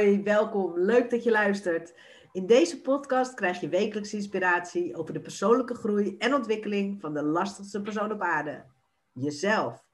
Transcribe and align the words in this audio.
Hoi, 0.00 0.22
welkom. 0.22 0.78
Leuk 0.78 1.10
dat 1.10 1.24
je 1.24 1.30
luistert. 1.30 1.94
In 2.32 2.46
deze 2.46 2.80
podcast 2.80 3.34
krijg 3.34 3.60
je 3.60 3.68
wekelijks 3.68 4.14
inspiratie 4.14 4.96
over 4.96 5.12
de 5.12 5.20
persoonlijke 5.20 5.74
groei 5.74 6.16
en 6.18 6.34
ontwikkeling 6.34 7.00
van 7.00 7.14
de 7.14 7.22
lastigste 7.22 7.82
persoon 7.82 8.12
op 8.12 8.20
aarde. 8.20 8.64
Jezelf. 9.12 9.84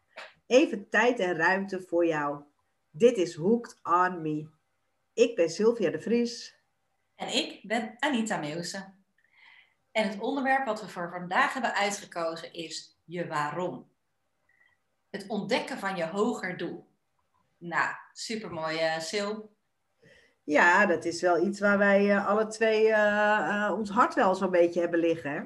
Even 0.47 0.89
tijd 0.89 1.19
en 1.19 1.37
ruimte 1.37 1.81
voor 1.81 2.07
jou. 2.07 2.43
Dit 2.91 3.17
is 3.17 3.35
Hooked 3.35 3.79
on 3.83 4.23
Me. 4.23 4.49
Ik 5.13 5.37
ben 5.37 5.51
Sylvia 5.51 5.91
de 5.91 6.01
Vries. 6.01 6.57
En 7.15 7.29
ik 7.29 7.61
ben 7.63 7.95
Anita 7.99 8.37
Meeuwse. 8.37 8.95
En 9.93 10.09
het 10.09 10.21
onderwerp 10.21 10.67
wat 10.67 10.81
we 10.81 10.89
voor 10.89 11.11
vandaag 11.11 11.53
hebben 11.53 11.75
uitgekozen 11.75 12.53
is 12.53 12.99
je 13.05 13.27
waarom. 13.27 13.91
Het 15.11 15.27
ontdekken 15.29 15.79
van 15.79 15.97
je 15.97 16.07
hoger 16.07 16.57
doel. 16.57 16.89
Nou, 17.59 17.95
supermooi, 18.13 18.77
uh, 18.77 18.99
Sil. 19.11 19.56
Ja, 20.47 20.87
dat 20.87 21.05
is 21.05 21.21
wel 21.21 21.47
iets 21.47 21.61
waar 21.61 21.79
wij 21.79 22.05
uh, 22.05 22.27
alle 22.27 22.47
twee 22.47 22.89
uh, 22.89 23.73
ons 23.77 23.91
hart 23.91 24.15
wel 24.15 24.35
zo'n 24.35 24.51
beetje 24.51 24.81
hebben 24.81 25.01
liggen. 25.01 25.31
Hè? 25.31 25.41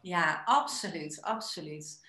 Ja, 0.00 0.42
absoluut, 0.44 1.22
absoluut. 1.22 2.06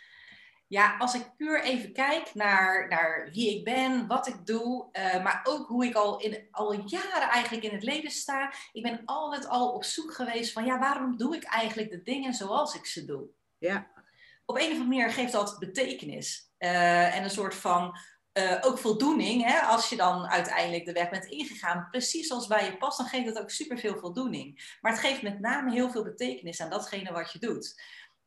Ja, 0.67 0.97
als 0.97 1.15
ik 1.15 1.35
puur 1.37 1.63
even 1.63 1.93
kijk 1.93 2.33
naar, 2.33 2.87
naar 2.87 3.29
wie 3.31 3.57
ik 3.57 3.63
ben, 3.63 4.07
wat 4.07 4.27
ik 4.27 4.45
doe, 4.45 4.87
maar 5.23 5.41
ook 5.43 5.67
hoe 5.67 5.85
ik 5.85 5.95
al, 5.95 6.19
in, 6.19 6.47
al 6.51 6.73
jaren 6.73 7.29
eigenlijk 7.29 7.63
in 7.65 7.73
het 7.73 7.83
leven 7.83 8.11
sta. 8.11 8.53
Ik 8.71 8.83
ben 8.83 9.01
altijd 9.05 9.47
al 9.47 9.71
op 9.71 9.83
zoek 9.83 10.13
geweest 10.13 10.53
van, 10.53 10.65
ja, 10.65 10.79
waarom 10.79 11.17
doe 11.17 11.35
ik 11.35 11.43
eigenlijk 11.43 11.89
de 11.89 12.01
dingen 12.01 12.33
zoals 12.33 12.75
ik 12.75 12.85
ze 12.85 13.05
doe? 13.05 13.27
Ja. 13.57 13.87
Op 14.45 14.55
een 14.55 14.61
of 14.61 14.69
andere 14.69 14.89
manier 14.89 15.09
geeft 15.09 15.31
dat 15.31 15.59
betekenis. 15.59 16.51
en 16.57 17.23
een 17.23 17.29
soort 17.29 17.55
van 17.55 17.97
uh, 18.33 18.57
ook 18.61 18.77
voldoening, 18.77 19.43
hè, 19.43 19.59
als 19.59 19.89
je 19.89 19.95
dan 19.95 20.27
uiteindelijk 20.27 20.85
de 20.85 20.91
weg 20.91 21.09
bent 21.09 21.25
ingegaan, 21.25 21.87
precies 21.91 22.27
zoals 22.27 22.47
bij 22.47 22.65
je 22.65 22.77
past, 22.77 22.97
dan 22.97 23.07
geeft 23.07 23.25
het 23.25 23.39
ook 23.39 23.49
superveel 23.49 23.97
voldoening. 23.97 24.75
Maar 24.81 24.91
het 24.91 25.01
geeft 25.01 25.21
met 25.21 25.39
name 25.39 25.71
heel 25.71 25.91
veel 25.91 26.03
betekenis 26.03 26.61
aan 26.61 26.69
datgene 26.69 27.11
wat 27.11 27.31
je 27.31 27.39
doet. 27.39 27.81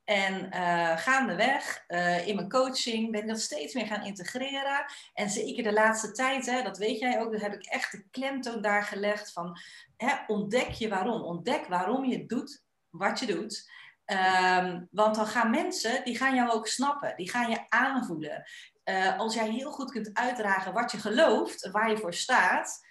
En 0.05 0.49
uh, 0.55 0.97
gaandeweg 0.97 1.85
uh, 1.89 2.29
in 2.29 2.35
mijn 2.35 2.49
coaching 2.49 3.11
ben 3.11 3.21
ik 3.21 3.29
dat 3.29 3.41
steeds 3.41 3.75
meer 3.75 3.87
gaan 3.87 4.05
integreren. 4.05 4.85
En 5.15 5.31
zeker 5.31 5.63
de 5.63 5.73
laatste 5.73 6.13
tijd, 6.13 6.47
hè, 6.47 6.63
dat 6.63 6.79
weet 6.79 6.99
jij 6.99 7.21
ook, 7.21 7.33
dat 7.33 7.41
heb 7.41 7.55
ik 7.55 7.67
echt 7.67 7.93
de 7.93 8.05
klemtoon 8.11 8.63
daar 8.63 8.83
gelegd 8.83 9.33
van 9.33 9.59
hè, 9.97 10.15
ontdek 10.27 10.71
je 10.71 10.89
waarom. 10.89 11.23
Ontdek 11.23 11.67
waarom 11.67 12.05
je 12.05 12.27
doet 12.27 12.65
wat 12.91 13.19
je 13.19 13.27
doet. 13.27 13.71
Um, 14.13 14.89
want 14.91 15.15
dan 15.15 15.27
gaan 15.27 15.51
mensen, 15.51 16.05
die 16.05 16.17
gaan 16.17 16.35
jou 16.35 16.51
ook 16.51 16.67
snappen, 16.67 17.17
die 17.17 17.31
gaan 17.31 17.51
je 17.51 17.65
aanvoelen. 17.69 18.45
Uh, 18.85 19.19
als 19.19 19.35
jij 19.35 19.51
heel 19.51 19.71
goed 19.71 19.91
kunt 19.91 20.11
uitdragen 20.13 20.73
wat 20.73 20.93
je 20.93 20.99
gelooft, 20.99 21.71
waar 21.71 21.91
je 21.91 21.99
voor 21.99 22.15
staat, 22.15 22.87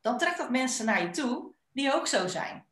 dan 0.00 0.18
trekt 0.18 0.38
dat 0.38 0.50
mensen 0.50 0.86
naar 0.86 1.02
je 1.02 1.10
toe 1.10 1.54
die 1.72 1.94
ook 1.94 2.06
zo 2.06 2.26
zijn. 2.26 2.66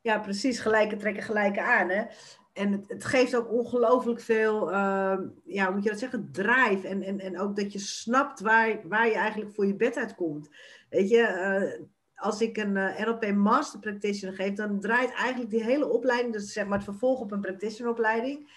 Ja, 0.00 0.18
precies. 0.18 0.60
Gelijke 0.60 0.96
trekken 0.96 1.22
gelijke 1.22 1.60
aan. 1.62 1.88
Hè? 1.88 2.04
En 2.52 2.72
het, 2.72 2.88
het 2.88 3.04
geeft 3.04 3.36
ook 3.36 3.50
ongelooflijk 3.50 4.20
veel, 4.20 4.72
uh, 4.72 5.18
ja, 5.44 5.70
moet 5.70 5.82
je 5.82 5.90
dat 5.90 5.98
zeggen, 5.98 6.28
drive. 6.32 6.88
En, 6.88 7.02
en, 7.02 7.20
en 7.20 7.40
ook 7.40 7.56
dat 7.56 7.72
je 7.72 7.78
snapt 7.78 8.40
waar, 8.40 8.88
waar 8.88 9.06
je 9.06 9.14
eigenlijk 9.14 9.54
voor 9.54 9.66
je 9.66 9.76
bed 9.76 9.96
uitkomt. 9.96 10.48
Weet 10.90 11.08
je, 11.08 11.18
uh, 11.18 11.86
als 12.16 12.40
ik 12.40 12.56
een 12.56 12.76
uh, 12.76 13.28
eh, 13.28 13.36
Master 13.36 13.80
Practitioner 13.80 14.36
geef, 14.36 14.52
dan 14.52 14.80
draait 14.80 15.12
eigenlijk 15.12 15.50
die 15.50 15.62
hele 15.62 15.88
opleiding, 15.88 16.32
dus 16.32 16.52
zeg 16.52 16.66
maar 16.66 16.78
het 16.78 16.88
vervolg 16.88 17.20
op 17.20 17.32
een 17.32 17.40
practitioneropleiding 17.40 18.48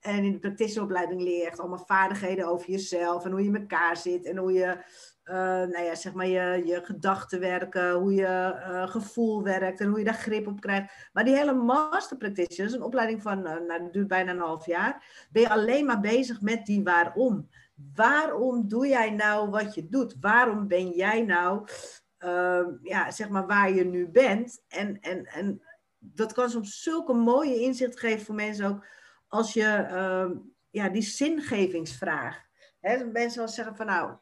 en 0.00 0.24
in 0.24 0.32
de 0.32 0.38
practitioneropleiding 0.38 1.20
leer 1.22 1.38
je 1.38 1.46
echt 1.46 1.58
allemaal 1.58 1.84
vaardigheden 1.86 2.46
over 2.46 2.70
jezelf 2.70 3.24
en 3.24 3.30
hoe 3.30 3.42
je 3.42 3.48
in 3.48 3.56
elkaar 3.56 3.96
zit 3.96 4.26
en 4.26 4.36
hoe 4.36 4.52
je, 4.52 4.66
uh, 5.24 5.34
nou 5.34 5.82
ja, 5.82 5.94
zeg 5.94 6.12
maar, 6.12 6.26
je, 6.26 6.62
je 6.64 6.80
gedachten 6.84 7.40
werken, 7.40 7.92
hoe 7.92 8.14
je 8.14 8.54
uh, 8.54 8.88
gevoel 8.88 9.42
werkt 9.42 9.80
en 9.80 9.88
hoe 9.88 9.98
je 9.98 10.04
daar 10.04 10.14
grip 10.14 10.46
op 10.46 10.60
krijgt. 10.60 11.08
Maar 11.12 11.24
die 11.24 11.36
hele 11.36 11.54
master 11.54 12.16
practitioner, 12.16 12.74
een 12.74 12.82
opleiding 12.82 13.22
van, 13.22 13.42
nou, 13.42 13.66
dat 13.66 13.92
duurt 13.92 14.08
bijna 14.08 14.30
een 14.30 14.38
half 14.38 14.66
jaar, 14.66 15.26
ben 15.30 15.42
je 15.42 15.50
alleen 15.50 15.86
maar 15.86 16.00
bezig 16.00 16.40
met 16.40 16.66
die 16.66 16.82
waarom. 16.82 17.48
Waarom 17.94 18.68
doe 18.68 18.86
jij 18.86 19.10
nou 19.10 19.50
wat 19.50 19.74
je 19.74 19.88
doet? 19.88 20.16
Waarom 20.20 20.68
ben 20.68 20.88
jij 20.88 21.22
nou, 21.22 21.68
ja, 22.82 23.10
zeg 23.10 23.28
maar, 23.28 23.46
waar 23.46 23.72
je 23.72 23.84
nu 23.84 24.08
bent? 24.08 24.64
En, 24.68 25.00
en, 25.00 25.24
en 25.24 25.62
dat 25.98 26.32
kan 26.32 26.50
soms 26.50 26.82
zulke 26.82 27.12
mooie 27.12 27.60
inzicht 27.60 27.98
geven 27.98 28.26
voor 28.26 28.34
mensen 28.34 28.66
ook 28.66 28.86
als 29.28 29.52
je 29.52 29.88
uh, 29.90 30.36
ja, 30.70 30.88
die 30.88 31.02
zingevingsvraag. 31.02 32.46
Hè, 32.80 33.04
mensen 33.04 33.38
wel 33.38 33.48
zeggen 33.48 33.76
van 33.76 33.86
nou, 33.86 34.16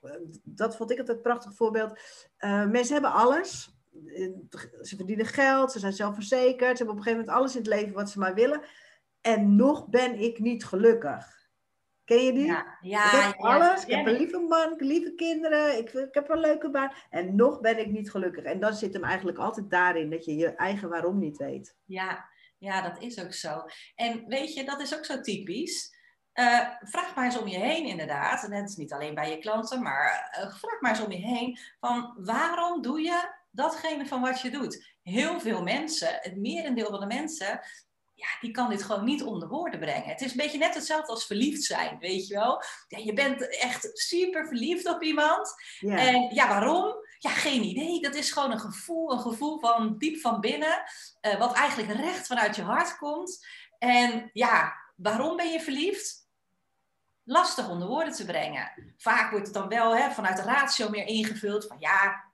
dat 0.44 0.76
vond 0.76 0.90
ik 0.90 0.98
altijd 0.98 1.16
een 1.16 1.22
prachtig 1.22 1.54
voorbeeld. 1.54 1.98
Uh, 2.38 2.66
mensen 2.66 2.92
hebben 2.92 3.12
alles. 3.12 3.74
Ze 4.80 4.96
verdienen 4.96 5.26
geld, 5.26 5.72
ze 5.72 5.78
zijn 5.78 5.92
zelfverzekerd, 5.92 6.76
ze 6.78 6.84
hebben 6.84 6.88
op 6.88 6.96
een 6.96 7.02
gegeven 7.02 7.18
moment 7.18 7.38
alles 7.38 7.52
in 7.56 7.60
het 7.60 7.70
leven 7.70 7.94
wat 7.94 8.10
ze 8.10 8.18
maar 8.18 8.34
willen. 8.34 8.60
En 9.20 9.56
nog 9.56 9.88
ben 9.88 10.20
ik 10.20 10.38
niet 10.38 10.64
gelukkig. 10.64 11.35
Ken 12.06 12.24
je 12.24 12.32
die? 12.32 12.46
Ja, 12.46 12.78
ja, 12.80 13.12
ik 13.12 13.20
heb 13.26 13.36
alles. 13.40 13.84
ik 13.84 13.94
heb 13.94 14.06
een 14.06 14.16
lieve 14.16 14.38
man, 14.38 14.74
lieve 14.78 15.14
kinderen, 15.14 15.78
ik, 15.78 15.92
ik, 15.92 16.14
heb 16.14 16.28
een 16.28 16.40
leuke 16.40 16.70
baan. 16.70 16.92
En 17.10 17.36
nog 17.36 17.60
ben 17.60 17.78
ik 17.78 17.90
niet 17.90 18.10
gelukkig. 18.10 18.44
En 18.44 18.60
dan 18.60 18.74
zit 18.74 18.92
hem 18.92 19.04
eigenlijk 19.04 19.38
altijd 19.38 19.70
daarin 19.70 20.10
dat 20.10 20.24
je 20.24 20.36
je 20.36 20.54
eigen 20.54 20.88
waarom 20.88 21.18
niet 21.18 21.36
weet. 21.36 21.76
Ja, 21.84 22.28
ja, 22.58 22.82
dat 22.82 23.02
is 23.02 23.22
ook 23.24 23.32
zo. 23.32 23.64
En 23.94 24.24
weet 24.26 24.54
je, 24.54 24.64
dat 24.64 24.80
is 24.80 24.96
ook 24.96 25.04
zo 25.04 25.20
typisch. 25.20 25.94
Uh, 26.34 26.60
vraag 26.80 27.14
maar 27.14 27.24
eens 27.24 27.38
om 27.38 27.48
je 27.48 27.58
heen, 27.58 27.86
inderdaad. 27.86 28.44
En 28.44 28.52
het 28.52 28.68
is 28.68 28.76
niet 28.76 28.92
alleen 28.92 29.14
bij 29.14 29.30
je 29.30 29.38
klanten, 29.38 29.82
maar 29.82 30.38
uh, 30.38 30.54
vraag 30.54 30.80
maar 30.80 30.90
eens 30.90 31.04
om 31.04 31.12
je 31.12 31.18
heen. 31.18 31.58
Van 31.80 32.14
waarom 32.16 32.82
doe 32.82 33.00
je 33.00 33.30
datgene 33.50 34.06
van 34.06 34.20
wat 34.20 34.40
je 34.40 34.50
doet? 34.50 34.94
Heel 35.02 35.40
veel 35.40 35.62
mensen, 35.62 36.18
het 36.20 36.36
merendeel 36.36 36.90
van 36.90 37.00
de 37.00 37.06
mensen, 37.06 37.60
ja, 38.16 38.26
die 38.40 38.50
kan 38.50 38.68
dit 38.68 38.82
gewoon 38.82 39.04
niet 39.04 39.22
onder 39.22 39.48
woorden 39.48 39.80
brengen. 39.80 40.08
Het 40.08 40.20
is 40.20 40.30
een 40.30 40.36
beetje 40.36 40.58
net 40.58 40.74
hetzelfde 40.74 41.12
als 41.12 41.26
verliefd 41.26 41.62
zijn, 41.62 41.98
weet 41.98 42.26
je 42.26 42.34
wel. 42.34 42.62
Ja, 42.88 42.98
je 42.98 43.12
bent 43.12 43.56
echt 43.58 43.90
super 43.92 44.46
verliefd 44.46 44.88
op 44.88 45.02
iemand. 45.02 45.54
En 45.80 46.34
ja, 46.34 46.48
waarom? 46.48 46.94
Ja, 47.18 47.30
geen 47.30 47.62
idee. 47.62 48.00
Dat 48.00 48.14
is 48.14 48.32
gewoon 48.32 48.50
een 48.50 48.60
gevoel, 48.60 49.12
een 49.12 49.20
gevoel 49.20 49.58
van 49.58 49.98
diep 49.98 50.20
van 50.20 50.40
binnen, 50.40 50.82
uh, 51.22 51.38
wat 51.38 51.52
eigenlijk 51.52 51.92
recht 52.00 52.26
vanuit 52.26 52.56
je 52.56 52.62
hart 52.62 52.96
komt. 52.96 53.46
En 53.78 54.30
ja, 54.32 54.72
waarom 54.96 55.36
ben 55.36 55.52
je 55.52 55.60
verliefd? 55.60 56.24
Lastig 57.24 57.68
onder 57.68 57.88
woorden 57.88 58.12
te 58.12 58.24
brengen. 58.24 58.94
Vaak 58.96 59.30
wordt 59.30 59.46
het 59.46 59.54
dan 59.54 59.68
wel 59.68 59.96
hè, 59.96 60.10
vanuit 60.10 60.36
de 60.36 60.42
ratio 60.42 60.88
meer 60.88 61.06
ingevuld 61.06 61.66
van 61.66 61.76
ja, 61.80 62.24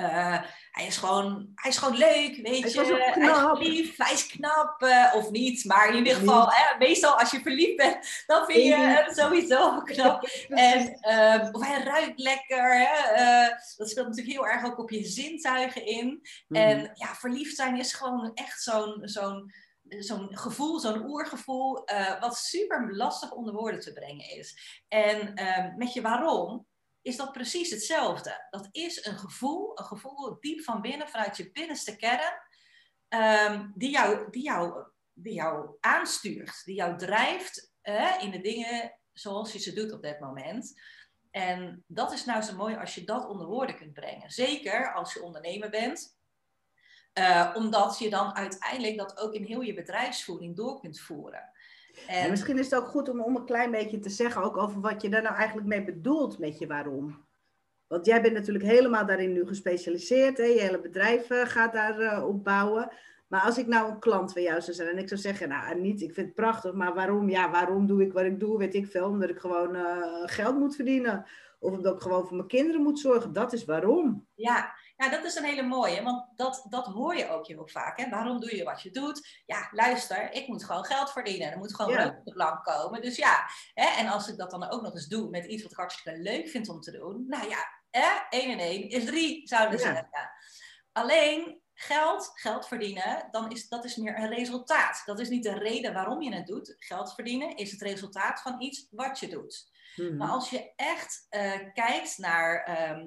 uh, 0.00 0.42
hij, 0.70 0.86
is 0.86 0.96
gewoon, 0.96 1.48
hij 1.54 1.70
is 1.70 1.76
gewoon 1.76 1.96
leuk, 1.96 2.36
weet 2.36 2.72
je. 2.72 2.80
Hij 2.80 3.54
is 3.54 3.68
lief, 3.68 3.96
hij 3.96 4.12
is 4.12 4.26
knap, 4.26 4.82
uh, 4.82 5.12
of 5.14 5.30
niet. 5.30 5.64
Maar 5.64 5.88
in 5.88 5.96
ieder 5.96 6.14
geval, 6.14 6.48
hè, 6.50 6.78
meestal 6.78 7.18
als 7.18 7.30
je 7.30 7.40
verliefd 7.40 7.76
bent, 7.76 8.24
dan 8.26 8.46
vind 8.46 8.62
je 8.62 8.74
hem 8.74 9.14
sowieso 9.14 9.80
knap. 9.80 10.28
en, 10.48 10.98
uh, 11.00 11.48
of 11.52 11.66
hij 11.66 11.82
ruikt 11.82 12.18
lekker. 12.18 12.78
Hè, 12.78 13.14
uh, 13.14 13.48
dat 13.76 13.90
speelt 13.90 14.06
natuurlijk 14.08 14.36
heel 14.36 14.46
erg 14.46 14.64
ook 14.64 14.78
op 14.78 14.90
je 14.90 15.04
zintuigen 15.04 15.86
in. 15.86 16.26
Mm. 16.48 16.56
En 16.56 16.90
ja, 16.94 17.14
verliefd 17.14 17.56
zijn 17.56 17.78
is 17.78 17.92
gewoon 17.92 18.30
echt 18.34 18.62
zo'n... 18.62 18.98
zo'n 19.02 19.64
zo'n 19.88 20.28
gevoel, 20.30 20.78
zo'n 20.78 21.04
oergevoel, 21.04 21.88
wat 22.20 22.36
super 22.36 22.96
lastig 22.96 23.32
onder 23.32 23.54
woorden 23.54 23.80
te 23.80 23.92
brengen 23.92 24.30
is. 24.30 24.82
En 24.88 25.34
ehm, 25.34 25.76
met 25.76 25.92
je 25.92 26.00
waarom, 26.00 26.66
is 27.06 27.16
dat 27.16 27.32
precies 27.32 27.70
hetzelfde. 27.70 28.46
Dat 28.50 28.68
is 28.72 29.04
een 29.04 29.18
gevoel, 29.18 29.78
een 29.78 29.84
gevoel 29.84 30.36
diep 30.40 30.60
van 30.60 30.80
binnen, 30.80 31.08
vanuit 31.08 31.36
je 31.36 31.52
binnenste 31.52 31.96
kern, 31.96 32.34
um, 33.08 33.72
die, 33.74 33.90
jou, 33.90 34.30
die, 34.30 34.42
jou, 34.42 34.86
die 35.12 35.34
jou 35.34 35.76
aanstuurt, 35.80 36.64
die 36.64 36.74
jou 36.74 36.98
drijft 36.98 37.72
in 38.20 38.30
de 38.30 38.40
dingen 38.40 38.98
zoals 39.12 39.52
je 39.52 39.58
ze 39.58 39.72
doet 39.72 39.92
op 39.92 40.02
dat 40.02 40.20
moment. 40.20 40.80
En 41.30 41.84
dat 41.86 42.12
is 42.12 42.24
nou 42.24 42.42
zo 42.42 42.56
mooi 42.56 42.76
als 42.76 42.94
je 42.94 43.04
dat 43.04 43.28
onder 43.28 43.46
woorden 43.46 43.76
kunt 43.76 43.92
brengen. 43.92 44.30
Zeker 44.30 44.94
als 44.94 45.14
je 45.14 45.22
ondernemer 45.22 45.70
bent. 45.70 46.16
Uh, 47.18 47.52
omdat 47.54 47.98
je 47.98 48.10
dan 48.10 48.34
uiteindelijk 48.34 48.96
dat 48.96 49.18
ook 49.18 49.34
in 49.34 49.44
heel 49.44 49.60
je 49.60 49.74
bedrijfsvoering 49.74 50.56
door 50.56 50.80
kunt 50.80 51.00
voeren. 51.00 51.50
En... 52.08 52.30
misschien 52.30 52.58
is 52.58 52.70
het 52.70 52.80
ook 52.80 52.88
goed 52.88 53.08
om, 53.08 53.20
om 53.20 53.36
een 53.36 53.44
klein 53.44 53.70
beetje 53.70 53.98
te 53.98 54.10
zeggen 54.10 54.42
ook 54.42 54.56
over 54.56 54.80
wat 54.80 55.02
je 55.02 55.08
daar 55.08 55.22
nou 55.22 55.34
eigenlijk 55.34 55.66
mee 55.66 55.84
bedoelt 55.84 56.38
met 56.38 56.58
je 56.58 56.66
waarom. 56.66 57.24
Want 57.86 58.06
jij 58.06 58.22
bent 58.22 58.34
natuurlijk 58.34 58.64
helemaal 58.64 59.06
daarin 59.06 59.32
nu 59.32 59.46
gespecialiseerd. 59.46 60.38
Hè? 60.38 60.44
Je 60.44 60.60
hele 60.60 60.80
bedrijf 60.80 61.30
uh, 61.30 61.44
gaat 61.44 61.72
daar 61.72 62.00
uh, 62.00 62.26
op 62.26 62.44
bouwen. 62.44 62.92
Maar 63.26 63.40
als 63.40 63.58
ik 63.58 63.66
nou 63.66 63.90
een 63.90 63.98
klant 63.98 64.32
van 64.32 64.42
jou 64.42 64.60
zou 64.60 64.76
zijn 64.76 64.88
en 64.88 64.98
ik 64.98 65.08
zou 65.08 65.20
zeggen, 65.20 65.48
nou 65.48 65.80
niet, 65.80 66.02
ik 66.02 66.12
vind 66.12 66.26
het 66.26 66.34
prachtig, 66.34 66.72
maar 66.72 66.94
waarom? 66.94 67.28
Ja, 67.28 67.50
waarom 67.50 67.86
doe 67.86 68.02
ik 68.02 68.12
wat 68.12 68.24
ik 68.24 68.40
doe? 68.40 68.58
Weet 68.58 68.74
ik 68.74 68.86
veel, 68.86 69.08
omdat 69.08 69.28
ik 69.28 69.38
gewoon 69.38 69.76
uh, 69.76 70.22
geld 70.24 70.58
moet 70.58 70.76
verdienen. 70.76 71.26
Of 71.58 71.72
omdat 71.72 71.94
ik 71.94 72.00
gewoon 72.00 72.26
voor 72.26 72.36
mijn 72.36 72.48
kinderen 72.48 72.82
moet 72.82 72.98
zorgen. 72.98 73.32
Dat 73.32 73.52
is 73.52 73.64
waarom. 73.64 74.26
Ja, 74.34 74.74
ja, 74.96 75.08
dat 75.08 75.24
is 75.24 75.34
een 75.34 75.44
hele 75.44 75.62
mooie, 75.62 76.02
want 76.02 76.28
dat, 76.36 76.66
dat 76.68 76.86
hoor 76.86 77.16
je 77.16 77.28
ook 77.28 77.46
heel 77.46 77.68
vaak. 77.68 77.98
Hè? 78.00 78.08
Waarom 78.08 78.40
doe 78.40 78.56
je 78.56 78.64
wat 78.64 78.82
je 78.82 78.90
doet? 78.90 79.42
Ja, 79.46 79.68
luister, 79.72 80.32
ik 80.32 80.48
moet 80.48 80.64
gewoon 80.64 80.84
geld 80.84 81.10
verdienen. 81.12 81.50
Er 81.50 81.58
moet 81.58 81.74
gewoon 81.74 81.92
ja. 81.92 82.06
op 82.08 82.24
de 82.24 82.32
plank 82.32 82.64
komen. 82.64 83.02
Dus 83.02 83.16
ja, 83.16 83.46
hè? 83.74 83.86
en 83.86 84.06
als 84.08 84.28
ik 84.28 84.36
dat 84.36 84.50
dan 84.50 84.70
ook 84.70 84.82
nog 84.82 84.94
eens 84.94 85.06
doe 85.06 85.30
met 85.30 85.44
iets 85.44 85.62
wat 85.62 85.72
ik 85.72 85.78
hartstikke 85.78 86.18
leuk 86.18 86.48
vind 86.48 86.68
om 86.68 86.80
te 86.80 86.90
doen. 86.90 87.24
Nou 87.28 87.48
ja, 87.48 87.58
eh, 87.90 88.20
1 88.30 88.50
en 88.50 88.58
1 88.58 88.88
is 88.88 89.04
3, 89.04 89.48
zouden 89.48 89.78
we 89.78 89.84
Ja. 89.84 89.94
zeggen. 89.94 90.30
Alleen 90.92 91.60
geld, 91.74 92.30
geld 92.34 92.66
verdienen, 92.66 93.28
dan 93.30 93.50
is, 93.50 93.68
dat 93.68 93.84
is 93.84 93.96
meer 93.96 94.18
een 94.18 94.34
resultaat. 94.34 95.02
Dat 95.04 95.20
is 95.20 95.28
niet 95.28 95.42
de 95.42 95.58
reden 95.58 95.92
waarom 95.92 96.22
je 96.22 96.34
het 96.34 96.46
doet. 96.46 96.74
Geld 96.78 97.14
verdienen 97.14 97.56
is 97.56 97.70
het 97.70 97.80
resultaat 97.80 98.40
van 98.40 98.60
iets 98.60 98.86
wat 98.90 99.18
je 99.18 99.28
doet. 99.28 99.70
Mhm. 99.96 100.16
Maar 100.16 100.28
als 100.28 100.50
je 100.50 100.72
echt 100.76 101.26
eh, 101.28 101.52
kijkt 101.72 102.18
naar, 102.18 102.64
ehm, 102.64 103.06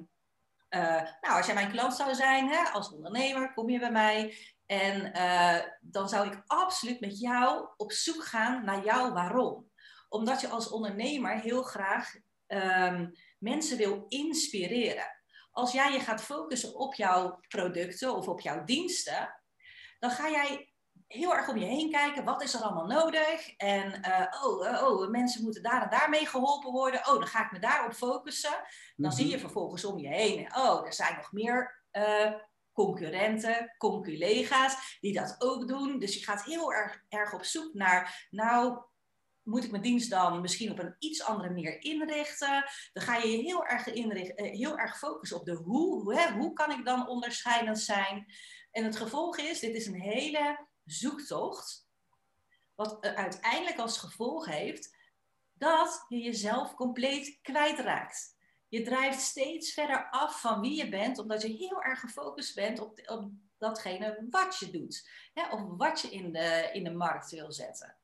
eh, 0.70 1.02
nou, 1.20 1.36
als 1.36 1.46
jij 1.46 1.54
mijn 1.54 1.70
klant 1.70 1.94
zou 1.94 2.14
zijn, 2.14 2.48
hè, 2.48 2.62
als 2.62 2.92
ondernemer, 2.92 3.52
kom 3.52 3.70
je 3.70 3.78
bij 3.78 3.90
mij. 3.90 4.36
En 4.66 5.12
eh, 5.12 5.66
dan 5.80 6.08
zou 6.08 6.26
ik 6.26 6.42
absoluut 6.46 7.00
met 7.00 7.20
jou 7.20 7.68
op 7.76 7.92
zoek 7.92 8.24
gaan 8.24 8.64
naar 8.64 8.84
jouw 8.84 9.12
waarom. 9.12 9.70
Omdat 10.08 10.40
je 10.40 10.48
als 10.48 10.68
ondernemer 10.68 11.40
heel 11.40 11.62
graag 11.62 12.14
ehm, 12.46 13.10
mensen 13.38 13.76
wil 13.76 14.04
inspireren. 14.08 15.06
Als 15.50 15.72
jij 15.72 15.92
je 15.92 16.00
gaat 16.00 16.22
focussen 16.22 16.74
op 16.74 16.94
jouw 16.94 17.40
producten 17.48 18.14
of 18.14 18.28
op 18.28 18.40
jouw 18.40 18.64
diensten, 18.64 19.40
dan 19.98 20.10
ga 20.10 20.30
jij 20.30 20.69
heel 21.12 21.34
erg 21.36 21.48
om 21.48 21.56
je 21.56 21.64
heen 21.64 21.90
kijken. 21.90 22.24
Wat 22.24 22.42
is 22.42 22.54
er 22.54 22.60
allemaal 22.60 22.86
nodig? 22.86 23.56
En 23.56 24.02
eh, 24.02 24.44
oh, 24.44 24.68
eh, 24.68 24.82
oh, 24.82 25.08
mensen 25.08 25.42
moeten 25.42 25.62
daar 25.62 25.82
en 25.82 25.90
daar 25.90 26.08
mee 26.08 26.26
geholpen 26.26 26.72
worden. 26.72 27.00
Oh, 27.00 27.14
dan 27.14 27.26
ga 27.26 27.44
ik 27.44 27.52
me 27.52 27.58
daarop 27.58 27.92
focussen. 27.92 28.50
Dan 28.96 29.10
Mhm. 29.10 29.16
zie 29.16 29.28
je 29.28 29.38
vervolgens 29.38 29.84
om 29.84 29.98
je 29.98 30.08
heen. 30.08 30.56
Oh, 30.56 30.86
er 30.86 30.92
zijn 30.92 31.16
nog 31.16 31.32
meer 31.32 31.78
eh, 31.90 32.32
concurrenten, 32.72 33.74
conculega's 33.78 34.98
die 35.00 35.12
dat 35.12 35.34
ook 35.38 35.68
doen. 35.68 35.98
Dus 35.98 36.14
je 36.14 36.24
gaat 36.24 36.44
heel 36.44 36.72
erg, 36.72 37.02
erg 37.08 37.34
op 37.34 37.44
zoek 37.44 37.74
naar, 37.74 38.26
nou, 38.30 38.78
moet 39.42 39.64
ik 39.64 39.70
mijn 39.70 39.82
dienst 39.82 40.10
dan 40.10 40.40
misschien 40.40 40.70
op 40.70 40.78
een 40.78 40.96
iets 40.98 41.22
andere 41.22 41.48
manier 41.48 41.82
inrichten? 41.82 42.64
Dan 42.92 43.02
ga 43.02 43.16
je 43.16 43.28
je 43.30 43.42
heel 43.42 43.66
erg, 43.66 43.86
inricht, 43.86 44.34
eh, 44.34 44.50
heel 44.50 44.78
erg 44.78 44.98
focussen 44.98 45.38
op 45.38 45.44
de 45.44 45.54
hoe. 45.54 46.02
Hoe, 46.02 46.14
hè? 46.14 46.32
hoe 46.32 46.52
kan 46.52 46.70
ik 46.70 46.84
dan 46.84 47.08
onderscheidend 47.08 47.78
zijn? 47.80 48.26
En 48.70 48.84
het 48.84 48.96
gevolg 48.96 49.38
is, 49.38 49.60
dit 49.60 49.74
is 49.74 49.86
een 49.86 50.00
hele 50.00 50.68
zoektocht, 50.92 51.88
wat 52.74 53.00
uiteindelijk 53.00 53.78
als 53.78 53.98
gevolg 53.98 54.46
heeft 54.46 54.96
dat 55.52 56.04
je 56.08 56.18
jezelf 56.18 56.74
compleet 56.74 57.38
kwijtraakt. 57.42 58.38
Je 58.68 58.82
drijft 58.82 59.20
steeds 59.20 59.72
verder 59.72 60.08
af 60.10 60.40
van 60.40 60.60
wie 60.60 60.76
je 60.76 60.88
bent, 60.88 61.18
omdat 61.18 61.42
je 61.42 61.48
heel 61.48 61.82
erg 61.82 62.00
gefocust 62.00 62.54
bent 62.54 62.80
op, 62.80 63.00
op 63.06 63.30
datgene 63.58 64.26
wat 64.30 64.56
je 64.58 64.70
doet. 64.70 65.10
Hè? 65.34 65.48
Of 65.50 65.76
wat 65.76 66.00
je 66.00 66.10
in 66.10 66.32
de, 66.32 66.70
in 66.72 66.84
de 66.84 66.92
markt 66.92 67.30
wil 67.30 67.52
zetten. 67.52 67.96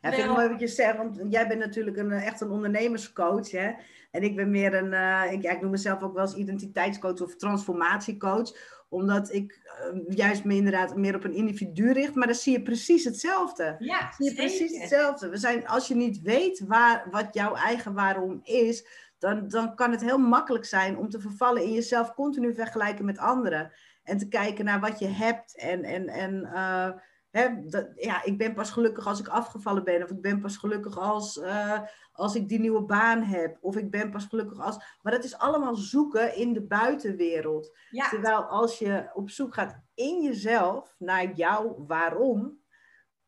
Ja, 0.00 0.12
vind 0.12 0.28
ik 0.28 0.34
mooi 0.34 0.48
wat 0.48 0.60
je 0.60 0.66
zegt, 0.66 0.96
want 0.96 1.20
jij 1.30 1.48
bent 1.48 1.60
natuurlijk 1.60 1.96
een, 1.96 2.12
eh, 2.12 2.26
echt 2.26 2.40
een 2.40 2.50
ondernemerscoach. 2.50 3.50
Hè? 3.50 3.72
En 4.10 4.22
ik 4.22 4.36
ben 4.36 4.50
meer 4.50 4.74
een, 4.74 4.92
eh, 4.92 5.32
ik, 5.32 5.42
ja, 5.42 5.50
ik 5.50 5.60
noem 5.60 5.70
mezelf 5.70 6.02
ook 6.02 6.14
wel 6.14 6.24
eens 6.24 6.34
identiteitscoach 6.34 7.20
of 7.20 7.36
transformatiecoach. 7.36 8.77
Omdat 8.88 9.32
ik 9.32 9.60
eh, 9.64 10.16
juist 10.16 10.44
me 10.44 10.54
inderdaad 10.54 10.96
meer 10.96 11.14
op 11.14 11.24
een 11.24 11.34
individu 11.34 11.92
richt. 11.92 12.14
Maar 12.14 12.26
dan 12.26 12.36
zie 12.36 12.52
je 12.52 12.62
precies 12.62 13.04
hetzelfde. 13.04 13.76
Ja, 13.78 14.12
Zie 14.16 14.28
je 14.28 14.34
precies 14.34 14.78
hetzelfde. 14.78 15.28
We 15.28 15.36
zijn, 15.36 15.66
als 15.66 15.88
je 15.88 15.94
niet 15.94 16.20
weet 16.20 16.64
waar, 16.66 17.06
wat 17.10 17.34
jouw 17.34 17.54
eigen 17.54 17.94
waarom 17.94 18.40
is, 18.42 18.86
dan, 19.18 19.48
dan 19.48 19.74
kan 19.74 19.90
het 19.90 20.00
heel 20.00 20.18
makkelijk 20.18 20.64
zijn 20.64 20.96
om 20.96 21.08
te 21.08 21.20
vervallen 21.20 21.62
in 21.62 21.72
jezelf 21.72 22.14
continu 22.14 22.54
vergelijken 22.54 23.04
met 23.04 23.18
anderen. 23.18 23.72
En 24.02 24.18
te 24.18 24.28
kijken 24.28 24.64
naar 24.64 24.80
wat 24.80 24.98
je 24.98 25.08
hebt. 25.08 25.56
En, 25.56 25.84
en, 25.84 26.08
en 26.08 26.44
eh, 26.44 26.90
dat, 27.30 27.88
ja, 27.94 28.24
ik 28.24 28.38
ben 28.38 28.54
pas 28.54 28.70
gelukkig 28.70 29.06
als 29.06 29.20
ik 29.20 29.28
afgevallen 29.28 29.84
ben. 29.84 30.02
Of 30.02 30.10
ik 30.10 30.20
ben 30.20 30.40
pas 30.40 30.56
gelukkig 30.56 30.98
als, 30.98 31.38
eh, 31.38 31.80
als 32.12 32.34
ik 32.34 32.48
die 32.48 32.60
nieuwe 32.60 32.82
baan 32.82 33.22
heb. 33.22 33.58
Of 33.60 33.76
ik 33.76 33.90
ben 33.90 34.10
pas 34.10 34.24
gelukkig 34.24 34.60
als. 34.60 34.76
Maar 35.02 35.12
dat 35.12 35.24
is 35.24 35.38
allemaal 35.38 35.74
zoeken 35.76 36.36
in 36.36 36.52
de 36.52 36.62
buitenwereld. 36.62 37.76
Ja, 37.90 38.08
Terwijl 38.08 38.42
als 38.42 38.78
je 38.78 39.10
op 39.14 39.30
zoek 39.30 39.54
gaat 39.54 39.80
in 39.94 40.22
jezelf 40.22 40.94
naar 40.98 41.32
jouw 41.32 41.84
waarom. 41.86 42.60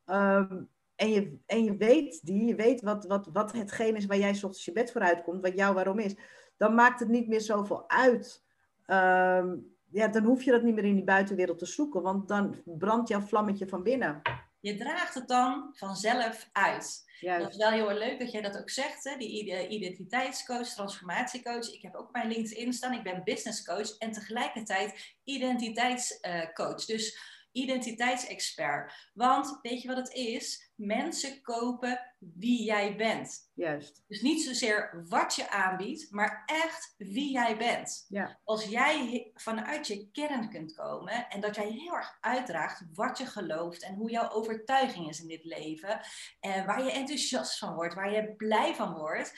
ehm, 0.05 0.62
en, 0.94 1.11
je, 1.11 1.38
en 1.47 1.64
je 1.64 1.76
weet 1.76 2.20
die, 2.23 2.47
je 2.47 2.55
weet 2.55 2.82
wat, 2.82 3.05
wat, 3.06 3.29
wat 3.32 3.52
hetgeen 3.52 3.97
is 3.97 4.06
waar 4.06 4.19
jij 4.19 4.35
's 4.35 4.44
ochtends 4.44 4.64
je 4.64 4.73
bed 4.73 4.93
voor 4.93 5.00
uitkomt, 5.00 5.43
wat 5.43 5.55
jouw 5.56 5.73
waarom 5.73 5.99
is, 5.99 6.14
dan 6.56 6.75
maakt 6.75 7.00
het 7.00 7.08
niet 7.08 7.29
meer 7.29 7.41
zoveel 7.41 7.88
uit. 7.88 8.44
Ehm, 8.87 9.56
ja, 9.90 10.08
dan 10.08 10.25
hoef 10.25 10.42
je 10.42 10.50
dat 10.50 10.62
niet 10.62 10.75
meer 10.75 10.84
in 10.84 10.94
die 10.94 11.04
buitenwereld 11.04 11.58
te 11.58 11.66
zoeken, 11.66 12.02
want 12.02 12.28
dan 12.28 12.62
brandt 12.64 13.08
jouw 13.08 13.20
vlammetje 13.20 13.69
van 13.69 13.82
binnen. 13.82 14.22
je 14.60 14.76
draagt 14.76 15.14
het 15.14 15.28
dan 15.28 15.70
vanzelf 15.72 16.48
uit. 16.52 17.08
Dat 17.20 17.50
is 17.50 17.56
wel 17.56 17.70
heel 17.70 17.88
erg 17.90 17.98
leuk 17.98 18.19
dat 18.19 18.31
jij 18.32 18.40
dat 18.42 18.58
ook 18.58 18.70
zegt, 18.70 19.04
hè? 19.04 19.16
die 19.16 19.42
ide- 19.42 19.69
identiteitscoach, 19.69 20.69
transformatiecoach. 20.69 21.72
Ik 21.72 21.82
heb 21.82 21.94
ook 21.94 22.12
mijn 22.12 22.28
LinkedIn 22.28 22.72
staan, 22.72 22.92
ik 22.92 23.02
ben 23.02 23.25
business 23.25 23.64
coach 23.64 23.96
en 23.98 24.12
tegelijkertijd 24.12 25.14
identiteitscoach. 25.25 26.84
Dus 26.84 27.19
identiteitsexpert. 27.52 29.10
Want 29.14 29.58
weet 29.62 29.82
je 29.82 29.88
wat 29.88 29.96
het 29.96 30.12
is? 30.12 30.69
Mensen 30.80 31.42
kopen 31.42 32.14
wie 32.18 32.64
jij 32.64 32.96
bent. 32.96 33.50
Juist. 33.54 34.04
Dus 34.06 34.20
niet 34.20 34.42
zozeer 34.42 35.04
wat 35.08 35.34
je 35.34 35.50
aanbiedt, 35.50 36.10
maar 36.10 36.42
echt 36.46 36.94
wie 36.96 37.32
jij 37.32 37.56
bent. 37.56 38.06
Ja. 38.08 38.40
Als 38.44 38.64
jij 38.64 39.30
vanuit 39.34 39.86
je 39.86 40.10
kern 40.10 40.50
kunt 40.50 40.74
komen 40.74 41.28
en 41.28 41.40
dat 41.40 41.54
jij 41.54 41.70
heel 41.70 41.94
erg 41.94 42.18
uitdraagt 42.20 42.84
wat 42.94 43.18
je 43.18 43.26
gelooft 43.26 43.82
en 43.82 43.94
hoe 43.94 44.10
jouw 44.10 44.30
overtuiging 44.30 45.08
is 45.08 45.20
in 45.20 45.28
dit 45.28 45.44
leven 45.44 46.00
en 46.40 46.66
waar 46.66 46.84
je 46.84 46.92
enthousiast 46.92 47.58
van 47.58 47.74
wordt, 47.74 47.94
waar 47.94 48.12
je 48.12 48.34
blij 48.36 48.74
van 48.74 48.94
wordt, 48.94 49.32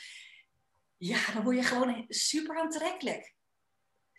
ja, 0.96 1.32
dan 1.32 1.42
word 1.42 1.56
je 1.56 1.62
gewoon 1.62 2.04
super 2.08 2.58
aantrekkelijk. 2.58 3.34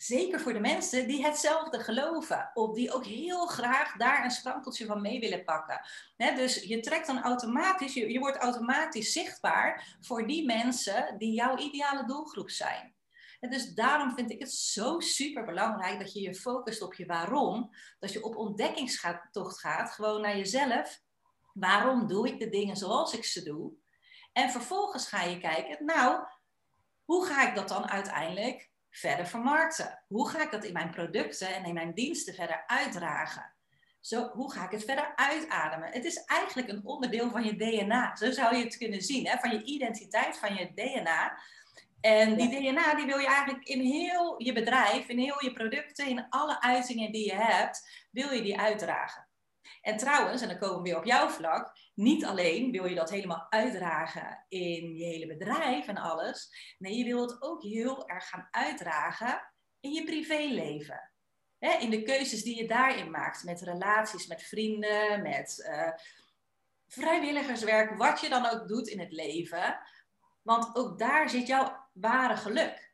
Zeker 0.03 0.39
voor 0.39 0.53
de 0.53 0.59
mensen 0.59 1.07
die 1.07 1.25
hetzelfde 1.25 1.79
geloven. 1.79 2.51
Of 2.53 2.73
die 2.73 2.93
ook 2.93 3.05
heel 3.05 3.45
graag 3.45 3.97
daar 3.97 4.23
een 4.23 4.31
sprankeltje 4.31 4.85
van 4.85 5.01
mee 5.01 5.19
willen 5.19 5.43
pakken. 5.43 5.81
Dus 6.17 6.63
je 6.63 6.79
trekt 6.79 7.07
dan 7.07 7.21
automatisch, 7.21 7.93
je, 7.93 8.11
je 8.11 8.19
wordt 8.19 8.37
automatisch 8.37 9.11
zichtbaar 9.11 9.97
voor 10.01 10.27
die 10.27 10.45
mensen 10.45 11.17
die 11.17 11.33
jouw 11.33 11.57
ideale 11.57 12.05
doelgroep 12.05 12.49
zijn. 12.49 12.95
En 13.39 13.49
dus 13.49 13.73
daarom 13.73 14.15
vind 14.15 14.31
ik 14.31 14.39
het 14.39 14.51
zo 14.51 14.99
super 14.99 15.45
belangrijk 15.45 15.99
dat 15.99 16.13
je 16.13 16.21
je 16.21 16.35
focust 16.35 16.81
op 16.81 16.93
je 16.93 17.05
waarom. 17.05 17.75
Dat 17.99 18.13
je 18.13 18.23
op 18.23 18.35
ontdekkingstocht 18.35 19.59
gaat, 19.59 19.91
gewoon 19.91 20.21
naar 20.21 20.37
jezelf. 20.37 21.01
Waarom 21.53 22.07
doe 22.07 22.27
ik 22.27 22.39
de 22.39 22.49
dingen 22.49 22.75
zoals 22.75 23.13
ik 23.13 23.23
ze 23.23 23.43
doe? 23.43 23.71
En 24.33 24.49
vervolgens 24.49 25.07
ga 25.07 25.23
je 25.23 25.39
kijken, 25.39 25.85
nou, 25.85 26.25
hoe 27.05 27.25
ga 27.25 27.47
ik 27.47 27.55
dat 27.55 27.67
dan 27.67 27.89
uiteindelijk 27.89 28.71
verder 28.93 29.27
vermarkten? 29.27 30.03
Hoe 30.07 30.29
ga 30.29 30.41
ik 30.41 30.51
dat 30.51 30.63
in 30.63 30.73
mijn 30.73 30.89
producten 30.89 31.55
en 31.55 31.65
in 31.65 31.73
mijn 31.73 31.93
diensten 31.93 32.33
verder 32.33 32.63
uitdragen? 32.67 33.53
Zo, 33.99 34.29
hoe 34.33 34.51
ga 34.51 34.65
ik 34.65 34.71
het 34.71 34.83
verder 34.83 35.15
uitademen? 35.15 35.91
Het 35.91 36.05
is 36.05 36.23
eigenlijk 36.25 36.69
een 36.69 36.85
onderdeel 36.85 37.29
van 37.29 37.43
je 37.43 37.55
DNA. 37.55 38.15
Zo 38.15 38.31
zou 38.31 38.55
je 38.55 38.63
het 38.63 38.77
kunnen 38.77 39.01
zien, 39.01 39.27
hè? 39.27 39.37
van 39.37 39.51
je 39.51 39.63
identiteit, 39.63 40.37
van 40.37 40.55
je 40.55 40.73
DNA. 40.73 41.37
En 42.01 42.35
die 42.35 42.49
DNA 42.49 42.95
die 42.95 43.05
wil 43.05 43.17
je 43.17 43.27
eigenlijk 43.27 43.63
in 43.67 43.81
heel 43.81 44.43
je 44.43 44.53
bedrijf, 44.53 45.07
in 45.07 45.17
heel 45.17 45.43
je 45.43 45.53
producten, 45.53 46.07
in 46.07 46.25
alle 46.29 46.61
uitingen 46.61 47.11
die 47.11 47.25
je 47.25 47.35
hebt, 47.35 48.07
wil 48.11 48.31
je 48.31 48.41
die 48.41 48.59
uitdragen. 48.59 49.27
En 49.81 49.97
trouwens, 49.97 50.41
en 50.41 50.47
dan 50.47 50.57
komen 50.57 50.77
we 50.77 50.89
weer 50.89 50.97
op 50.97 51.05
jouw 51.05 51.29
vlak, 51.29 51.77
niet 51.93 52.25
alleen 52.25 52.71
wil 52.71 52.85
je 52.85 52.95
dat 52.95 53.09
helemaal 53.09 53.47
uitdragen 53.49 54.45
in 54.47 54.95
je 54.95 55.05
hele 55.05 55.27
bedrijf 55.27 55.87
en 55.87 55.97
alles. 55.97 56.49
Nee, 56.77 56.97
je 56.97 57.03
wil 57.03 57.21
het 57.21 57.41
ook 57.41 57.63
heel 57.63 58.09
erg 58.09 58.29
gaan 58.29 58.47
uitdragen 58.51 59.53
in 59.79 59.91
je 59.91 60.03
privéleven. 60.03 61.11
Hè, 61.57 61.77
in 61.77 61.89
de 61.89 62.03
keuzes 62.03 62.43
die 62.43 62.57
je 62.57 62.67
daarin 62.67 63.11
maakt, 63.11 63.43
met 63.43 63.61
relaties, 63.61 64.27
met 64.27 64.43
vrienden, 64.43 65.21
met 65.21 65.65
uh, 65.69 65.89
vrijwilligerswerk, 66.87 67.97
wat 67.97 68.19
je 68.19 68.29
dan 68.29 68.45
ook 68.45 68.67
doet 68.67 68.87
in 68.87 68.99
het 68.99 69.11
leven. 69.11 69.79
Want 70.41 70.75
ook 70.75 70.99
daar 70.99 71.29
zit 71.29 71.47
jouw 71.47 71.87
ware 71.93 72.37
geluk. 72.37 72.91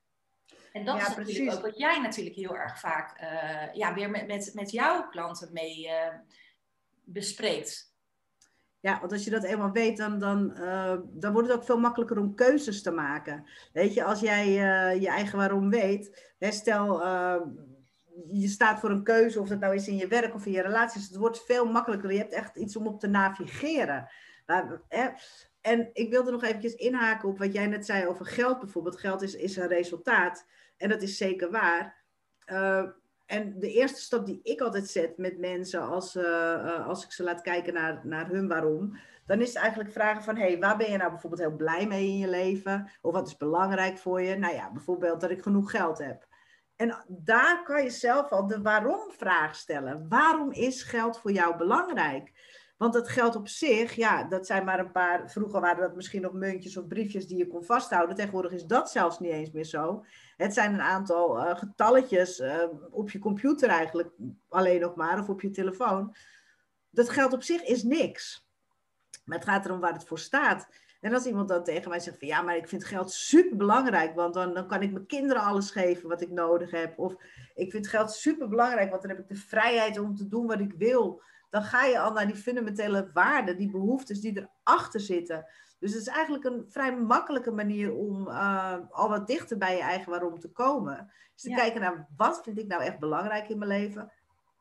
En 0.71 0.85
dat 0.85 0.95
Ja, 0.95 1.01
is 1.01 1.15
natuurlijk 1.15 1.37
precies. 1.37 1.55
ook 1.55 1.61
wat 1.61 1.77
jij 1.77 1.99
natuurlijk 1.99 2.35
heel 2.35 2.55
erg 2.55 2.79
vaak 2.79 3.21
uh, 3.21 3.73
ja, 3.73 3.93
weer 3.93 4.09
met, 4.09 4.27
met, 4.27 4.51
met 4.53 4.71
jouw 4.71 5.09
klanten 5.09 5.53
mee 5.53 5.87
uh, 5.87 6.07
bespreekt. 7.03 7.88
Ja, 8.81 8.99
want 8.99 9.11
als 9.11 9.23
je 9.23 9.29
dat 9.29 9.43
eenmaal 9.43 9.71
weet, 9.71 9.97
dan, 9.97 10.19
dan, 10.19 10.53
uh, 10.57 10.97
dan 11.11 11.33
wordt 11.33 11.47
het 11.47 11.57
ook 11.57 11.63
veel 11.63 11.79
makkelijker 11.79 12.17
om 12.17 12.35
keuzes 12.35 12.81
te 12.81 12.91
maken. 12.91 13.45
Weet 13.73 13.93
je, 13.93 14.03
als 14.03 14.19
jij 14.19 14.47
uh, 14.47 15.01
je 15.01 15.07
eigen 15.07 15.37
waarom 15.37 15.69
weet, 15.69 16.33
hè, 16.37 16.51
stel 16.51 17.01
uh, 17.01 17.41
je 18.31 18.47
staat 18.47 18.79
voor 18.79 18.89
een 18.89 19.03
keuze, 19.03 19.39
of 19.39 19.47
dat 19.47 19.59
nou 19.59 19.75
is 19.75 19.87
in 19.87 19.97
je 19.97 20.07
werk 20.07 20.35
of 20.35 20.45
in 20.45 20.51
je 20.51 20.61
relaties, 20.61 21.07
het 21.07 21.15
wordt 21.15 21.45
veel 21.45 21.65
makkelijker. 21.65 22.11
Je 22.11 22.17
hebt 22.17 22.33
echt 22.33 22.55
iets 22.55 22.75
om 22.75 22.87
op 22.87 22.99
te 22.99 23.07
navigeren. 23.07 24.09
Hè, 24.87 25.09
en 25.61 25.89
ik 25.93 26.09
wilde 26.09 26.31
nog 26.31 26.43
eventjes 26.43 26.73
inhaken 26.73 27.29
op 27.29 27.37
wat 27.37 27.53
jij 27.53 27.67
net 27.67 27.85
zei 27.85 28.07
over 28.07 28.25
geld 28.25 28.59
bijvoorbeeld. 28.59 28.99
Geld 28.99 29.21
is, 29.21 29.35
is 29.35 29.55
een 29.55 29.67
resultaat 29.67 30.45
en 30.77 30.89
dat 30.89 31.01
is 31.01 31.17
zeker 31.17 31.51
waar. 31.51 32.03
En 33.29 33.59
de 33.59 33.71
eerste 33.71 34.01
stap 34.01 34.25
die 34.25 34.39
ik 34.43 34.61
altijd 34.61 34.87
zet 34.87 35.17
met 35.17 35.37
mensen 35.37 35.81
als, 35.81 36.15
uh, 36.15 36.87
als 36.87 37.03
ik 37.03 37.11
ze 37.11 37.23
laat 37.23 37.41
kijken 37.41 37.73
naar, 37.73 38.01
naar 38.03 38.27
hun 38.27 38.47
waarom, 38.47 38.97
dan 39.25 39.41
is 39.41 39.47
het 39.47 39.57
eigenlijk 39.57 39.91
vragen 39.91 40.23
van, 40.23 40.37
hey, 40.37 40.59
waar 40.59 40.77
ben 40.77 40.91
je 40.91 40.97
nou 40.97 41.09
bijvoorbeeld 41.09 41.41
heel 41.41 41.55
blij 41.55 41.87
mee 41.87 42.07
in 42.07 42.17
je 42.17 42.27
leven? 42.27 42.89
Of 43.01 43.13
wat 43.13 43.27
is 43.27 43.37
belangrijk 43.37 43.97
voor 43.97 44.21
je? 44.21 44.35
Nou 44.37 44.53
ja, 44.53 44.71
bijvoorbeeld 44.71 45.21
dat 45.21 45.29
ik 45.29 45.41
genoeg 45.41 45.71
geld 45.71 45.97
heb. 45.97 46.27
En 46.75 47.05
daar 47.07 47.63
kan 47.63 47.83
je 47.83 47.89
zelf 47.89 48.29
al 48.29 48.47
de 48.47 48.61
waarom-vraag 48.61 49.55
stellen. 49.55 50.05
Waarom 50.09 50.51
is 50.51 50.83
geld 50.83 51.19
voor 51.19 51.31
jou 51.31 51.57
belangrijk? 51.57 52.31
Want 52.77 52.93
het 52.93 53.09
geld 53.09 53.35
op 53.35 53.47
zich, 53.47 53.93
ja, 53.93 54.23
dat 54.23 54.45
zijn 54.45 54.65
maar 54.65 54.79
een 54.79 54.91
paar. 54.91 55.31
Vroeger 55.31 55.61
waren 55.61 55.81
dat 55.81 55.95
misschien 55.95 56.21
nog 56.21 56.33
muntjes 56.33 56.77
of 56.77 56.87
briefjes 56.87 57.27
die 57.27 57.37
je 57.37 57.47
kon 57.47 57.63
vasthouden. 57.63 58.15
Tegenwoordig 58.15 58.51
is 58.51 58.65
dat 58.65 58.91
zelfs 58.91 59.19
niet 59.19 59.31
eens 59.31 59.51
meer 59.51 59.63
zo. 59.63 60.03
Het 60.39 60.53
zijn 60.53 60.73
een 60.73 60.81
aantal 60.81 61.37
uh, 61.37 61.57
getalletjes 61.57 62.39
uh, 62.39 62.63
op 62.89 63.09
je 63.09 63.19
computer 63.19 63.69
eigenlijk 63.69 64.09
alleen 64.49 64.81
nog 64.81 64.95
maar, 64.95 65.19
of 65.19 65.29
op 65.29 65.41
je 65.41 65.49
telefoon. 65.49 66.15
Dat 66.89 67.09
geld 67.09 67.33
op 67.33 67.43
zich 67.43 67.63
is 67.63 67.83
niks. 67.83 68.47
Maar 69.25 69.37
het 69.37 69.47
gaat 69.47 69.65
erom 69.65 69.79
waar 69.79 69.93
het 69.93 70.03
voor 70.03 70.19
staat. 70.19 70.67
En 71.01 71.13
als 71.13 71.25
iemand 71.25 71.49
dan 71.49 71.63
tegen 71.63 71.89
mij 71.89 71.99
zegt 71.99 72.19
van 72.19 72.27
ja, 72.27 72.41
maar 72.41 72.55
ik 72.55 72.67
vind 72.67 72.85
geld 72.85 73.11
super 73.11 73.57
belangrijk, 73.57 74.15
want 74.15 74.33
dan, 74.33 74.53
dan 74.53 74.67
kan 74.67 74.81
ik 74.81 74.91
mijn 74.91 75.05
kinderen 75.05 75.43
alles 75.43 75.71
geven 75.71 76.09
wat 76.09 76.21
ik 76.21 76.29
nodig 76.29 76.71
heb. 76.71 76.99
Of 76.99 77.15
ik 77.55 77.71
vind 77.71 77.87
geld 77.87 78.11
super 78.11 78.49
belangrijk, 78.49 78.89
want 78.89 79.01
dan 79.01 79.11
heb 79.11 79.19
ik 79.19 79.27
de 79.27 79.35
vrijheid 79.35 79.99
om 79.99 80.15
te 80.15 80.27
doen 80.27 80.47
wat 80.47 80.59
ik 80.59 80.73
wil. 80.77 81.21
Dan 81.49 81.63
ga 81.63 81.85
je 81.85 81.99
al 81.99 82.11
naar 82.11 82.27
die 82.27 82.35
fundamentele 82.35 83.09
waarden, 83.13 83.57
die 83.57 83.71
behoeftes 83.71 84.21
die 84.21 84.47
erachter 84.63 84.99
zitten. 84.99 85.45
Dus 85.79 85.93
het 85.93 86.01
is 86.01 86.07
eigenlijk 86.07 86.43
een 86.43 86.65
vrij 86.69 86.95
makkelijke 86.95 87.51
manier 87.51 87.93
om 87.93 88.27
uh, 88.27 88.75
al 88.89 89.09
wat 89.09 89.27
dichter 89.27 89.57
bij 89.57 89.75
je 89.75 89.81
eigen 89.81 90.09
waarom 90.09 90.39
te 90.39 90.51
komen. 90.51 91.11
Dus 91.33 91.41
te 91.41 91.49
kijken 91.49 91.81
naar 91.81 92.07
wat 92.17 92.41
vind 92.43 92.57
ik 92.57 92.67
nou 92.67 92.83
echt 92.83 92.99
belangrijk 92.99 93.49
in 93.49 93.57
mijn 93.57 93.71
leven. 93.71 94.11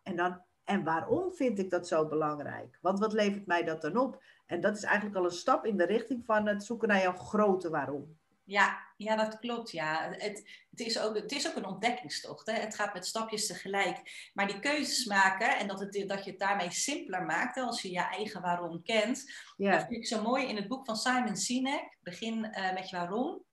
En 0.03 0.17
dan, 0.17 0.43
en 0.65 0.85
waarom 0.85 1.33
vind 1.33 1.59
ik 1.59 1.71
dat 1.71 1.89
zo 1.89 2.07
belangrijk? 2.07 2.79
Want 2.81 2.99
wat 2.99 3.13
levert 3.13 3.47
mij 3.47 3.65
dat 3.65 3.81
dan 3.81 3.97
op? 3.97 4.23
En 4.47 4.61
dat 4.61 4.77
is 4.77 4.83
eigenlijk 4.83 5.17
al 5.17 5.25
een 5.25 5.31
stap 5.31 5.65
in 5.65 5.77
de 5.77 5.85
richting 5.85 6.25
van 6.25 6.47
het 6.47 6.65
zoeken 6.65 6.89
naar 6.89 7.03
jouw 7.03 7.17
grote 7.17 7.71
waarom. 7.71 8.17
Ja, 8.49 8.79
ja, 8.97 9.17
dat 9.17 9.39
klopt. 9.39 9.71
Ja. 9.71 10.09
Het, 10.11 10.43
het, 10.71 10.81
is 10.81 10.99
ook, 10.99 11.15
het 11.15 11.33
is 11.33 11.49
ook 11.49 11.57
een 11.57 11.67
ontdekkingstocht. 11.67 12.47
Hè. 12.47 12.53
Het 12.53 12.75
gaat 12.75 12.95
met 12.95 13.07
stapjes 13.07 13.47
tegelijk. 13.47 14.31
Maar 14.35 14.47
die 14.47 14.61
keuzes 14.61 15.05
maken 15.05 15.59
en 15.59 15.67
dat, 15.67 15.81
het, 15.81 16.05
dat 16.07 16.25
je 16.25 16.31
het 16.31 16.39
daarmee 16.39 16.71
simpeler 16.71 17.23
maakt, 17.23 17.57
als 17.57 17.83
je 17.83 17.91
je 17.91 18.01
eigen 18.01 18.41
waarom 18.41 18.83
kent. 18.83 19.33
Ja. 19.57 19.71
Dat 19.71 19.81
vind 19.81 19.97
ik 19.97 20.07
zo 20.07 20.23
mooi 20.23 20.47
in 20.47 20.57
het 20.57 20.69
boek 20.69 20.85
van 20.85 20.97
Simon 20.97 21.37
Sinek. 21.37 21.97
Begin 22.01 22.45
uh, 22.45 22.73
met 22.73 22.91
je 22.91 22.97
waarom. 22.97 23.45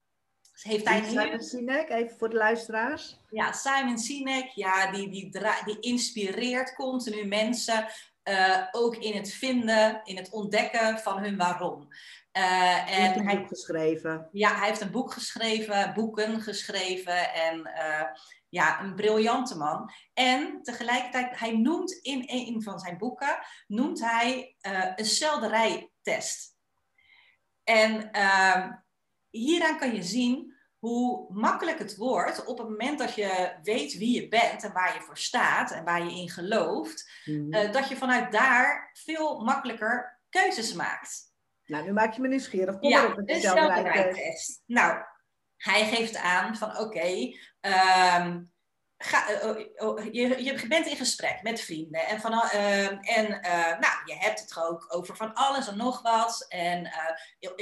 Heeft 0.62 0.88
hij 0.88 1.04
Simon 1.04 1.42
Sinek, 1.42 1.90
even 1.90 2.18
voor 2.18 2.30
de 2.30 2.36
luisteraars. 2.36 3.20
Ja, 3.30 3.52
Simon 3.52 3.98
Sinek, 3.98 4.48
ja, 4.48 4.92
die, 4.92 5.10
die, 5.10 5.30
die 5.66 5.80
inspireert 5.80 6.76
continu 6.76 7.26
mensen 7.26 7.88
uh, 8.24 8.68
ook 8.72 8.96
in 8.96 9.16
het 9.16 9.34
vinden, 9.34 10.02
in 10.04 10.18
het 10.18 10.30
ontdekken 10.30 11.00
van 11.00 11.20
hun 11.20 11.38
waarom. 11.38 11.88
Uh, 12.38 12.78
en 12.78 12.86
hij 12.86 13.02
heeft 13.02 13.16
een 13.16 13.38
boek 13.38 13.48
geschreven. 13.48 14.30
Ja, 14.32 14.56
hij 14.56 14.68
heeft 14.68 14.82
een 14.82 14.92
boek 14.92 15.14
geschreven, 15.14 15.94
boeken 15.94 16.42
geschreven 16.42 17.34
en 17.34 17.58
uh, 17.60 18.02
ja, 18.50 18.82
een 18.82 18.96
briljante 18.96 19.58
man. 19.58 19.92
En 20.14 20.60
tegelijkertijd, 20.62 21.40
hij 21.40 21.58
noemt 21.58 21.92
in 21.92 22.24
een 22.26 22.62
van 22.62 22.80
zijn 22.80 22.98
boeken, 22.98 23.38
noemt 23.68 24.00
hij 24.00 24.56
een 24.96 25.06
selderijtest. 25.06 26.56
En 27.64 28.12
ehm, 28.12 28.72
hieraan 29.30 29.78
kan 29.78 29.96
je 29.96 30.04
zien 30.04 30.56
hoe 30.80 31.34
makkelijk 31.34 31.80
het 31.80 31.96
wordt 31.96 32.46
op 32.46 32.58
het 32.58 32.70
moment 32.70 33.00
dat 33.00 33.16
je 33.16 33.60
weet 33.62 33.98
wie 33.98 34.22
je 34.22 34.28
bent 34.28 34.64
en 34.64 34.74
waar 34.74 34.94
je 34.94 35.02
voor 35.02 35.18
staat 35.18 35.72
en 35.72 35.84
waar 35.84 36.04
je 36.04 36.20
in 36.20 36.30
gelooft, 36.30 37.12
mhm. 37.26 37.54
eh, 37.54 37.72
dat 37.72 37.90
je 37.90 37.96
vanuit 37.96 38.32
daar 38.32 38.90
veel 38.94 39.40
makkelijker 39.40 40.20
keuzes 40.30 40.74
maakt. 40.74 41.25
Nou, 41.66 41.86
nu 41.86 41.94
maak 41.94 42.14
je 42.14 42.22
me 42.22 42.28
nieuwsgierig. 42.28 42.80
Kom 42.80 42.90
ja, 42.90 43.06
op 43.06 43.16
met 43.16 43.28
de 43.28 44.12
test. 44.14 44.62
Nou, 44.66 45.04
hij 45.58 45.86
geeft 45.86 46.18
aan 46.18 46.56
van 46.56 46.78
oké, 46.78 47.34
ehm, 47.60 48.40
Ga, 48.98 49.30
eh, 49.30 49.50
oh, 49.50 49.58
oh, 49.76 50.04
je, 50.04 50.44
je, 50.44 50.68
bent 50.68 50.88
in 50.88 50.96
gesprek 50.96 51.40
met 51.42 51.62
vrienden 51.62 52.08
en, 52.08 52.20
van, 52.20 52.32
uh, 52.32 52.88
en 53.18 53.26
uh, 53.28 53.80
nou, 53.80 53.94
je 54.06 54.16
hebt 54.18 54.40
het 54.40 54.58
ook 54.58 54.86
over 54.88 55.16
van 55.16 55.34
alles 55.34 55.68
en 55.68 55.78
nog 55.78 56.02
wat. 56.02 56.46
En 56.50 56.90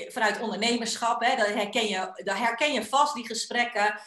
vanuit 0.07 0.39
ondernemerschap, 0.39 1.24
hè, 1.24 1.36
dat, 1.36 1.48
herken 1.48 1.88
je, 1.88 2.22
dat 2.24 2.38
herken 2.38 2.74
je 2.74 2.86
vast 2.86 3.15
die 3.15 3.25
gesprekken. 3.25 4.00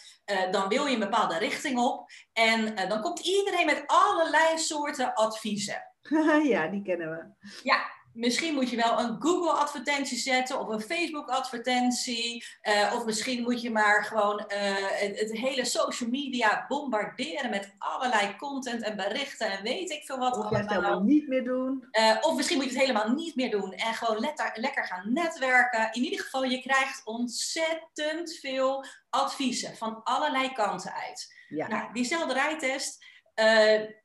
dan 0.51 0.69
wil 0.69 0.87
je 0.87 0.95
een 0.95 1.01
bepaalde 1.01 1.39
richting 1.39 1.79
op. 1.79 2.11
En 2.33 2.89
dan 2.89 3.01
komt 3.01 3.21
iedereen 3.21 3.67
met 3.67 3.85
allerlei 3.87 4.59
soorten 4.59 5.15
adviezen. 5.15 5.83
ja, 6.53 6.67
die 6.67 6.83
kennen 6.83 7.11
we. 7.11 7.49
Ja, 7.63 7.91
misschien 8.17 8.55
moet 8.55 8.71
je 8.71 8.77
wel 8.77 9.01
een 9.01 9.17
Google-advertentie 9.23 10.19
zetten 10.19 10.61
of 10.61 10.69
een 10.69 10.81
Facebook-advertentie. 10.81 12.45
Uh, 12.63 12.93
of 12.95 13.05
misschien 13.05 13.43
moet 13.43 13.63
je 13.63 13.71
maar 13.71 14.05
gewoon 14.05 14.41
uh, 14.49 14.75
het, 14.89 15.31
hele 15.33 15.65
social 15.65 16.11
media 16.11 16.65
bombarderen 16.69 17.51
met 17.51 17.75
allerlei 17.79 18.37
content 18.37 18.83
en 18.83 18.97
berichten 18.97 19.51
en 19.51 19.63
weet 19.63 19.91
ik 19.91 20.05
veel 20.05 20.19
wat. 20.19 20.39
Of 20.39 20.49
het 20.49 20.69
helemaal 20.69 21.03
niet 21.03 21.29
meer 21.29 21.45
doen. 21.45 21.89
Uh, 21.93 22.17
of 22.21 22.37
misschien 22.37 22.57
moet 22.57 22.67
je 22.67 22.73
het 22.73 22.81
helemaal 22.81 23.11
niet 23.11 23.37
meer 23.37 23.51
doen 23.51 23.73
en 23.73 23.95
gewoon 23.95 24.21
letter, 24.21 24.53
lekker 24.55 24.85
gaan 24.85 25.13
netwerken. 25.13 25.89
In 25.93 26.03
ieder 26.03 26.21
geval, 26.21 26.45
je 26.45 26.61
krijgt 26.61 27.01
ontzettend 27.05 28.33
veel 28.41 28.85
adviezen 29.11 29.77
van 29.77 30.03
allerlei 30.03 30.53
kanten 30.53 30.93
uit. 30.93 31.35
Ja. 31.49 31.69
Nou, 31.69 31.93
die 31.93 32.05
selderijtest, 32.05 33.05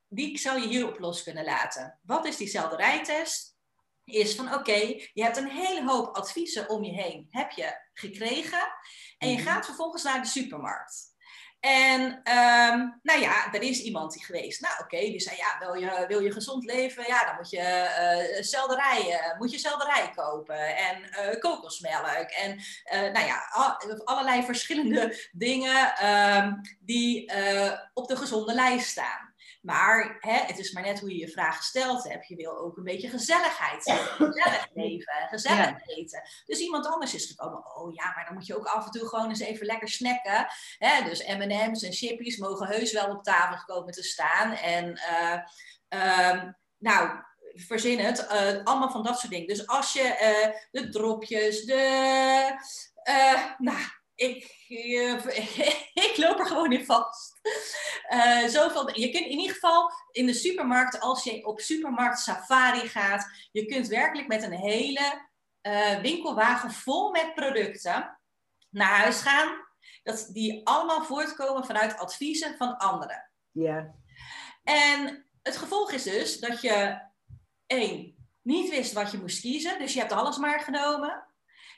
die 0.08 0.38
zou 0.38 0.62
je 0.62 0.68
hierop 0.68 1.00
los 1.00 1.24
kunnen 1.24 1.44
laten. 1.44 2.00
Wat 2.01 2.25
is 2.25 2.38
die 2.38 2.48
selderijtest? 2.48 3.50
Is 4.05 4.36
van 4.36 4.53
oké, 4.53 4.96
je 5.13 5.24
hebt 5.24 5.38
een 5.38 5.50
hele 5.50 5.84
hoop 5.84 6.15
adviezen 6.15 6.70
om 6.70 6.84
je 6.84 6.91
heen, 6.91 7.27
heb 7.29 7.51
je 7.51 7.89
gekregen. 7.93 8.62
En 9.17 9.29
je 9.29 9.38
mhm. 9.38 9.46
gaat 9.46 9.65
vervolgens 9.65 10.03
naar 10.03 10.22
de 10.22 10.27
supermarkt. 10.27 11.12
En 11.62 12.01
um, 12.01 13.00
nou 13.01 13.20
ja, 13.20 13.53
er 13.53 13.62
is 13.62 13.81
iemand 13.81 14.13
die 14.13 14.25
geweest. 14.25 14.62
Nou 14.62 14.74
oké, 14.79 14.98
die 14.98 15.20
zei 15.20 15.36
ja, 15.38 15.58
wil 15.60 15.74
je, 15.74 16.05
wil 16.08 16.20
je 16.20 16.31
gezond 16.31 16.65
leven? 16.65 17.03
Ja, 17.08 17.25
dan 17.25 17.36
moet 17.36 17.50
je 17.50 17.60
uh, 18.38 18.41
selderij, 18.41 19.34
moet 19.38 19.51
je 19.51 19.58
selderij 19.58 20.12
kopen 20.15 20.75
en 20.77 21.01
uh, 21.01 21.39
kokosmelk. 21.39 22.29
En 22.29 22.51
uh, 22.93 23.12
nou 23.12 23.25
ja, 23.25 23.48
allerlei 24.03 24.43
verschillende 24.43 25.17
dingen 25.31 26.08
um, 26.08 26.62
die 26.79 27.31
op 27.93 28.08
de 28.08 28.15
gezonde 28.15 28.53
lijst 28.53 28.88
staan. 28.88 29.30
Maar 29.62 30.18
hè, 30.20 30.34
het 30.34 30.58
is 30.60 30.72
maar 30.72 30.84
net 30.84 31.00
hoe 31.00 31.10
je 31.10 31.20
je 31.20 31.32
vraag 31.32 31.58
gesteld 31.58 32.03
hebt. 32.03 32.27
Je 32.27 32.36
wil 32.36 32.58
ook 32.58 32.77
een 32.77 32.84
beetje 32.84 33.10
gezelligheid. 33.10 33.84
Gezellig 34.18 34.68
leven, 34.74 35.27
gezellig 35.30 35.88
eten. 35.88 36.22
Dus 36.46 36.60
iemand 36.60 36.88
anders 36.88 37.13
is 37.13 37.25
gekomen. 37.25 37.75
Oh 37.75 37.94
ja, 37.94 38.12
maar 38.15 38.25
dan 38.25 38.34
moet 38.34 38.46
je 38.46 38.58
ook 38.58 38.65
af 38.65 38.86
en 38.86 38.91
toe 38.91 39.08
gewoon 39.08 39.30
eens 39.30 39.39
even 39.39 39.65
lekker 39.65 39.89
snacken. 39.89 40.48
Hè? 40.77 41.03
Dus 41.03 41.25
M&M's 41.25 41.84
en 41.84 41.94
chippies 41.94 42.38
mogen 42.38 42.68
heus 42.68 42.91
wel 42.91 43.10
op 43.10 43.24
tafel 43.24 43.65
komen 43.65 43.94
te 43.94 44.03
staan. 44.03 44.53
En 44.53 45.01
uh, 45.89 46.44
nou, 46.77 47.10
verzin 47.53 48.00
het. 48.00 48.27
Uh, 48.32 48.63
allemaal 48.63 48.91
van 48.91 49.03
dat 49.03 49.20
soort 49.20 49.32
dingen. 49.32 49.48
Dus 49.48 49.68
als 49.68 49.94
je 49.94 50.03
uh, 50.03 50.56
de 50.72 50.89
dropjes, 50.89 51.65
de... 51.65 51.84
nou, 53.58 53.80
ik, 54.22 54.68
ik 56.08 56.13
loop 56.18 56.40
er 56.40 56.46
gewoon 56.46 56.72
in 56.72 56.86
vast. 56.86 57.40
Uh, 58.10 58.48
zoveel, 58.48 59.00
je 59.00 59.10
kunt 59.10 59.25
in 59.25 59.40
ieder 59.40 59.54
geval 59.54 59.92
in 60.12 60.25
de 60.25 60.34
supermarkt, 60.34 61.00
als 61.00 61.24
je 61.24 61.46
op 61.46 61.60
supermarkt 61.60 62.20
safari 62.20 62.88
gaat, 62.88 63.48
je 63.51 63.66
kunt 63.66 63.88
werkelijk 63.88 64.28
met 64.28 64.44
een 64.44 64.54
hele 64.54 65.30
uh, 65.62 66.00
winkelwagen 66.00 66.72
vol 66.72 67.12
met 67.12 67.34
producten 67.34 68.20
naar 68.70 68.98
huis 68.98 69.22
gaan. 69.22 69.70
Dat 70.04 70.30
die 70.32 70.68
allemaal 70.68 71.04
voortkomen 71.04 71.66
vanuit 71.66 71.98
adviezen 71.98 72.58
van 72.58 72.78
anderen. 72.78 73.32
Ja. 73.51 73.96
En 74.63 75.28
het 75.42 75.58
gevolg 75.58 75.92
is 75.92 76.04
dus 76.04 76.40
dat 76.40 76.62
je 76.62 77.01
één, 77.66 78.16
niet 78.42 78.70
wist 78.70 78.94
wat 78.94 79.12
je 79.12 79.18
moest 79.18 79.42
kiezen, 79.42 79.80
dus 79.80 79.94
je 79.94 80.00
hebt 80.00 80.12
alles 80.12 80.38
maar 80.38 80.60
genomen. 80.60 81.25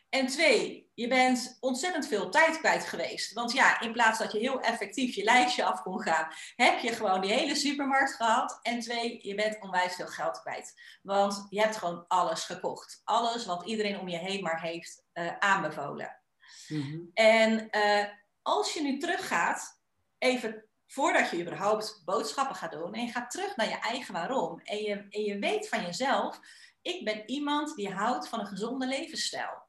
En 0.09 0.27
twee, 0.27 0.82
je 0.93 1.07
bent 1.07 1.57
ontzettend 1.59 2.07
veel 2.07 2.29
tijd 2.29 2.59
kwijt 2.59 2.85
geweest. 2.85 3.33
Want 3.33 3.51
ja, 3.51 3.81
in 3.81 3.91
plaats 3.91 4.19
dat 4.19 4.31
je 4.31 4.39
heel 4.39 4.59
effectief 4.59 5.15
je 5.15 5.23
lijstje 5.23 5.63
af 5.63 5.81
kon 5.81 6.01
gaan, 6.01 6.27
heb 6.55 6.79
je 6.79 6.91
gewoon 6.91 7.21
die 7.21 7.33
hele 7.33 7.55
supermarkt 7.55 8.13
gehad. 8.13 8.59
En 8.61 8.79
twee, 8.79 9.27
je 9.27 9.35
bent 9.35 9.61
onwijs 9.61 9.95
veel 9.95 10.07
geld 10.07 10.41
kwijt. 10.41 10.73
Want 11.01 11.45
je 11.49 11.59
hebt 11.59 11.77
gewoon 11.77 12.05
alles 12.07 12.43
gekocht. 12.43 13.01
Alles 13.03 13.45
wat 13.45 13.65
iedereen 13.65 13.99
om 13.99 14.07
je 14.07 14.17
heen 14.17 14.43
maar 14.43 14.61
heeft 14.61 15.03
uh, 15.13 15.37
aanbevolen. 15.39 16.21
Mhm. 16.67 16.99
En 17.13 17.67
uh, 17.71 18.05
als 18.41 18.73
je 18.73 18.81
nu 18.81 18.97
teruggaat, 18.97 19.81
even 20.17 20.65
voordat 20.87 21.29
je 21.29 21.41
überhaupt 21.41 22.01
boodschappen 22.05 22.55
gaat 22.55 22.71
doen, 22.71 22.93
en 22.93 23.05
je 23.05 23.11
gaat 23.11 23.31
terug 23.31 23.55
naar 23.55 23.69
je 23.69 23.79
eigen 23.79 24.13
waarom. 24.13 24.59
En 24.63 24.77
je, 24.77 25.05
en 25.09 25.21
je 25.21 25.39
weet 25.39 25.69
van 25.69 25.81
jezelf, 25.81 26.39
ik 26.81 27.05
ben 27.05 27.29
iemand 27.29 27.75
die 27.75 27.93
houdt 27.93 28.27
van 28.27 28.39
een 28.39 28.47
gezonde 28.47 28.87
levensstijl 28.87 29.62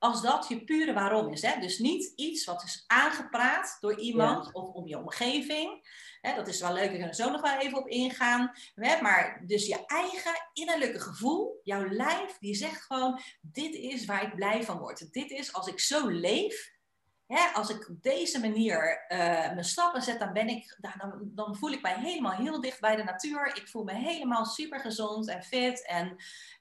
als 0.00 0.22
dat 0.22 0.48
je 0.48 0.64
pure 0.64 0.92
waarom 0.92 1.32
is. 1.32 1.42
Hè? 1.42 1.60
Dus 1.60 1.78
niet 1.78 2.12
iets 2.16 2.44
wat 2.44 2.62
is 2.62 2.84
aangepraat 2.86 3.76
door 3.80 3.98
iemand 3.98 4.52
of 4.52 4.68
om 4.72 4.86
je 4.86 4.98
omgeving. 4.98 5.88
Hè, 6.20 6.34
dat 6.34 6.48
is 6.48 6.60
wel 6.60 6.72
leuk, 6.72 6.82
we 6.82 6.90
kunnen 6.90 7.08
er 7.08 7.14
zo 7.14 7.30
nog 7.30 7.40
wel 7.40 7.58
even 7.58 7.78
op 7.78 7.88
ingaan. 7.88 8.52
Hè? 8.74 9.00
Maar 9.00 9.42
dus 9.46 9.66
je 9.66 9.86
eigen 9.86 10.48
innerlijke 10.52 11.00
gevoel, 11.00 11.60
jouw 11.62 11.88
lijf, 11.88 12.38
die 12.38 12.54
zegt 12.54 12.82
gewoon: 12.82 13.20
dit 13.40 13.74
is 13.74 14.04
waar 14.04 14.22
ik 14.22 14.34
blij 14.34 14.64
van 14.64 14.78
word. 14.78 15.12
Dit 15.12 15.30
is 15.30 15.52
als 15.52 15.66
ik 15.66 15.80
zo 15.80 16.08
leef. 16.08 16.78
Hè, 17.26 17.46
als 17.54 17.68
ik 17.70 17.88
op 17.88 18.02
deze 18.02 18.40
manier 18.40 19.04
uh, 19.08 19.18
mijn 19.28 19.64
stappen 19.64 20.02
zet, 20.02 20.18
dan, 20.18 20.32
ben 20.32 20.48
ik, 20.48 20.76
dan, 20.80 21.20
dan 21.22 21.56
voel 21.56 21.70
ik 21.70 21.82
mij 21.82 21.98
helemaal 21.98 22.32
heel 22.32 22.60
dicht 22.60 22.80
bij 22.80 22.96
de 22.96 23.04
natuur. 23.04 23.56
Ik 23.56 23.68
voel 23.68 23.84
me 23.84 23.94
helemaal 23.94 24.44
super 24.44 24.80
gezond 24.80 25.28
en 25.28 25.42
fit 25.42 25.86
en 25.86 26.16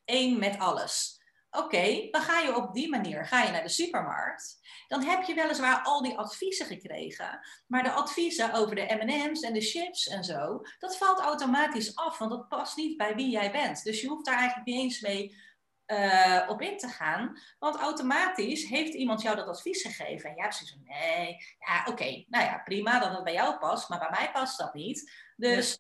één 0.06 0.40
met 0.40 0.58
alles. 0.58 1.19
Oké, 1.52 2.08
dan 2.12 2.22
ga 2.22 2.40
je 2.40 2.56
op 2.56 2.74
die 2.74 2.90
manier 2.90 3.26
ga 3.26 3.44
je 3.44 3.52
naar 3.52 3.64
de 3.64 3.70
supermarkt. 3.70 4.60
Dan 4.88 5.04
heb 5.04 5.24
je 5.24 5.34
weliswaar 5.34 5.82
al 5.84 6.02
die 6.02 6.18
adviezen 6.18 6.66
gekregen. 6.66 7.40
Maar 7.68 7.84
de 7.84 7.92
adviezen 7.92 8.54
over 8.54 8.76
de 8.76 9.00
MM's 9.02 9.42
en 9.42 9.54
de 9.54 9.62
chips 9.62 10.08
en 10.08 10.24
zo, 10.24 10.62
dat 10.80 10.98
valt 10.98 11.20
automatisch 11.20 11.96
af, 11.96 12.18
want 12.18 12.32
dat 12.32 12.48
past 12.48 12.78
niet 12.78 12.98
bij 12.98 13.16
wie 13.16 13.30
jij 13.30 13.52
bent. 13.52 13.84
Dus 13.84 14.02
je 14.02 14.08
hoeft 14.08 14.26
daar 14.26 14.38
eigenlijk 14.38 14.68
niet 14.68 14.80
eens 14.80 15.00
mee 15.00 15.38
uh, 15.88 16.46
op 16.48 16.62
in 16.62 16.78
te 16.78 16.88
gaan. 16.88 17.40
Want 17.60 17.76
automatisch 17.76 18.64
heeft 18.64 18.94
iemand 18.94 19.22
jou 19.22 19.36
dat 19.36 19.48
advies 19.48 19.82
gegeven. 19.82 20.30
En 20.30 20.36
jij 20.36 20.44
hebt 20.44 20.56
zoiets 20.56 20.76
van, 20.76 20.84
nee, 20.84 21.38
ja, 21.60 21.86
oké, 21.86 22.24
nou 22.28 22.46
ja, 22.46 22.62
prima 22.64 23.00
dat 23.00 23.12
het 23.12 23.24
bij 23.24 23.34
jou 23.34 23.58
past, 23.58 23.90
maar 23.90 24.00
bij 24.00 24.10
mij 24.12 24.32
past 24.32 24.58
dat 24.58 24.74
niet. 24.74 25.12
Dus 25.36 25.80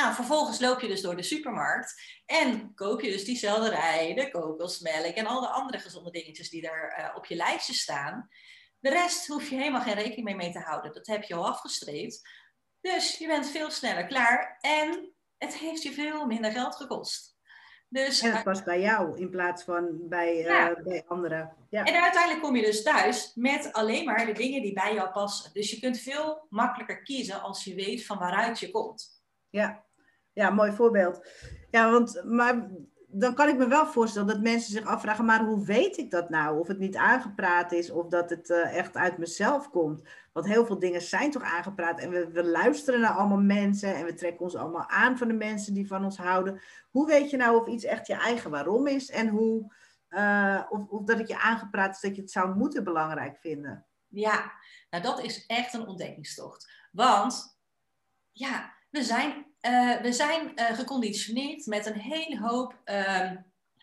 nou, 0.00 0.14
vervolgens 0.14 0.60
loop 0.60 0.80
je 0.80 0.88
dus 0.88 1.00
door 1.00 1.16
de 1.16 1.22
supermarkt 1.22 2.20
en 2.26 2.74
koop 2.74 3.00
je 3.00 3.10
dus 3.10 3.24
die 3.24 3.36
selderij, 3.36 4.14
de 4.14 4.30
kokosmelk 4.30 5.14
en 5.14 5.26
al 5.26 5.40
de 5.40 5.48
andere 5.48 5.78
gezonde 5.78 6.10
dingetjes 6.10 6.50
die 6.50 6.68
er 6.68 6.98
uh, 6.98 7.16
op 7.16 7.26
je 7.26 7.34
lijstje 7.34 7.72
staan. 7.74 8.28
De 8.78 8.90
rest 8.90 9.26
hoef 9.26 9.48
je 9.48 9.56
helemaal 9.56 9.80
geen 9.80 9.94
rekening 9.94 10.24
mee, 10.24 10.36
mee 10.36 10.52
te 10.52 10.58
houden. 10.58 10.92
Dat 10.92 11.06
heb 11.06 11.22
je 11.22 11.34
al 11.34 11.48
afgestreept. 11.48 12.20
Dus 12.80 13.18
je 13.18 13.26
bent 13.26 13.50
veel 13.50 13.70
sneller 13.70 14.06
klaar 14.06 14.58
en 14.60 15.14
het 15.38 15.54
heeft 15.54 15.82
je 15.82 15.92
veel 15.92 16.26
minder 16.26 16.52
geld 16.52 16.76
gekost. 16.76 17.36
Dus, 17.88 18.20
en 18.20 18.32
het 18.32 18.44
past 18.44 18.64
bij 18.64 18.80
jou 18.80 19.18
in 19.18 19.30
plaats 19.30 19.62
van 19.62 20.08
bij, 20.08 20.44
uh, 20.44 20.84
bij 20.84 21.04
anderen. 21.06 21.56
Ja. 21.70 21.84
En 21.84 22.02
uiteindelijk 22.02 22.42
kom 22.42 22.56
je 22.56 22.62
dus 22.62 22.82
thuis 22.82 23.32
met 23.34 23.72
alleen 23.72 24.04
maar 24.04 24.26
de 24.26 24.32
dingen 24.32 24.62
die 24.62 24.72
bij 24.72 24.94
jou 24.94 25.10
passen. 25.10 25.52
Dus 25.52 25.70
je 25.70 25.80
kunt 25.80 25.98
veel 25.98 26.46
makkelijker 26.50 27.02
kiezen 27.02 27.40
als 27.42 27.64
je 27.64 27.74
weet 27.74 28.06
van 28.06 28.18
waaruit 28.18 28.58
je 28.58 28.70
komt. 28.70 29.22
Ja, 29.50 29.86
ja 30.38 30.50
mooi 30.50 30.72
voorbeeld. 30.72 31.26
Ja, 31.70 31.90
want 31.90 32.22
maar 32.24 32.68
dan 33.10 33.34
kan 33.34 33.48
ik 33.48 33.56
me 33.56 33.68
wel 33.68 33.86
voorstellen 33.86 34.28
dat 34.28 34.40
mensen 34.40 34.72
zich 34.72 34.84
afvragen, 34.84 35.24
maar 35.24 35.44
hoe 35.44 35.64
weet 35.64 35.96
ik 35.96 36.10
dat 36.10 36.30
nou? 36.30 36.58
Of 36.58 36.68
het 36.68 36.78
niet 36.78 36.96
aangepraat 36.96 37.72
is 37.72 37.90
of 37.90 38.08
dat 38.08 38.30
het 38.30 38.48
uh, 38.48 38.76
echt 38.76 38.96
uit 38.96 39.18
mezelf 39.18 39.70
komt. 39.70 40.08
Want 40.32 40.46
heel 40.46 40.66
veel 40.66 40.78
dingen 40.78 41.02
zijn 41.02 41.30
toch 41.30 41.42
aangepraat 41.42 42.00
en 42.00 42.10
we, 42.10 42.30
we, 42.30 42.44
luisteren 42.44 43.00
naar 43.00 43.10
allemaal 43.10 43.40
mensen 43.40 43.94
en 43.94 44.04
we 44.04 44.14
trekken 44.14 44.40
ons 44.40 44.56
allemaal 44.56 44.88
aan 44.88 45.18
van 45.18 45.28
de 45.28 45.34
mensen 45.34 45.74
die 45.74 45.86
van 45.86 46.04
ons 46.04 46.16
houden. 46.16 46.60
Hoe 46.90 47.06
weet 47.06 47.30
je 47.30 47.36
nou 47.36 47.60
of 47.60 47.66
iets 47.66 47.84
echt 47.84 48.06
je 48.06 48.14
eigen 48.14 48.50
waarom 48.50 48.86
is 48.86 49.10
en 49.10 49.28
hoe, 49.28 49.74
uh, 50.10 50.62
of, 50.68 50.88
of 50.88 51.04
dat 51.04 51.18
het 51.18 51.28
je 51.28 51.38
aangepraat 51.38 51.94
is 51.94 52.00
dat 52.00 52.16
je 52.16 52.22
het 52.22 52.30
zou 52.30 52.54
moeten 52.54 52.84
belangrijk 52.84 53.38
vinden? 53.38 53.86
Ja, 54.08 54.52
nou 54.90 55.02
dat 55.02 55.22
is 55.22 55.46
echt 55.46 55.74
een 55.74 55.86
ontdekkingstocht. 55.86 56.70
Want 56.92 57.58
ja, 58.32 58.74
we 58.90 59.02
zijn, 59.02 59.46
uh, 59.66 59.96
we 59.96 60.12
zijn 60.12 60.52
uh, 60.54 60.66
geconditioneerd 60.66 61.66
met 61.66 61.86
een 61.86 62.00
hele 62.00 62.38
hoop 62.38 62.76
uh, 62.84 63.30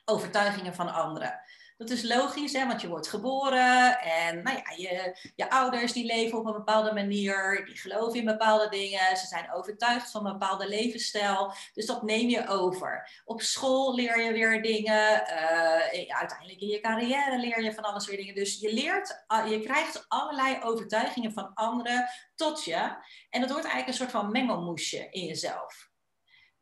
overtuigingen 0.05 0.73
van 0.75 0.93
anderen. 0.93 1.39
Dat 1.77 1.89
is 1.89 2.03
logisch, 2.03 2.53
hè, 2.53 2.67
want 2.67 2.81
je 2.81 2.87
wordt 2.87 3.07
geboren 3.07 3.99
en 3.99 4.43
nou 4.43 4.57
ja, 4.57 4.75
je, 4.75 5.17
je 5.35 5.49
ouders 5.49 5.93
die 5.93 6.05
leven 6.05 6.37
op 6.37 6.45
een 6.45 6.53
bepaalde 6.53 6.93
manier, 6.93 7.65
die 7.65 7.77
geloven 7.77 8.19
in 8.19 8.25
bepaalde 8.25 8.69
dingen, 8.69 9.17
ze 9.17 9.25
zijn 9.25 9.53
overtuigd 9.53 10.11
van 10.11 10.25
een 10.25 10.31
bepaalde 10.31 10.67
levensstijl, 10.67 11.53
dus 11.73 11.85
dat 11.85 12.03
neem 12.03 12.29
je 12.29 12.47
over. 12.47 13.21
Op 13.25 13.41
school 13.41 13.95
leer 13.95 14.21
je 14.21 14.31
weer 14.31 14.61
dingen, 14.61 15.23
uh, 15.27 16.15
uiteindelijk 16.17 16.59
in 16.59 16.67
je 16.67 16.79
carrière 16.79 17.37
leer 17.37 17.63
je 17.63 17.73
van 17.73 17.83
alles 17.83 18.07
weer 18.07 18.17
dingen. 18.17 18.35
Dus 18.35 18.59
je 18.59 18.73
leert, 18.73 19.25
je 19.49 19.59
krijgt 19.59 20.05
allerlei 20.07 20.57
overtuigingen 20.63 21.33
van 21.33 21.53
anderen 21.53 22.09
tot 22.35 22.63
je 22.63 22.97
en 23.29 23.41
dat 23.41 23.51
wordt 23.51 23.65
eigenlijk 23.65 23.87
een 23.87 23.93
soort 23.93 24.11
van 24.11 24.31
mengelmoesje 24.31 25.07
in 25.09 25.25
jezelf. 25.25 25.93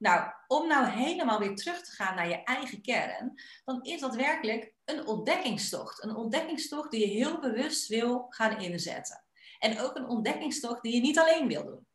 Nou, 0.03 0.31
om 0.47 0.67
nou 0.67 0.85
helemaal 0.85 1.39
weer 1.39 1.55
terug 1.55 1.81
te 1.81 1.91
gaan 1.91 2.15
naar 2.15 2.29
je 2.29 2.43
eigen 2.43 2.81
kern, 2.81 3.33
dan 3.65 3.83
is 3.83 3.99
dat 3.99 4.15
werkelijk 4.15 4.73
een 4.85 5.07
ontdekkingstocht. 5.07 6.03
Een 6.03 6.15
ontdekkingstocht 6.15 6.91
die 6.91 6.99
je 6.99 7.13
heel 7.13 7.39
bewust 7.39 7.87
wil 7.87 8.25
gaan 8.29 8.61
inzetten. 8.61 9.23
En 9.59 9.79
ook 9.79 9.95
een 9.95 10.07
ontdekkingstocht 10.07 10.81
die 10.81 10.95
je 10.95 11.01
niet 11.01 11.19
alleen 11.19 11.47
wil 11.47 11.65
doen. 11.65 11.87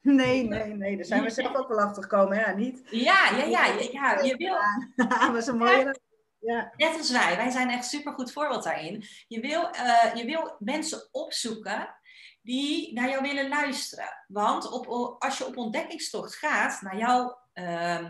Nee, 0.00 0.48
nee, 0.48 0.74
nee. 0.74 0.96
Daar 0.96 1.04
zijn 1.04 1.22
we 1.22 1.30
zelf 1.30 1.54
ook 1.54 1.68
wel 1.68 1.80
achter 1.80 2.02
gekomen, 2.02 2.38
ja, 2.38 2.52
niet? 2.54 2.82
Ja, 2.90 3.30
ja, 3.36 3.44
ja. 3.44 3.66
ja, 3.92 4.20
je 4.22 4.36
wil... 4.36 4.56
Dat 5.08 5.32
was 5.32 5.46
een 5.46 5.58
mooie... 5.58 6.00
Ja. 6.38 6.72
Net 6.76 6.96
als 6.98 7.10
wij. 7.10 7.36
Wij 7.36 7.50
zijn 7.50 7.70
echt 7.70 7.84
super 7.84 8.12
goed 8.12 8.32
voorbeeld 8.32 8.64
daarin. 8.64 9.04
Je 9.26 9.40
wil, 9.40 9.62
uh, 9.74 10.14
je 10.14 10.24
wil 10.24 10.56
mensen 10.58 11.08
opzoeken 11.10 11.94
die 12.42 12.92
naar 12.92 13.08
jou 13.08 13.22
willen 13.22 13.48
luisteren. 13.48 14.24
Want 14.26 14.70
op, 14.70 14.86
als 15.18 15.38
je 15.38 15.46
op 15.46 15.56
ontdekkingstocht 15.56 16.34
gaat 16.34 16.80
naar 16.80 16.96
jouw 16.96 17.38
uh, 17.54 18.08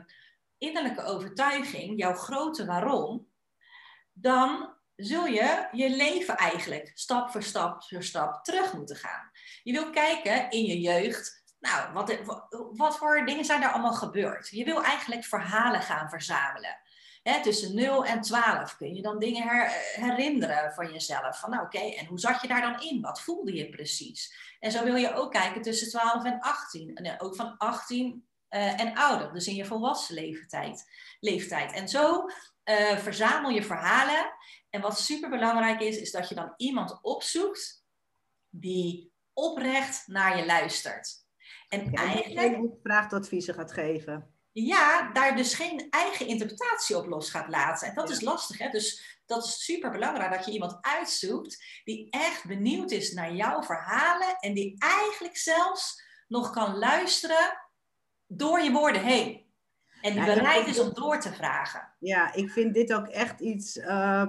innerlijke 0.59 1.03
overtuiging, 1.03 1.99
jouw 1.99 2.15
grote 2.15 2.67
waarom, 2.67 3.29
dan 4.13 4.77
zul 4.97 5.27
je 5.27 5.69
je 5.73 5.91
leven 5.91 6.37
eigenlijk 6.37 6.91
stap 6.95 7.31
voor 7.31 7.43
stap 7.43 7.83
voor 7.85 8.03
stap 8.03 8.45
terug 8.45 8.73
moeten 8.73 8.97
gaan. 8.97 9.31
Je 9.63 9.73
wil 9.73 9.91
kijken 9.91 10.51
in 10.51 10.65
je 10.65 10.81
jeugd, 10.81 11.45
nou, 11.59 11.93
wat, 11.93 12.19
wat 12.73 12.97
voor 12.97 13.27
dingen 13.27 13.45
zijn 13.45 13.63
er 13.63 13.73
allemaal 13.73 13.95
gebeurd? 13.95 14.49
Je 14.49 14.65
wil 14.65 14.83
eigenlijk 14.83 15.25
verhalen 15.25 15.83
gaan 15.83 16.09
verzamelen. 16.09 16.77
Hè, 17.23 17.43
tussen 17.43 17.75
0 17.75 18.05
en 18.05 18.21
12 18.21 18.77
kun 18.77 18.95
je 18.95 19.03
dan 19.03 19.19
dingen 19.19 19.43
her, 19.43 19.71
herinneren 19.95 20.73
van 20.73 20.93
jezelf. 20.93 21.39
Van 21.39 21.51
nou 21.51 21.65
oké, 21.65 21.79
en 21.79 22.07
hoe 22.07 22.21
zat 22.21 22.43
je 22.43 22.49
daar 22.49 22.61
dan 22.61 22.81
in? 22.81 23.01
Wat 23.01 23.23
voelde 23.23 23.55
je 23.55 23.69
precies? 23.69 24.35
En 24.61 24.71
zo 24.71 24.85
wil 24.85 24.97
je 24.97 25.15
ook 25.15 25.33
kijken 25.33 25.63
tussen 25.63 25.89
12 25.89 26.25
en 26.25 26.41
18. 26.41 26.95
En 26.95 27.21
ook 27.21 27.37
van 27.37 27.57
18 27.57 28.27
uh, 28.51 28.81
en 28.81 28.95
ouder, 28.95 29.33
dus 29.33 29.47
in 29.47 29.55
je 29.55 29.65
volwassen 29.65 30.15
leeftijd. 30.15 30.85
leeftijd. 31.21 31.73
En 31.73 31.89
zo 31.89 32.25
uh, 32.65 32.97
verzamel 32.97 33.51
je 33.51 33.63
verhalen. 33.63 34.35
En 34.71 34.81
wat 34.81 34.99
super 34.99 35.31
belangrijk 35.31 35.81
is, 35.81 35.97
is 35.97 36.11
dat 36.11 36.29
je 36.29 36.35
dan 36.35 36.55
iemand 36.57 37.03
opzoekt 37.03 37.85
die 38.49 39.13
oprecht 39.33 40.07
naar 40.07 40.39
je 40.39 40.47
luistert. 40.47 41.27
En 41.69 41.91
ja, 41.91 42.03
eigenlijk. 42.03 42.75
vraagadviezen 42.83 43.55
gaat 43.55 43.73
geven. 43.73 44.35
Ja, 44.53 45.13
daar 45.13 45.37
dus 45.37 45.55
geen 45.55 45.87
eigen 45.91 46.27
interpretatie 46.27 46.97
op 46.97 47.07
los 47.07 47.31
gaat 47.31 47.49
laten. 47.49 47.89
En 47.89 47.95
dat 47.95 48.11
is 48.11 48.21
lastig, 48.21 48.59
hè? 48.59 48.69
Dus 48.69 49.21
dat 49.27 49.45
is 49.45 49.65
super 49.65 49.91
belangrijk 49.91 50.33
dat 50.33 50.45
je 50.45 50.53
iemand 50.53 50.79
uitzoekt 50.81 51.65
die 51.85 52.11
echt 52.11 52.47
benieuwd 52.47 52.91
is 52.91 53.13
naar 53.13 53.35
jouw 53.35 53.63
verhalen 53.63 54.37
en 54.41 54.55
die 54.55 54.75
eigenlijk 54.79 55.37
zelfs 55.37 56.03
nog 56.29 56.51
kan 56.51 56.79
luisteren 56.79 57.59
door 58.27 58.61
je 58.61 58.73
woorden 58.73 59.03
heen. 59.03 59.51
En 60.01 60.13
die 60.13 60.25
bereid 60.25 60.67
is 60.67 60.79
om 60.79 60.95
door 60.95 61.21
te 61.21 61.33
vragen. 61.33 61.95
Ja, 61.99 62.33
ik 62.33 62.51
vind 62.51 62.75
dit 62.75 62.93
ook 62.93 63.07
echt 63.07 63.41
iets. 63.41 63.77
Uh, 63.77 64.27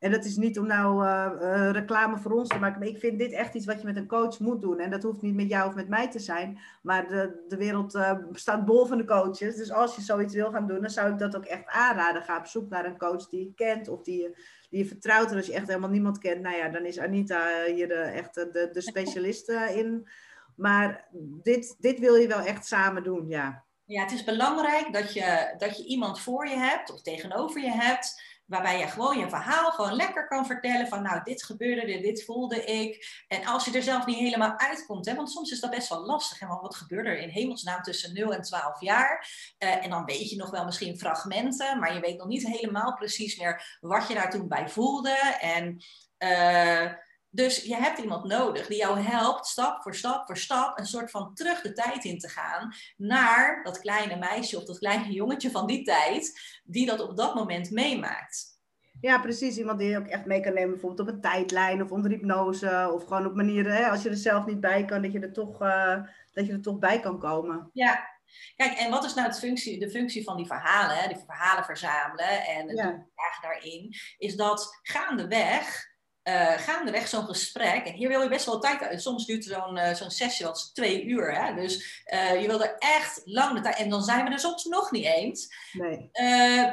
en 0.00 0.10
dat 0.10 0.24
is 0.24 0.36
niet 0.36 0.58
om 0.58 0.66
nou 0.66 1.04
uh, 1.04 1.30
uh, 1.40 1.70
reclame 1.70 2.18
voor 2.18 2.32
ons 2.32 2.48
te 2.48 2.58
maken, 2.58 2.78
maar 2.78 2.88
ik 2.88 2.98
vind 2.98 3.18
dit 3.18 3.32
echt 3.32 3.54
iets 3.54 3.66
wat 3.66 3.80
je 3.80 3.86
met 3.86 3.96
een 3.96 4.06
coach 4.06 4.38
moet 4.38 4.60
doen. 4.60 4.78
En 4.78 4.90
dat 4.90 5.02
hoeft 5.02 5.22
niet 5.22 5.34
met 5.34 5.48
jou 5.48 5.68
of 5.68 5.74
met 5.74 5.88
mij 5.88 6.10
te 6.10 6.18
zijn, 6.18 6.58
maar 6.82 7.08
de, 7.08 7.44
de 7.48 7.56
wereld 7.56 7.94
uh, 7.94 8.12
staat 8.32 8.64
bol 8.64 8.86
van 8.86 8.98
de 8.98 9.04
coaches. 9.04 9.56
Dus 9.56 9.72
als 9.72 9.96
je 9.96 10.02
zoiets 10.02 10.34
wil 10.34 10.50
gaan 10.50 10.66
doen, 10.66 10.80
dan 10.80 10.90
zou 10.90 11.12
ik 11.12 11.18
dat 11.18 11.36
ook 11.36 11.44
echt 11.44 11.66
aanraden. 11.66 12.22
Ga 12.22 12.38
op 12.38 12.46
zoek 12.46 12.68
naar 12.68 12.84
een 12.84 12.98
coach 12.98 13.28
die 13.28 13.40
je 13.40 13.54
kent 13.54 13.88
of 13.88 14.02
die 14.02 14.22
je, 14.22 14.36
die 14.70 14.78
je 14.78 14.86
vertrouwt. 14.86 15.30
En 15.30 15.36
als 15.36 15.46
je 15.46 15.54
echt 15.54 15.66
helemaal 15.66 15.90
niemand 15.90 16.18
kent, 16.18 16.40
nou 16.40 16.56
ja, 16.56 16.68
dan 16.68 16.84
is 16.84 16.98
Anita 16.98 17.64
hier 17.74 17.88
de, 17.88 17.94
echt 17.94 18.34
de, 18.34 18.68
de 18.72 18.80
specialist 18.80 19.48
in. 19.50 20.08
Maar 20.56 21.08
dit, 21.42 21.76
dit 21.78 21.98
wil 21.98 22.14
je 22.14 22.28
wel 22.28 22.40
echt 22.40 22.66
samen 22.66 23.02
doen, 23.02 23.28
ja. 23.28 23.64
Ja, 23.84 24.02
het 24.02 24.12
is 24.12 24.24
belangrijk 24.24 24.92
dat 24.92 25.12
je, 25.12 25.54
dat 25.58 25.76
je 25.76 25.84
iemand 25.84 26.20
voor 26.20 26.46
je 26.48 26.56
hebt 26.56 26.92
of 26.92 27.02
tegenover 27.02 27.60
je 27.60 27.70
hebt 27.70 28.22
waarbij 28.50 28.78
je 28.78 28.86
gewoon 28.86 29.18
je 29.18 29.28
verhaal 29.28 29.70
gewoon 29.70 29.92
lekker 29.92 30.26
kan 30.26 30.46
vertellen 30.46 30.88
van 30.88 31.02
nou, 31.02 31.20
dit 31.24 31.44
gebeurde, 31.44 32.00
dit, 32.00 32.24
voelde 32.24 32.64
ik. 32.64 33.24
En 33.28 33.46
als 33.46 33.64
je 33.64 33.72
er 33.72 33.82
zelf 33.82 34.06
niet 34.06 34.18
helemaal 34.18 34.58
uitkomt, 34.58 35.06
hè, 35.06 35.14
want 35.14 35.30
soms 35.30 35.50
is 35.50 35.60
dat 35.60 35.70
best 35.70 35.88
wel 35.88 36.06
lastig. 36.06 36.48
Want 36.48 36.60
wat 36.60 36.74
gebeurde 36.74 37.08
er 37.08 37.18
in 37.18 37.28
hemelsnaam 37.28 37.82
tussen 37.82 38.14
0 38.14 38.34
en 38.34 38.42
12 38.42 38.80
jaar? 38.80 39.28
Uh, 39.58 39.84
en 39.84 39.90
dan 39.90 40.04
weet 40.04 40.30
je 40.30 40.36
nog 40.36 40.50
wel 40.50 40.64
misschien 40.64 40.98
fragmenten, 40.98 41.78
maar 41.78 41.94
je 41.94 42.00
weet 42.00 42.18
nog 42.18 42.26
niet 42.26 42.46
helemaal 42.46 42.94
precies 42.94 43.36
meer 43.36 43.78
wat 43.80 44.08
je 44.08 44.14
daar 44.14 44.30
toen 44.30 44.48
bij 44.48 44.68
voelde. 44.68 45.36
En... 45.40 45.84
Uh, 46.18 46.92
dus 47.30 47.62
je 47.62 47.76
hebt 47.76 47.98
iemand 47.98 48.24
nodig 48.24 48.66
die 48.66 48.78
jou 48.78 48.98
helpt 48.98 49.46
stap 49.46 49.82
voor 49.82 49.94
stap 49.94 50.26
voor 50.26 50.36
stap 50.36 50.78
een 50.78 50.86
soort 50.86 51.10
van 51.10 51.34
terug 51.34 51.60
de 51.60 51.72
tijd 51.72 52.04
in 52.04 52.18
te 52.18 52.28
gaan 52.28 52.74
naar 52.96 53.62
dat 53.62 53.80
kleine 53.80 54.16
meisje 54.16 54.56
of 54.56 54.64
dat 54.64 54.78
kleine 54.78 55.12
jongetje 55.20 55.50
van 55.50 55.66
die 55.66 55.82
tijd 55.82 56.40
die 56.64 56.86
dat 56.86 57.00
op 57.00 57.16
dat 57.16 57.34
moment 57.34 57.70
meemaakt. 57.70 58.58
Ja, 59.00 59.20
precies. 59.20 59.58
Iemand 59.58 59.78
die 59.78 59.88
je 59.88 59.98
ook 59.98 60.06
echt 60.06 60.24
mee 60.24 60.40
kan 60.40 60.54
nemen, 60.54 60.70
bijvoorbeeld 60.70 61.08
op 61.08 61.14
een 61.14 61.20
tijdlijn 61.20 61.82
of 61.82 61.90
onder 61.90 62.10
hypnose. 62.10 62.90
Of 62.94 63.04
gewoon 63.04 63.26
op 63.26 63.34
manieren, 63.34 63.74
hè, 63.74 63.88
als 63.88 64.02
je 64.02 64.08
er 64.08 64.16
zelf 64.16 64.46
niet 64.46 64.60
bij 64.60 64.84
kan, 64.84 65.02
dat 65.02 65.12
je 65.12 65.20
er 65.20 65.32
toch, 65.32 65.62
uh, 65.62 66.02
dat 66.32 66.46
je 66.46 66.52
er 66.52 66.62
toch 66.62 66.78
bij 66.78 67.00
kan 67.00 67.18
komen. 67.18 67.70
Ja, 67.72 68.08
Kijk, 68.56 68.72
en 68.72 68.90
wat 68.90 69.04
is 69.04 69.14
nou 69.14 69.28
het 69.28 69.38
functie, 69.38 69.78
de 69.78 69.90
functie 69.90 70.24
van 70.24 70.36
die 70.36 70.46
verhalen, 70.46 71.08
die 71.08 71.24
verhalen 71.26 71.64
verzamelen 71.64 72.44
en 72.46 72.68
het 72.68 72.78
ja. 72.78 73.06
daarin, 73.40 73.94
is 74.18 74.36
dat 74.36 74.78
gaandeweg 74.82 75.89
uh, 76.24 76.58
gaandeweg 76.58 77.08
zo'n 77.08 77.24
gesprek, 77.24 77.86
en 77.86 77.92
hier 77.92 78.08
wil 78.08 78.22
je 78.22 78.28
best 78.28 78.46
wel 78.46 78.60
tijd 78.60 78.82
uit. 78.82 79.02
Soms 79.02 79.26
duurt 79.26 79.44
zo'n 79.44 79.76
uh, 79.76 79.94
zo'n 79.94 80.10
sessie 80.10 80.44
wel 80.44 80.54
twee 80.54 81.04
uur. 81.04 81.34
Hè? 81.34 81.54
Dus 81.54 82.02
uh, 82.12 82.40
je 82.40 82.46
wil 82.46 82.62
er 82.62 82.76
echt 82.78 83.20
lang 83.24 83.54
de 83.54 83.60
tijd. 83.60 83.76
En 83.76 83.88
dan 83.88 84.02
zijn 84.02 84.24
we 84.24 84.30
er 84.30 84.38
soms 84.38 84.64
nog 84.64 84.90
niet 84.90 85.04
eens. 85.04 85.54
Nee. 85.72 86.10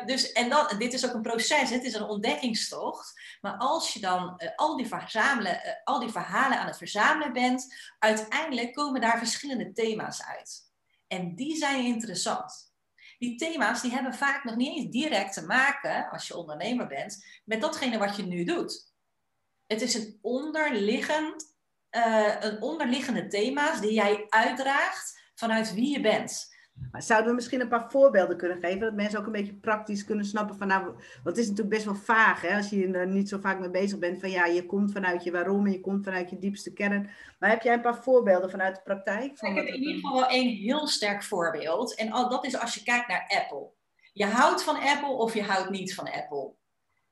dus, 0.05 0.31
en 0.31 0.49
dan, 0.49 0.67
dit 0.77 0.93
is 0.93 1.05
ook 1.05 1.13
een 1.13 1.21
proces, 1.21 1.69
het 1.69 1.83
is 1.83 1.93
een 1.93 2.03
ontdekkingstocht. 2.03 3.13
Maar 3.41 3.57
als 3.57 3.93
je 3.93 3.99
dan 3.99 4.41
al, 4.55 4.77
die 4.77 4.87
verzamelen, 4.87 5.81
al 5.83 5.99
die 5.99 6.11
verhalen 6.11 6.59
aan 6.59 6.67
het 6.67 6.77
verzamelen 6.77 7.33
bent, 7.33 7.75
uiteindelijk 7.99 8.73
komen 8.73 9.01
daar 9.01 9.17
verschillende 9.17 9.71
thema's 9.71 10.23
uit. 10.23 10.65
En 11.07 11.35
die 11.35 11.55
zijn 11.55 11.85
interessant. 11.85 12.65
Die 13.17 13.35
thema's 13.37 13.81
die 13.81 13.91
hebben 13.91 14.13
vaak 14.13 14.43
nog 14.43 14.55
niet 14.55 14.77
eens 14.77 14.91
direct 14.91 15.33
te 15.33 15.45
maken, 15.45 16.09
als 16.09 16.27
je 16.27 16.37
ondernemer 16.37 16.87
bent, 16.87 17.25
met 17.43 17.61
datgene 17.61 17.97
wat 17.97 18.15
je 18.15 18.23
nu 18.23 18.43
doet 18.43 18.86
het 19.67 19.81
is 19.81 19.93
een 19.93 20.17
onderliggend, 20.21 21.55
uh, 21.91 22.35
een 22.39 22.61
onderliggende 22.61 23.27
thema's 23.27 23.81
die 23.81 23.93
jij 23.93 24.25
uitdraagt 24.29 25.31
vanuit 25.35 25.73
wie 25.73 25.91
je 25.91 26.01
bent. 26.01 26.55
Zouden 26.91 27.29
we 27.29 27.35
misschien 27.35 27.61
een 27.61 27.67
paar 27.67 27.91
voorbeelden 27.91 28.37
kunnen 28.37 28.57
geven, 28.57 28.79
dat 28.79 28.93
mensen 28.93 29.19
ook 29.19 29.25
een 29.25 29.31
beetje 29.31 29.53
praktisch 29.53 30.03
kunnen 30.03 30.25
snappen 30.25 30.57
van 30.57 30.67
nou, 30.67 30.83
want 30.83 30.97
het 31.23 31.37
is 31.37 31.47
natuurlijk 31.47 31.75
best 31.75 31.85
wel 31.85 31.95
vaag 31.95 32.41
hè, 32.41 32.55
als 32.55 32.69
je 32.69 32.91
er 32.91 33.07
niet 33.07 33.29
zo 33.29 33.37
vaak 33.39 33.59
mee 33.59 33.69
bezig 33.69 33.99
bent 33.99 34.19
van 34.19 34.29
ja, 34.29 34.45
je 34.45 34.65
komt 34.65 34.91
vanuit 34.91 35.23
je 35.23 35.31
waarom 35.31 35.65
en 35.65 35.71
je 35.71 35.79
komt 35.79 36.03
vanuit 36.03 36.29
je 36.29 36.39
diepste 36.39 36.73
kern. 36.73 37.09
Maar 37.39 37.49
heb 37.49 37.61
jij 37.61 37.73
een 37.73 37.81
paar 37.81 38.03
voorbeelden 38.03 38.49
vanuit 38.49 38.75
de 38.75 38.81
praktijk? 38.81 39.37
Van 39.37 39.49
ik 39.49 39.55
heb 39.55 39.65
in 39.65 39.75
ieder 39.75 39.93
geval 39.93 40.13
wel 40.13 40.29
één 40.29 40.55
heel 40.55 40.87
sterk 40.87 41.23
voorbeeld 41.23 41.95
en 41.95 42.09
dat 42.09 42.45
is 42.45 42.59
als 42.59 42.73
je 42.73 42.83
kijkt 42.83 43.07
naar 43.07 43.33
Apple. 43.41 43.69
Je 44.13 44.25
houdt 44.25 44.63
van 44.63 44.75
Apple 44.75 45.13
of 45.13 45.33
je 45.33 45.43
houdt 45.43 45.69
niet 45.69 45.95
van 45.95 46.11
Apple. 46.11 46.53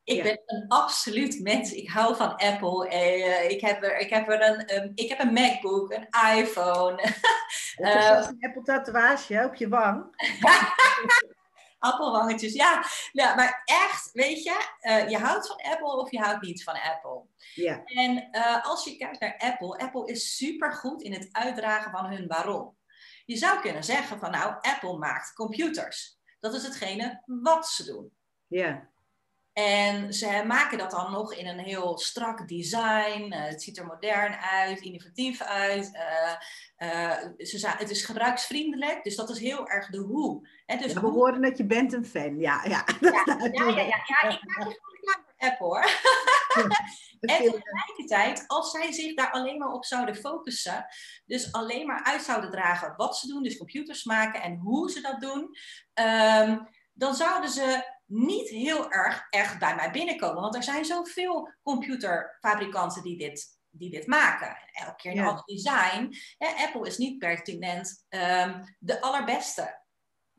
Ik 0.06 0.24
ben 0.24 0.42
een 0.46 0.68
absoluut 0.68 1.40
mens. 1.42 1.72
Ik 1.72 1.90
hou 1.90 2.16
van 2.16 2.36
Apple. 2.36 2.90
Uh, 2.92 3.50
ik, 3.50 3.62
heb 3.62 3.84
er, 3.84 3.98
ik, 3.98 4.10
heb 4.10 4.30
er 4.30 4.42
een, 4.42 4.84
um, 4.84 4.92
ik 4.96 5.10
heb 5.10 5.20
een 5.20 5.34
MacBook, 5.34 5.92
een 5.92 6.38
iPhone. 6.38 7.02
uh, 7.78 8.28
een 8.28 8.38
Apple 8.40 8.62
tatoeage 8.64 9.44
op 9.46 9.56
je 9.56 9.68
wang. 9.68 10.04
Appelwangetjes, 11.80 12.54
ja. 12.54 12.84
ja. 13.12 13.36
Maar 13.36 13.62
echt, 13.66 14.10
weet 14.12 14.44
je, 14.44 14.68
uh, 14.82 15.10
je 15.10 15.18
houdt 15.18 15.48
van 15.48 15.62
Apple 15.72 16.00
of 16.00 16.12
je 16.12 16.20
houdt 16.20 16.42
niet 16.42 16.64
van 16.64 16.80
Apple. 16.82 17.24
Ja. 17.54 17.84
En 17.86 18.30
als 18.64 18.84
je 18.84 18.98
kijkt 18.98 19.20
naar 19.20 19.36
Apple, 19.38 19.78
Apple 19.78 20.08
is 20.08 20.36
super 20.36 20.74
goed 20.74 21.02
in 21.02 21.14
het 21.14 21.30
uitdragen 21.32 21.92
van 21.92 22.06
hun 22.06 22.28
waarom. 22.28 22.78
Je 23.26 23.38
zou 23.38 23.62
kunnen 23.62 23.84
zeggen 23.84 24.20
van 24.20 24.32
nou, 24.32 24.56
Apple 24.62 24.98
maakt 24.98 25.34
computers. 25.34 26.18
Dat 26.40 26.54
is 26.54 26.64
hetgene 26.64 27.24
wat 27.26 27.68
ze 27.68 27.86
doen. 27.86 28.12
Ja. 28.48 28.94
En 29.56 30.14
ze 30.14 30.44
maken 30.48 30.78
dat 30.78 30.92
dan 30.92 31.12
nog 31.12 31.34
in 31.34 31.48
een 31.48 31.60
heel 31.60 31.98
strak 31.98 32.48
design. 32.48 33.34
Uh, 33.34 33.44
het 33.44 33.64
ziet 33.64 33.78
er 33.78 33.86
modern 33.86 34.36
uit, 34.36 34.82
innovatief 34.82 35.42
uit. 35.42 35.92
Uh, 35.94 36.90
uh, 36.90 37.18
ze, 37.38 37.68
het 37.78 37.90
is 37.90 38.06
gebruiksvriendelijk, 38.06 39.04
dus 39.04 39.16
dat 39.16 39.30
is 39.30 39.40
heel 39.40 39.68
erg 39.68 39.90
de 39.90 39.98
hoe. 39.98 40.48
Hè, 40.66 40.78
dus 40.78 40.94
ja, 40.94 41.02
we 41.02 41.08
horen 41.08 41.42
dat 41.42 41.58
je 41.58 41.66
bent 41.66 41.94
een 41.94 42.06
fan, 42.06 42.40
ja. 42.40 42.64
Ja, 42.64 42.86
ja, 43.00 43.24
ja, 43.26 43.36
ja, 43.52 43.70
ja, 43.70 44.04
ja 44.06 44.30
ik 44.30 44.44
maak 44.44 44.68
je 44.68 44.80
gewoon 44.82 45.00
klaar 45.02 45.24
voor 45.26 45.50
Apple 45.50 45.66
hoor. 45.66 45.84
en 47.20 47.38
tegelijkertijd, 47.38 48.44
als 48.48 48.72
zij 48.72 48.92
zich 48.92 49.14
daar 49.14 49.32
alleen 49.32 49.58
maar 49.58 49.72
op 49.72 49.86
zouden 49.86 50.16
focussen, 50.16 50.86
dus 51.26 51.52
alleen 51.52 51.86
maar 51.86 52.04
uit 52.04 52.22
zouden 52.22 52.52
dragen 52.52 52.94
wat 52.98 53.18
ze 53.18 53.28
doen, 53.28 53.44
dus 53.44 53.58
computers 53.58 54.04
maken 54.04 54.42
en 54.42 54.56
hoe 54.56 54.92
ze 54.92 55.02
dat 55.02 55.22
doen, 55.22 55.58
um, 55.94 56.68
dan 56.94 57.16
zouden 57.16 57.50
ze 57.50 57.95
niet 58.06 58.50
heel 58.50 58.92
erg 58.92 59.28
echt 59.30 59.60
bij 59.60 59.76
mij 59.76 59.92
binnenkomen. 59.92 60.42
Want 60.42 60.56
er 60.56 60.64
zijn 60.64 60.86
zoveel 60.86 61.54
computerfabrikanten 61.64 63.04
die 63.04 63.18
dit, 63.18 63.60
die 63.70 63.90
dit 63.90 64.08
maken. 64.08 64.58
Elke 64.72 64.96
keer 64.96 65.12
een 65.12 65.18
ja. 65.18 65.28
ander 65.28 65.46
design. 65.46 66.16
Apple 66.38 66.88
is 66.88 66.98
niet 66.98 67.20
pertinent 67.20 68.06
um, 68.10 68.76
de 68.80 69.02
allerbeste. 69.02 69.84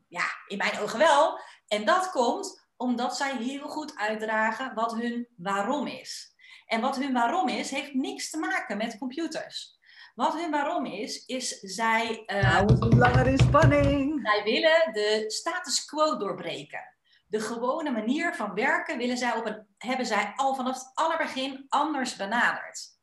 Ja, 0.07 0.25
in 0.47 0.57
mijn 0.57 0.79
ogen 0.79 0.99
wel. 0.99 1.39
En 1.67 1.85
dat 1.85 2.11
komt 2.11 2.65
omdat 2.75 3.17
zij 3.17 3.37
heel 3.37 3.67
goed 3.67 3.95
uitdragen 3.95 4.73
wat 4.73 4.95
hun 4.95 5.27
waarom 5.37 5.87
is. 5.87 6.35
En 6.65 6.81
wat 6.81 6.95
hun 6.95 7.13
waarom 7.13 7.47
is, 7.47 7.71
heeft 7.71 7.93
niks 7.93 8.29
te 8.29 8.37
maken 8.37 8.77
met 8.77 8.97
computers. 8.97 9.75
Wat 10.15 10.33
hun 10.33 10.51
waarom 10.51 10.85
is, 10.85 11.25
is 11.25 11.59
zij. 11.59 12.23
Uh, 12.25 12.41
nou, 12.41 12.95
langer 12.95 13.27
in 13.27 13.37
spanning. 13.37 14.19
Zij 14.23 14.43
willen 14.43 14.93
de 14.93 15.23
status 15.27 15.85
quo 15.85 16.17
doorbreken 16.17 16.96
de 17.27 17.39
gewone 17.39 17.91
manier 17.91 18.35
van 18.35 18.53
werken 18.53 18.97
willen 18.97 19.17
zij 19.17 19.35
op 19.35 19.65
hebben 19.77 20.05
zij 20.05 20.33
al 20.35 20.55
vanaf 20.55 20.73
het 20.73 20.91
allerbegin 20.93 21.65
anders 21.69 22.15
benaderd. 22.15 22.95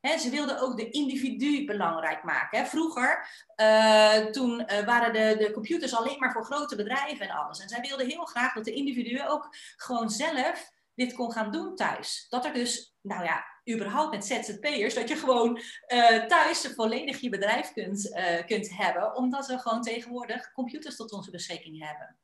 ze 0.00 0.30
wilden 0.30 0.60
ook 0.60 0.76
de 0.76 0.90
individu 0.90 1.64
belangrijk 1.64 2.22
maken. 2.22 2.66
Vroeger, 2.66 3.28
uh, 3.56 4.14
toen 4.14 4.60
uh, 4.60 4.84
waren 4.84 5.12
de, 5.12 5.44
de 5.44 5.52
computers 5.52 5.94
alleen 5.94 6.18
maar 6.18 6.32
voor 6.32 6.44
grote 6.44 6.76
bedrijven 6.76 7.28
en 7.28 7.36
alles. 7.36 7.58
En 7.58 7.68
zij 7.68 7.80
wilden 7.80 8.06
heel 8.06 8.24
graag 8.24 8.54
dat 8.54 8.64
de 8.64 8.72
individuen 8.72 9.28
ook 9.28 9.48
gewoon 9.76 10.10
zelf 10.10 10.70
dit 10.94 11.14
kon 11.14 11.32
gaan 11.32 11.50
doen 11.50 11.76
thuis. 11.76 12.26
Dat 12.28 12.44
er 12.44 12.52
dus, 12.52 12.94
nou 13.00 13.24
ja, 13.24 13.44
überhaupt 13.70 14.10
met 14.10 14.26
ZZP'ers, 14.26 14.94
dat 14.94 15.08
je 15.08 15.16
gewoon 15.16 15.60
uh, 15.88 16.24
thuis 16.24 16.72
volledig 16.74 17.20
je 17.20 17.28
bedrijf 17.28 17.72
kunt, 17.72 18.20
kunt 18.46 18.76
hebben, 18.76 19.16
omdat 19.16 19.46
we 19.46 19.58
gewoon 19.58 19.82
tegenwoordig 19.82 20.52
computers 20.52 20.96
tot 20.96 21.12
onze 21.12 21.30
beschikking 21.30 21.86
hebben. 21.86 22.16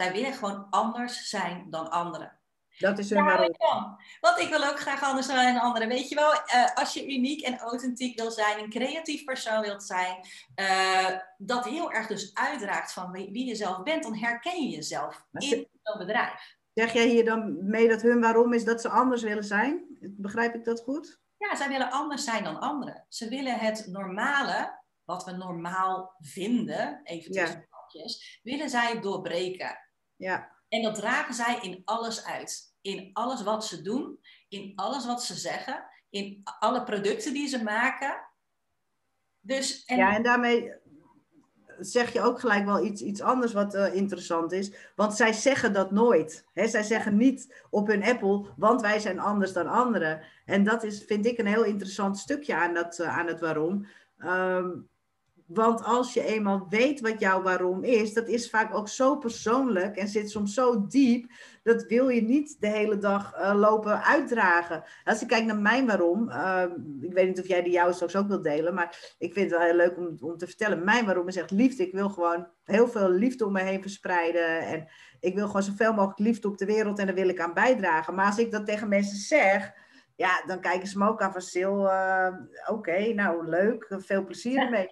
Zij 0.00 0.12
willen 0.12 0.32
gewoon 0.32 0.66
anders 0.70 1.28
zijn 1.28 1.66
dan 1.70 1.90
anderen. 1.90 2.38
Dat 2.78 2.98
is 2.98 3.10
hun 3.10 3.24
waarom. 3.24 3.56
Want 4.20 4.38
ik 4.38 4.48
wil 4.48 4.64
ook 4.64 4.80
graag 4.80 5.02
anders 5.02 5.26
zijn 5.26 5.54
dan 5.54 5.62
anderen. 5.62 5.88
Weet 5.88 6.08
je 6.08 6.14
wel, 6.14 6.32
uh, 6.32 6.74
als 6.74 6.94
je 6.94 7.12
uniek 7.12 7.40
en 7.40 7.58
authentiek 7.58 8.20
wil 8.20 8.30
zijn, 8.30 8.58
een 8.58 8.70
creatief 8.70 9.24
persoon 9.24 9.60
wilt 9.60 9.82
zijn, 9.82 10.16
uh, 10.60 11.18
dat 11.38 11.64
heel 11.64 11.92
erg 11.92 12.06
dus 12.06 12.34
uitraakt 12.34 12.92
van 12.92 13.10
wie, 13.10 13.30
wie 13.32 13.46
je 13.46 13.54
zelf 13.54 13.82
bent, 13.82 14.02
dan 14.02 14.16
herken 14.16 14.62
je 14.62 14.68
jezelf 14.68 15.26
in 15.32 15.68
zo'n 15.82 15.98
bedrijf. 15.98 16.56
Zeg 16.74 16.92
jij 16.92 17.06
hier 17.06 17.24
dan 17.24 17.70
mee 17.70 17.88
dat 17.88 18.02
hun 18.02 18.20
waarom 18.20 18.52
is 18.52 18.64
dat 18.64 18.80
ze 18.80 18.88
anders 18.88 19.22
willen 19.22 19.44
zijn? 19.44 19.98
Begrijp 20.00 20.54
ik 20.54 20.64
dat 20.64 20.80
goed? 20.80 21.20
Ja, 21.36 21.56
zij 21.56 21.68
willen 21.68 21.90
anders 21.90 22.24
zijn 22.24 22.44
dan 22.44 22.60
anderen. 22.60 23.06
Ze 23.08 23.28
willen 23.28 23.58
het 23.58 23.86
normale, 23.86 24.80
wat 25.04 25.24
we 25.24 25.30
normaal 25.30 26.14
vinden, 26.18 27.00
even 27.04 27.32
tussen 27.32 27.68
ja. 27.92 28.04
willen 28.42 28.70
zij 28.70 29.00
doorbreken. 29.00 29.89
Ja. 30.20 30.50
En 30.68 30.82
dat 30.82 30.94
dragen 30.94 31.34
zij 31.34 31.58
in 31.60 31.82
alles 31.84 32.24
uit. 32.24 32.74
In 32.80 33.10
alles 33.12 33.42
wat 33.42 33.66
ze 33.66 33.82
doen, 33.82 34.18
in 34.48 34.72
alles 34.74 35.06
wat 35.06 35.24
ze 35.24 35.34
zeggen, 35.34 35.84
in 36.10 36.40
alle 36.58 36.84
producten 36.84 37.32
die 37.32 37.48
ze 37.48 37.62
maken. 37.62 38.28
Dus, 39.40 39.84
en... 39.84 39.96
Ja, 39.96 40.14
en 40.14 40.22
daarmee 40.22 40.72
zeg 41.78 42.12
je 42.12 42.20
ook 42.20 42.40
gelijk 42.40 42.64
wel 42.64 42.84
iets, 42.84 43.02
iets 43.02 43.20
anders 43.20 43.52
wat 43.52 43.74
uh, 43.74 43.94
interessant 43.94 44.52
is. 44.52 44.72
Want 44.96 45.14
zij 45.14 45.32
zeggen 45.32 45.72
dat 45.72 45.90
nooit. 45.90 46.46
Hè? 46.52 46.68
Zij 46.68 46.82
zeggen 46.82 47.16
niet 47.16 47.64
op 47.70 47.86
hun 47.86 48.04
Apple, 48.04 48.46
want 48.56 48.80
wij 48.80 48.98
zijn 48.98 49.18
anders 49.18 49.52
dan 49.52 49.66
anderen. 49.66 50.22
En 50.44 50.64
dat 50.64 50.82
is, 50.82 51.04
vind 51.04 51.26
ik, 51.26 51.38
een 51.38 51.46
heel 51.46 51.64
interessant 51.64 52.18
stukje 52.18 52.54
aan, 52.54 52.74
dat, 52.74 52.98
uh, 52.98 53.18
aan 53.18 53.26
het 53.26 53.40
waarom. 53.40 53.86
Um, 54.18 54.89
want 55.52 55.84
als 55.84 56.14
je 56.14 56.24
eenmaal 56.24 56.66
weet 56.68 57.00
wat 57.00 57.20
jouw 57.20 57.42
waarom 57.42 57.84
is, 57.84 58.12
dat 58.12 58.28
is 58.28 58.50
vaak 58.50 58.74
ook 58.74 58.88
zo 58.88 59.16
persoonlijk 59.16 59.96
en 59.96 60.08
zit 60.08 60.30
soms 60.30 60.54
zo 60.54 60.86
diep, 60.86 61.32
dat 61.62 61.82
wil 61.86 62.08
je 62.08 62.22
niet 62.22 62.56
de 62.60 62.68
hele 62.68 62.98
dag 62.98 63.34
uh, 63.34 63.54
lopen 63.54 64.04
uitdragen. 64.04 64.84
Als 65.04 65.22
ik 65.22 65.28
kijk 65.28 65.44
naar 65.44 65.58
mijn 65.58 65.86
waarom, 65.86 66.28
uh, 66.28 66.64
ik 67.00 67.12
weet 67.12 67.26
niet 67.26 67.40
of 67.40 67.46
jij 67.46 67.62
die 67.62 67.72
jouw 67.72 67.92
straks 67.92 68.16
ook 68.16 68.28
wilt 68.28 68.44
delen, 68.44 68.74
maar 68.74 69.14
ik 69.18 69.32
vind 69.32 69.50
het 69.50 69.58
wel 69.58 69.68
heel 69.68 69.76
leuk 69.76 69.96
om, 69.96 70.16
om 70.20 70.36
te 70.36 70.46
vertellen. 70.46 70.84
Mijn 70.84 71.04
waarom 71.04 71.28
is 71.28 71.36
echt 71.36 71.50
liefde. 71.50 71.86
Ik 71.86 71.92
wil 71.92 72.08
gewoon 72.08 72.46
heel 72.64 72.88
veel 72.88 73.10
liefde 73.10 73.46
om 73.46 73.52
me 73.52 73.62
heen 73.62 73.82
verspreiden 73.82 74.60
en 74.60 74.88
ik 75.20 75.34
wil 75.34 75.46
gewoon 75.46 75.62
zoveel 75.62 75.92
mogelijk 75.92 76.18
liefde 76.18 76.48
op 76.48 76.58
de 76.58 76.66
wereld 76.66 76.98
en 76.98 77.06
daar 77.06 77.14
wil 77.14 77.28
ik 77.28 77.40
aan 77.40 77.54
bijdragen. 77.54 78.14
Maar 78.14 78.26
als 78.26 78.38
ik 78.38 78.50
dat 78.50 78.66
tegen 78.66 78.88
mensen 78.88 79.16
zeg, 79.16 79.72
ja, 80.16 80.42
dan 80.46 80.60
kijken 80.60 80.88
ze 80.88 80.98
me 80.98 81.08
ook 81.08 81.22
aan 81.22 81.32
van 81.32 81.40
Sil, 81.52 81.76
uh, 81.84 82.28
oké, 82.66 83.12
nou 83.12 83.48
leuk, 83.48 83.86
veel 83.98 84.24
plezier 84.24 84.58
ermee. 84.58 84.88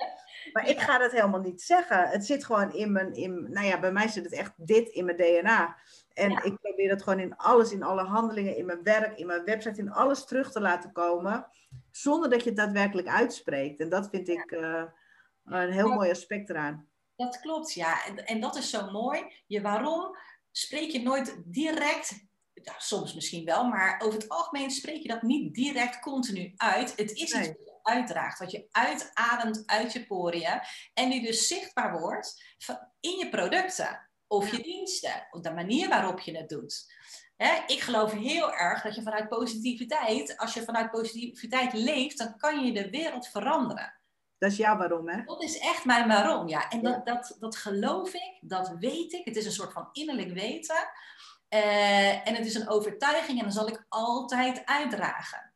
Maar 0.52 0.68
ik 0.68 0.80
ga 0.80 0.98
dat 0.98 1.12
helemaal 1.12 1.40
niet 1.40 1.62
zeggen. 1.62 2.08
Het 2.08 2.26
zit 2.26 2.44
gewoon 2.44 2.72
in 2.72 2.92
mijn, 2.92 3.14
in, 3.14 3.52
nou 3.52 3.66
ja, 3.66 3.80
bij 3.80 3.92
mij 3.92 4.08
zit 4.08 4.24
het 4.24 4.32
echt 4.32 4.52
dit 4.56 4.88
in 4.88 5.04
mijn 5.04 5.16
DNA. 5.16 5.76
En 6.12 6.30
ik 6.30 6.60
probeer 6.60 6.88
dat 6.88 7.02
gewoon 7.02 7.18
in 7.18 7.36
alles, 7.36 7.72
in 7.72 7.82
alle 7.82 8.02
handelingen, 8.02 8.56
in 8.56 8.66
mijn 8.66 8.82
werk, 8.82 9.18
in 9.18 9.26
mijn 9.26 9.44
website, 9.44 9.80
in 9.80 9.92
alles 9.92 10.24
terug 10.24 10.52
te 10.52 10.60
laten 10.60 10.92
komen. 10.92 11.50
Zonder 11.90 12.30
dat 12.30 12.42
je 12.42 12.48
het 12.48 12.58
daadwerkelijk 12.58 13.08
uitspreekt. 13.08 13.80
En 13.80 13.88
dat 13.88 14.08
vind 14.10 14.28
ik 14.28 14.50
uh, 14.50 14.82
een 15.44 15.72
heel 15.72 15.88
mooi 15.88 16.10
aspect 16.10 16.50
eraan. 16.50 16.88
Dat 17.16 17.40
klopt, 17.40 17.72
ja. 17.72 18.04
En, 18.04 18.26
en 18.26 18.40
dat 18.40 18.56
is 18.56 18.70
zo 18.70 18.90
mooi. 18.90 19.24
Je 19.46 19.60
waarom 19.60 20.16
spreek 20.50 20.90
je 20.90 21.02
nooit 21.02 21.42
direct 21.44 22.26
ja, 22.62 22.74
soms 22.78 23.14
misschien 23.14 23.44
wel, 23.44 23.64
maar 23.64 24.00
over 24.04 24.18
het 24.18 24.28
algemeen 24.28 24.70
spreek 24.70 25.02
je 25.02 25.08
dat 25.08 25.22
niet 25.22 25.54
direct 25.54 26.00
continu 26.00 26.52
uit. 26.56 26.96
Het 26.96 27.10
is 27.12 27.20
iets 27.22 27.34
wat 27.34 27.44
je 27.44 27.67
uitdraagt, 27.88 28.38
wat 28.38 28.50
je 28.50 28.68
uitademt 28.70 29.62
uit 29.66 29.92
je 29.92 30.06
poriën 30.06 30.60
en 30.94 31.10
die 31.10 31.22
dus 31.22 31.46
zichtbaar 31.46 31.98
wordt 32.00 32.56
in 33.00 33.18
je 33.18 33.28
producten 33.28 34.08
of 34.26 34.50
je 34.50 34.62
diensten, 34.62 35.26
of 35.30 35.40
de 35.40 35.52
manier 35.52 35.88
waarop 35.88 36.20
je 36.20 36.36
het 36.36 36.48
doet. 36.48 36.92
ik 37.66 37.80
geloof 37.80 38.12
heel 38.12 38.52
erg 38.52 38.82
dat 38.82 38.94
je 38.94 39.02
vanuit 39.02 39.28
positiviteit, 39.28 40.36
als 40.36 40.54
je 40.54 40.62
vanuit 40.62 40.90
positiviteit 40.90 41.72
leeft, 41.72 42.18
dan 42.18 42.36
kan 42.36 42.64
je 42.64 42.72
de 42.72 42.90
wereld 42.90 43.28
veranderen. 43.28 43.98
Dat 44.38 44.50
is 44.50 44.56
jouw 44.56 44.76
waarom, 44.76 45.08
hè? 45.08 45.24
Dat 45.24 45.42
is 45.42 45.58
echt 45.58 45.84
mijn 45.84 46.08
waarom, 46.08 46.48
ja. 46.48 46.68
En 46.68 46.82
dat, 46.82 47.06
dat, 47.06 47.36
dat 47.38 47.56
geloof 47.56 48.14
ik, 48.14 48.38
dat 48.40 48.68
weet 48.78 49.12
ik. 49.12 49.24
Het 49.24 49.36
is 49.36 49.44
een 49.44 49.52
soort 49.52 49.72
van 49.72 49.88
innerlijk 49.92 50.32
weten. 50.32 50.88
Uh, 51.54 52.28
en 52.28 52.34
het 52.34 52.46
is 52.46 52.54
een 52.54 52.68
overtuiging 52.68 53.38
en 53.38 53.44
dan 53.44 53.52
zal 53.52 53.68
ik 53.68 53.86
altijd 53.88 54.66
uitdragen. 54.66 55.52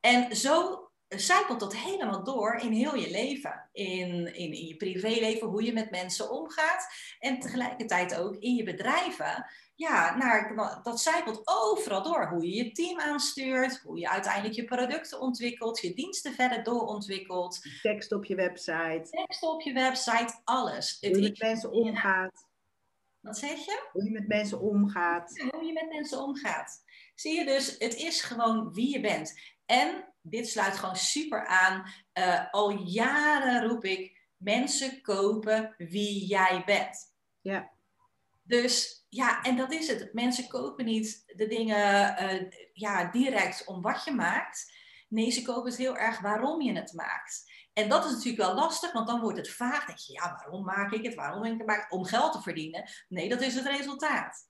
En 0.00 0.36
zo 0.36 0.89
zijpelt 1.16 1.60
dat 1.60 1.76
helemaal 1.76 2.24
door 2.24 2.54
in 2.54 2.72
heel 2.72 2.94
je 2.94 3.10
leven. 3.10 3.68
In, 3.72 4.34
in, 4.34 4.52
in 4.52 4.66
je 4.66 4.76
privéleven, 4.76 5.48
hoe 5.48 5.64
je 5.64 5.72
met 5.72 5.90
mensen 5.90 6.30
omgaat. 6.30 6.86
En 7.18 7.40
tegelijkertijd 7.40 8.16
ook 8.16 8.36
in 8.36 8.54
je 8.54 8.62
bedrijven. 8.62 9.46
Ja, 9.74 10.16
naar, 10.16 10.54
dat 10.82 11.00
zijpelt 11.00 11.42
overal 11.44 12.02
door. 12.02 12.28
Hoe 12.28 12.46
je 12.46 12.64
je 12.64 12.72
team 12.72 13.00
aanstuurt, 13.00 13.80
hoe 13.80 13.98
je 13.98 14.08
uiteindelijk 14.08 14.54
je 14.54 14.64
producten 14.64 15.20
ontwikkelt, 15.20 15.80
je 15.80 15.94
diensten 15.94 16.32
verder 16.32 16.62
doorontwikkelt. 16.62 17.60
Tekst 17.82 18.12
op 18.12 18.24
je 18.24 18.34
website. 18.34 19.06
Tekst 19.10 19.42
op 19.42 19.60
je 19.60 19.72
website, 19.72 20.40
alles. 20.44 20.98
Hoe 21.00 21.10
je 21.10 21.20
met 21.20 21.38
mensen 21.38 21.70
omgaat. 21.70 22.48
Wat 23.20 23.38
zeg 23.38 23.64
je? 23.64 23.88
Hoe 23.92 24.04
je 24.04 24.10
met 24.10 24.28
mensen 24.28 24.60
omgaat. 24.60 25.48
hoe 25.50 25.64
je 25.64 25.72
met 25.72 25.88
mensen 25.88 26.18
omgaat. 26.18 26.82
Zie 27.14 27.38
je 27.38 27.44
dus, 27.44 27.76
het 27.78 27.94
is 27.94 28.22
gewoon 28.22 28.72
wie 28.72 28.92
je 28.92 29.00
bent. 29.00 29.40
En 29.66 30.09
dit 30.22 30.48
sluit 30.48 30.78
gewoon 30.78 30.96
super 30.96 31.46
aan. 31.46 31.92
Uh, 32.18 32.50
al 32.50 32.70
jaren 32.70 33.68
roep 33.68 33.84
ik, 33.84 34.28
mensen 34.36 35.02
kopen 35.02 35.74
wie 35.78 36.26
jij 36.26 36.62
bent. 36.66 37.14
Ja. 37.40 37.70
Dus 38.42 39.04
ja, 39.08 39.42
en 39.42 39.56
dat 39.56 39.72
is 39.72 39.88
het. 39.88 40.12
Mensen 40.12 40.48
kopen 40.48 40.84
niet 40.84 41.22
de 41.26 41.46
dingen 41.46 42.14
uh, 42.22 42.50
ja, 42.72 43.10
direct 43.10 43.64
om 43.64 43.82
wat 43.82 44.04
je 44.04 44.12
maakt. 44.12 44.72
Nee, 45.08 45.30
ze 45.30 45.42
kopen 45.42 45.70
het 45.70 45.78
heel 45.78 45.96
erg 45.96 46.20
waarom 46.20 46.60
je 46.60 46.72
het 46.72 46.92
maakt. 46.92 47.52
En 47.72 47.88
dat 47.88 48.04
is 48.04 48.10
natuurlijk 48.10 48.42
wel 48.42 48.54
lastig, 48.54 48.92
want 48.92 49.06
dan 49.06 49.20
wordt 49.20 49.38
het 49.38 49.50
vaag. 49.50 49.86
Denk 49.86 49.98
je, 49.98 50.12
ja, 50.12 50.34
waarom 50.36 50.64
maak 50.64 50.92
ik 50.92 51.04
het? 51.04 51.14
Waarom 51.14 51.44
ik 51.44 51.58
het 51.58 51.66
maak? 51.66 51.92
Om 51.92 52.04
geld 52.04 52.32
te 52.32 52.42
verdienen? 52.42 52.90
Nee, 53.08 53.28
dat 53.28 53.40
is 53.40 53.54
het 53.54 53.66
resultaat. 53.66 54.48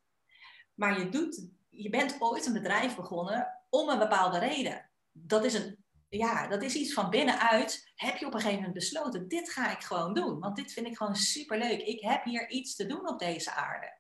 Maar 0.75 0.99
je, 0.99 1.09
doet, 1.09 1.49
je 1.69 1.91
bent 1.91 2.17
ooit 2.19 2.47
een 2.47 2.53
bedrijf 2.53 2.97
begonnen 2.97 3.61
om 3.69 3.89
een 3.89 3.99
bepaalde 3.99 4.39
reden. 4.39 4.90
Dat 5.13 5.45
is, 5.45 5.55
een, 5.55 5.85
ja, 6.09 6.49
dat 6.49 6.63
is 6.63 6.75
iets 6.75 6.93
van 6.93 7.11
binnenuit. 7.11 7.93
Heb 7.95 8.17
je 8.17 8.27
op 8.27 8.35
een 8.35 8.41
gegeven 8.41 8.59
moment 8.59 8.79
besloten, 8.79 9.29
dit 9.29 9.51
ga 9.51 9.71
ik 9.71 9.81
gewoon 9.81 10.15
doen. 10.15 10.39
Want 10.39 10.57
dit 10.57 10.73
vind 10.73 10.87
ik 10.87 10.97
gewoon 10.97 11.17
superleuk. 11.17 11.81
Ik 11.81 12.01
heb 12.01 12.25
hier 12.25 12.51
iets 12.51 12.77
te 12.77 12.87
doen 12.87 13.09
op 13.09 13.19
deze 13.19 13.55
aarde. 13.55 13.99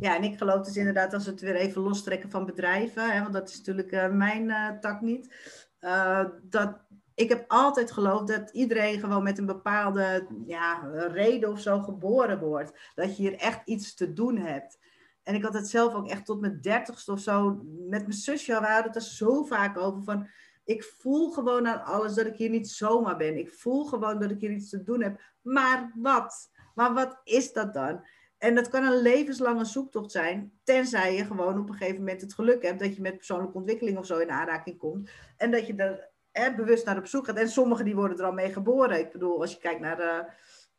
Ja, 0.00 0.16
en 0.16 0.24
ik 0.24 0.38
geloof 0.38 0.64
dus 0.64 0.76
inderdaad, 0.76 1.14
als 1.14 1.24
we 1.24 1.30
het 1.30 1.40
weer 1.40 1.56
even 1.56 1.82
lostrekken 1.82 2.30
van 2.30 2.46
bedrijven, 2.46 3.12
hè, 3.12 3.20
want 3.20 3.32
dat 3.32 3.48
is 3.48 3.56
natuurlijk 3.56 3.92
uh, 3.92 4.08
mijn 4.08 4.48
uh, 4.48 4.70
tak 4.78 5.00
niet, 5.00 5.34
uh, 5.80 6.24
dat 6.42 6.84
ik 7.14 7.28
heb 7.28 7.44
altijd 7.48 7.92
geloofd 7.92 8.26
dat 8.26 8.50
iedereen 8.50 9.00
gewoon 9.00 9.22
met 9.22 9.38
een 9.38 9.46
bepaalde 9.46 10.26
ja, 10.46 10.90
reden 11.12 11.50
of 11.50 11.60
zo 11.60 11.80
geboren 11.80 12.38
wordt. 12.38 12.92
Dat 12.94 13.16
je 13.16 13.22
hier 13.22 13.38
echt 13.38 13.60
iets 13.64 13.94
te 13.94 14.12
doen 14.12 14.36
hebt. 14.36 14.78
En 15.24 15.34
ik 15.34 15.42
had 15.42 15.54
het 15.54 15.68
zelf 15.68 15.94
ook 15.94 16.08
echt 16.08 16.24
tot 16.24 16.40
mijn 16.40 16.60
dertigste 16.60 17.12
of 17.12 17.20
zo. 17.20 17.62
Met 17.88 18.00
mijn 18.00 18.12
zusje, 18.12 18.60
we 18.60 18.66
hadden 18.66 18.92
het 18.92 18.96
er 18.96 19.02
zo 19.02 19.42
vaak 19.42 19.78
over 19.78 20.02
van... 20.02 20.28
Ik 20.64 20.84
voel 20.84 21.30
gewoon 21.30 21.68
aan 21.68 21.84
alles 21.84 22.14
dat 22.14 22.26
ik 22.26 22.36
hier 22.36 22.50
niet 22.50 22.68
zomaar 22.68 23.16
ben. 23.16 23.38
Ik 23.38 23.52
voel 23.52 23.84
gewoon 23.84 24.20
dat 24.20 24.30
ik 24.30 24.40
hier 24.40 24.50
iets 24.50 24.70
te 24.70 24.82
doen 24.82 25.02
heb. 25.02 25.20
Maar 25.42 25.92
wat? 25.94 26.50
Maar 26.74 26.94
wat 26.94 27.20
is 27.24 27.52
dat 27.52 27.74
dan? 27.74 28.06
En 28.38 28.54
dat 28.54 28.68
kan 28.68 28.84
een 28.84 29.02
levenslange 29.02 29.64
zoektocht 29.64 30.10
zijn, 30.10 30.52
tenzij 30.64 31.14
je 31.14 31.24
gewoon 31.24 31.58
op 31.58 31.68
een 31.68 31.74
gegeven 31.74 31.98
moment 31.98 32.20
het 32.20 32.34
geluk 32.34 32.62
hebt 32.62 32.78
dat 32.78 32.96
je 32.96 33.02
met 33.02 33.16
persoonlijke 33.16 33.56
ontwikkeling 33.56 33.98
of 33.98 34.06
zo 34.06 34.18
in 34.18 34.30
aanraking 34.30 34.78
komt. 34.78 35.10
En 35.36 35.50
dat 35.50 35.66
je 35.66 35.74
er 35.74 36.08
hè, 36.30 36.54
bewust 36.54 36.84
naar 36.84 36.98
op 36.98 37.06
zoek 37.06 37.26
gaat. 37.26 37.36
En 37.36 37.48
sommigen 37.48 37.84
die 37.84 37.94
worden 37.94 38.18
er 38.18 38.24
al 38.24 38.32
mee 38.32 38.52
geboren. 38.52 38.98
Ik 38.98 39.12
bedoel, 39.12 39.40
als 39.40 39.52
je 39.52 39.58
kijkt 39.58 39.80
naar 39.80 39.96
de, 39.96 40.24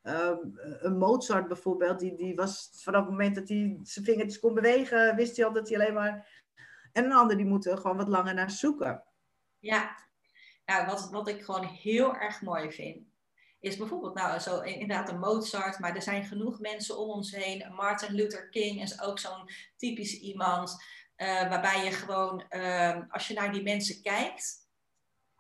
uh, 0.06 0.38
een 0.80 0.98
Mozart 0.98 1.48
bijvoorbeeld, 1.48 2.00
die, 2.00 2.16
die 2.16 2.36
was 2.36 2.70
vanaf 2.84 3.02
het 3.02 3.10
moment 3.10 3.36
dat 3.36 3.50
hij 3.50 3.80
zijn 3.84 4.06
vingertjes 4.06 4.40
kon 4.40 4.54
bewegen, 4.54 5.16
wist 5.16 5.36
hij 5.36 5.46
al 5.46 5.54
dat 5.54 5.70
hij 5.70 5.78
alleen 5.78 5.94
maar. 5.94 6.44
En 6.92 7.06
een 7.06 7.14
ander 7.14 7.38
die 7.38 7.46
moet 7.46 7.66
er 7.66 7.78
gewoon 7.78 7.98
wat 7.98 8.08
langer 8.08 8.34
naar 8.34 8.52
zoeken. 8.52 9.04
Ja, 9.60 9.96
nou, 10.66 10.86
wat, 10.86 11.10
wat 11.10 11.28
ik 11.28 11.44
gewoon 11.44 11.66
heel 11.66 12.16
erg 12.16 12.42
mooi 12.42 12.72
vind, 12.72 13.08
is 13.60 13.78
bijvoorbeeld 13.78 14.14
nou 14.14 14.40
zo 14.40 14.62
inderdaad 14.62 15.10
een 15.10 15.20
Mozart, 15.20 15.80
maar 15.80 15.96
er 15.96 16.02
zijn 16.02 16.26
genoeg 16.26 16.60
mensen 16.60 16.98
om 16.98 17.10
ons 17.10 17.32
heen. 17.32 17.74
Martin 17.74 18.16
Luther 18.16 18.50
King 18.50 18.82
is 18.82 19.02
ook 19.02 19.20
zo'n 19.20 19.50
typisch 19.76 20.20
iemand. 20.20 20.84
Uh, 21.18 21.28
waarbij 21.28 21.84
je 21.84 21.92
gewoon, 21.92 22.46
uh, 22.50 23.00
als 23.10 23.28
je 23.28 23.34
naar 23.34 23.52
die 23.52 23.64
mensen 23.64 24.02
kijkt, 24.02 24.70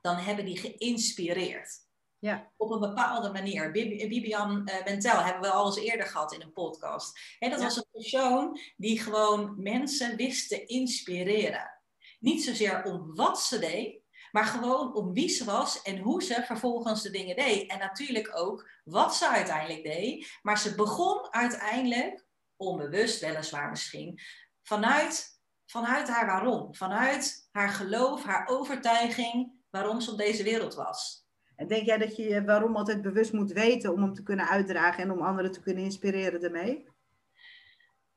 dan 0.01 0.15
hebben 0.15 0.45
die 0.45 0.58
geïnspireerd. 0.58 1.85
Ja. 2.25 2.51
Op 2.57 2.71
een 2.71 2.79
bepaalde 2.79 3.31
manier. 3.31 3.71
Bibian 3.71 4.69
uh, 4.69 4.83
Mentel 4.85 5.23
hebben 5.23 5.41
we 5.41 5.49
al 5.49 5.65
eens 5.65 5.77
eerder 5.77 6.05
gehad 6.07 6.33
in 6.33 6.41
een 6.41 6.51
podcast. 6.51 7.19
He, 7.39 7.49
dat 7.49 7.61
was 7.61 7.75
een 7.75 7.88
persoon 7.91 8.59
die 8.77 8.99
gewoon 8.99 9.53
mensen 9.57 10.15
wist 10.15 10.49
te 10.49 10.65
inspireren. 10.65 11.81
Niet 12.19 12.43
zozeer 12.43 12.83
om 12.83 13.15
wat 13.15 13.41
ze 13.41 13.59
deed, 13.59 14.01
maar 14.31 14.45
gewoon 14.45 14.95
om 14.95 15.13
wie 15.13 15.29
ze 15.29 15.45
was 15.45 15.81
en 15.81 15.97
hoe 15.97 16.23
ze 16.23 16.43
vervolgens 16.45 17.01
de 17.01 17.09
dingen 17.09 17.35
deed. 17.35 17.69
En 17.69 17.79
natuurlijk 17.79 18.38
ook 18.38 18.69
wat 18.83 19.15
ze 19.15 19.29
uiteindelijk 19.29 19.83
deed. 19.83 20.38
Maar 20.41 20.59
ze 20.59 20.75
begon 20.75 21.33
uiteindelijk, 21.33 22.25
onbewust 22.55 23.21
weliswaar 23.21 23.69
misschien, 23.69 24.19
vanuit, 24.63 25.39
vanuit 25.65 26.07
haar 26.07 26.25
waarom. 26.25 26.75
Vanuit 26.75 27.49
haar 27.51 27.69
geloof, 27.69 28.23
haar 28.23 28.47
overtuiging, 28.47 29.51
waarom 29.69 30.01
ze 30.01 30.11
op 30.11 30.17
deze 30.17 30.43
wereld 30.43 30.73
was. 30.73 31.24
En 31.56 31.68
denk 31.68 31.86
jij 31.86 31.98
dat 31.98 32.15
je 32.15 32.24
je 32.24 32.44
waarom 32.44 32.76
altijd 32.76 33.02
bewust 33.02 33.34
moet 33.34 33.52
weten 33.52 33.94
om 33.94 34.02
hem 34.02 34.13
te 34.13 34.24
kunnen 34.24 34.48
uitdragen 34.48 35.04
en 35.04 35.12
om 35.12 35.22
anderen 35.22 35.52
te 35.52 35.62
kunnen 35.62 35.84
inspireren 35.84 36.41
daarmee? 36.41 36.88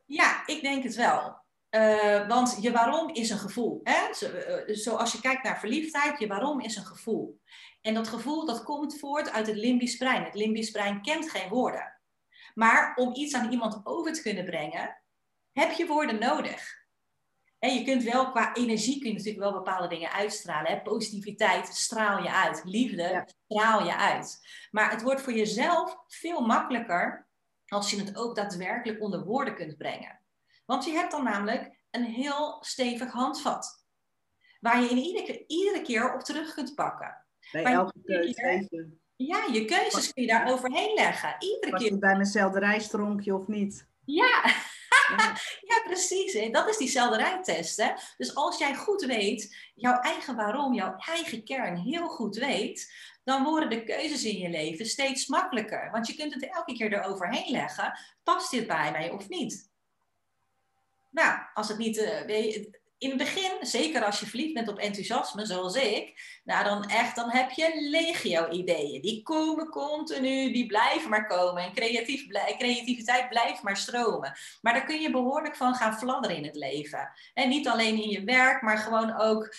Ja, 0.05 0.47
ik 0.47 0.63
denk 0.63 0.83
het 0.83 0.95
wel. 0.95 1.47
Uh, 1.71 2.29
want 2.29 2.59
je 2.61 2.73
waarom 2.73 3.15
is 3.15 3.31
een 3.31 3.39
gevoel. 3.39 3.81
Hè? 3.83 4.15
Zo, 4.15 4.27
uh, 4.27 4.77
zoals 4.77 5.13
je 5.13 5.21
kijkt 5.21 5.43
naar 5.43 5.59
verliefdheid, 5.59 6.19
je 6.19 6.27
waarom 6.27 6.61
is 6.61 6.77
een 6.77 6.87
gevoel. 6.87 7.41
En 7.81 7.95
dat 7.95 8.09
gevoel 8.09 8.47
dat 8.47 8.63
komt 8.63 8.99
voort 8.99 9.31
uit 9.31 9.47
het 9.47 9.57
limbisch 9.57 9.97
brein. 9.97 10.25
Het 10.25 10.35
limbisch 10.35 10.71
brein 10.71 11.03
kent 11.03 11.31
geen 11.31 11.49
woorden. 11.49 12.01
Maar 12.55 12.97
om 12.97 13.15
iets 13.15 13.35
aan 13.35 13.51
iemand 13.51 13.81
over 13.85 14.13
te 14.13 14.23
kunnen 14.23 14.45
brengen, 14.45 15.03
heb 15.53 15.71
je 15.71 15.87
woorden 15.87 16.19
nodig. 16.19 16.87
En 17.59 17.75
je 17.75 17.85
kunt 17.85 18.03
wel 18.03 18.31
qua 18.31 18.55
energie 18.55 19.01
kun 19.01 19.09
je 19.09 19.17
natuurlijk 19.17 19.43
wel 19.43 19.53
bepaalde 19.53 19.89
dingen 19.89 20.13
uitstralen. 20.13 20.71
Hè? 20.71 20.81
Positiviteit 20.81 21.67
straal 21.67 22.23
je 22.23 22.33
uit. 22.33 22.63
Liefde 22.65 23.29
straal 23.47 23.85
je 23.85 23.97
uit. 23.97 24.41
Maar 24.71 24.91
het 24.91 25.03
wordt 25.03 25.21
voor 25.21 25.33
jezelf 25.33 25.97
veel 26.07 26.41
makkelijker 26.41 27.29
als 27.67 27.91
je 27.91 27.99
het 27.99 28.17
ook 28.17 28.37
daadwerkelijk 28.37 29.03
onder 29.03 29.25
woorden 29.25 29.55
kunt 29.55 29.77
brengen. 29.77 30.21
Want 30.67 30.85
je 30.85 30.93
hebt 30.93 31.11
dan 31.11 31.25
namelijk 31.25 31.79
een 31.91 32.05
heel 32.05 32.57
stevig 32.61 33.13
handvat. 33.13 33.87
Waar 34.61 34.83
je 34.83 34.89
in 34.89 34.97
iedere, 34.97 35.45
iedere 35.47 35.83
keer 35.83 36.15
op 36.15 36.21
terug 36.21 36.55
kunt 36.55 36.75
pakken. 36.75 37.27
Bij 37.53 37.65
elke 37.65 38.01
keuze. 38.05 38.89
Ja, 39.17 39.45
je 39.53 39.65
keuzes 39.65 40.13
kun 40.13 40.23
je 40.23 40.29
daar 40.29 40.53
overheen 40.53 40.95
leggen. 40.95 41.37
Iedere 41.39 41.71
Was 41.73 41.83
keer. 41.83 41.99
bij 41.99 42.13
mijn 42.13 42.27
selderijstronkje 42.27 43.35
of 43.35 43.47
niet? 43.47 43.89
Ja, 44.05 44.55
ja, 45.71 45.83
precies. 45.85 46.33
Hè? 46.33 46.51
Dat 46.51 46.69
is 46.69 46.77
die 46.77 46.89
selderijtest. 46.89 47.77
Hè? 47.77 47.93
Dus 48.17 48.35
als 48.35 48.59
jij 48.59 48.75
goed 48.75 49.03
weet, 49.05 49.57
jouw 49.75 50.01
eigen 50.01 50.37
waarom, 50.37 50.75
jouw 50.75 50.97
eigen 50.97 51.45
kern 51.45 51.77
heel 51.77 52.09
goed 52.09 52.37
weet, 52.37 52.93
dan 53.25 53.45
worden 53.45 53.71
de 53.71 53.85
keuzes 53.85 54.25
in 54.25 54.39
je 54.39 54.49
leven 54.49 54.87
steeds 54.87 55.27
makkelijker. 55.27 55.91
Want 55.91 56.07
je 56.07 56.15
kunt 56.15 56.35
het 56.35 56.55
elke 56.55 56.73
keer 56.73 56.93
eroverheen 56.93 57.51
leggen. 57.51 57.99
Past 58.23 58.51
dit 58.51 58.67
bij 58.67 58.91
mij 58.93 59.11
of 59.11 59.29
niet? 59.29 59.71
Nou, 61.11 61.39
als 61.55 61.69
het 61.69 61.79
niet, 61.79 61.97
uh, 61.97 62.78
in 62.99 63.09
het 63.09 63.19
begin, 63.19 63.53
zeker 63.61 64.05
als 64.05 64.21
je 64.21 64.27
verliefd 64.27 64.55
bent 64.55 64.69
op 64.69 64.79
enthousiasme, 64.79 65.47
zoals 65.47 65.75
ik, 65.75 66.21
nou 66.45 66.65
dan 66.65 66.85
echt, 66.85 67.17
dan 67.17 67.31
heb 67.31 67.51
je 67.51 67.89
legio 67.91 68.51
ideeën. 68.51 69.01
Die 69.01 69.23
komen 69.23 69.69
continu, 69.69 70.53
die 70.53 70.67
blijven 70.67 71.11
maar 71.11 71.27
komen. 71.27 71.63
En 71.63 71.73
creatief, 71.73 72.27
creativiteit 72.59 73.29
blijft 73.29 73.63
maar 73.63 73.77
stromen. 73.77 74.33
Maar 74.61 74.73
daar 74.73 74.85
kun 74.85 75.01
je 75.01 75.11
behoorlijk 75.11 75.57
van 75.57 75.75
gaan 75.75 75.99
fladderen 75.99 76.37
in 76.37 76.45
het 76.45 76.57
leven. 76.57 77.11
En 77.35 77.49
niet 77.49 77.69
alleen 77.69 78.03
in 78.03 78.09
je 78.09 78.25
werk, 78.25 78.63
maar 78.63 78.79
gewoon 78.79 79.21
ook 79.21 79.55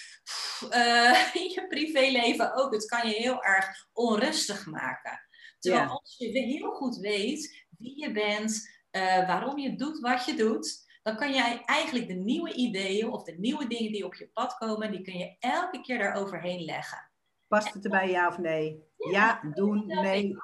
uh, 0.74 1.34
in 1.44 1.50
je 1.50 1.66
privéleven 1.70 2.56
ook. 2.56 2.74
Het 2.74 2.86
kan 2.86 3.10
je 3.10 3.16
heel 3.16 3.44
erg 3.44 3.88
onrustig 3.94 4.66
maken. 4.66 5.28
Terwijl 5.60 5.90
als 5.90 6.16
je 6.18 6.28
heel 6.28 6.72
goed 6.72 6.98
weet 6.98 7.66
wie 7.78 8.00
je 8.00 8.12
bent, 8.12 8.70
uh, 8.92 9.28
waarom 9.28 9.58
je 9.58 9.76
doet 9.76 10.00
wat 10.00 10.26
je 10.26 10.36
doet 10.36 10.88
dan 11.10 11.18
kan 11.18 11.34
jij 11.34 11.62
eigenlijk 11.66 12.08
de 12.08 12.14
nieuwe 12.14 12.54
ideeën 12.54 13.12
of 13.12 13.24
de 13.24 13.36
nieuwe 13.38 13.68
dingen 13.68 13.92
die 13.92 14.06
op 14.06 14.16
je 14.16 14.28
pad 14.28 14.58
komen, 14.58 14.92
die 14.92 15.02
kun 15.02 15.18
je 15.18 15.36
elke 15.40 15.82
keer 15.82 15.98
daaroverheen 15.98 16.64
leggen. 16.64 17.12
Past 17.48 17.74
het 17.74 17.84
erbij, 17.84 18.10
ja 18.10 18.28
of 18.28 18.38
nee? 18.38 18.84
Ja, 19.12 19.42
doen, 19.54 19.88
nee, 19.88 20.36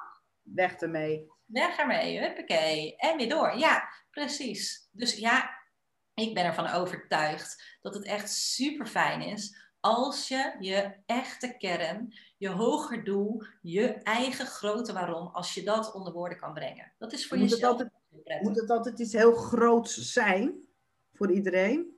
weg 0.42 0.74
ermee. 0.74 1.30
Weg 1.44 1.76
ermee, 1.76 2.20
huppakee. 2.20 2.96
En 2.96 3.16
weer 3.16 3.28
door. 3.28 3.58
Ja, 3.58 3.88
precies. 4.10 4.88
Dus 4.92 5.16
ja, 5.16 5.50
ik 6.14 6.34
ben 6.34 6.44
ervan 6.44 6.68
overtuigd 6.68 7.78
dat 7.80 7.94
het 7.94 8.04
echt 8.04 8.30
super 8.30 8.86
fijn 8.86 9.22
is 9.22 9.66
als 9.80 10.28
je 10.28 10.56
je 10.58 10.96
echte 11.06 11.56
kern, 11.58 12.14
je 12.36 12.48
hoger 12.48 13.04
doel, 13.04 13.42
je 13.62 13.86
eigen 13.92 14.46
grote 14.46 14.92
waarom, 14.92 15.26
als 15.26 15.54
je 15.54 15.62
dat 15.62 15.92
onder 15.92 16.12
woorden 16.12 16.38
kan 16.38 16.52
brengen. 16.52 16.92
Dat 16.98 17.12
is 17.12 17.26
voor 17.26 17.38
moet 17.38 17.50
jezelf. 17.50 17.72
Altijd, 17.72 17.90
moet 18.40 18.56
het 18.56 18.70
altijd 18.70 18.98
iets 18.98 19.12
heel 19.12 19.34
groots 19.34 20.12
zijn 20.12 20.54
voor 21.12 21.32
iedereen? 21.32 21.94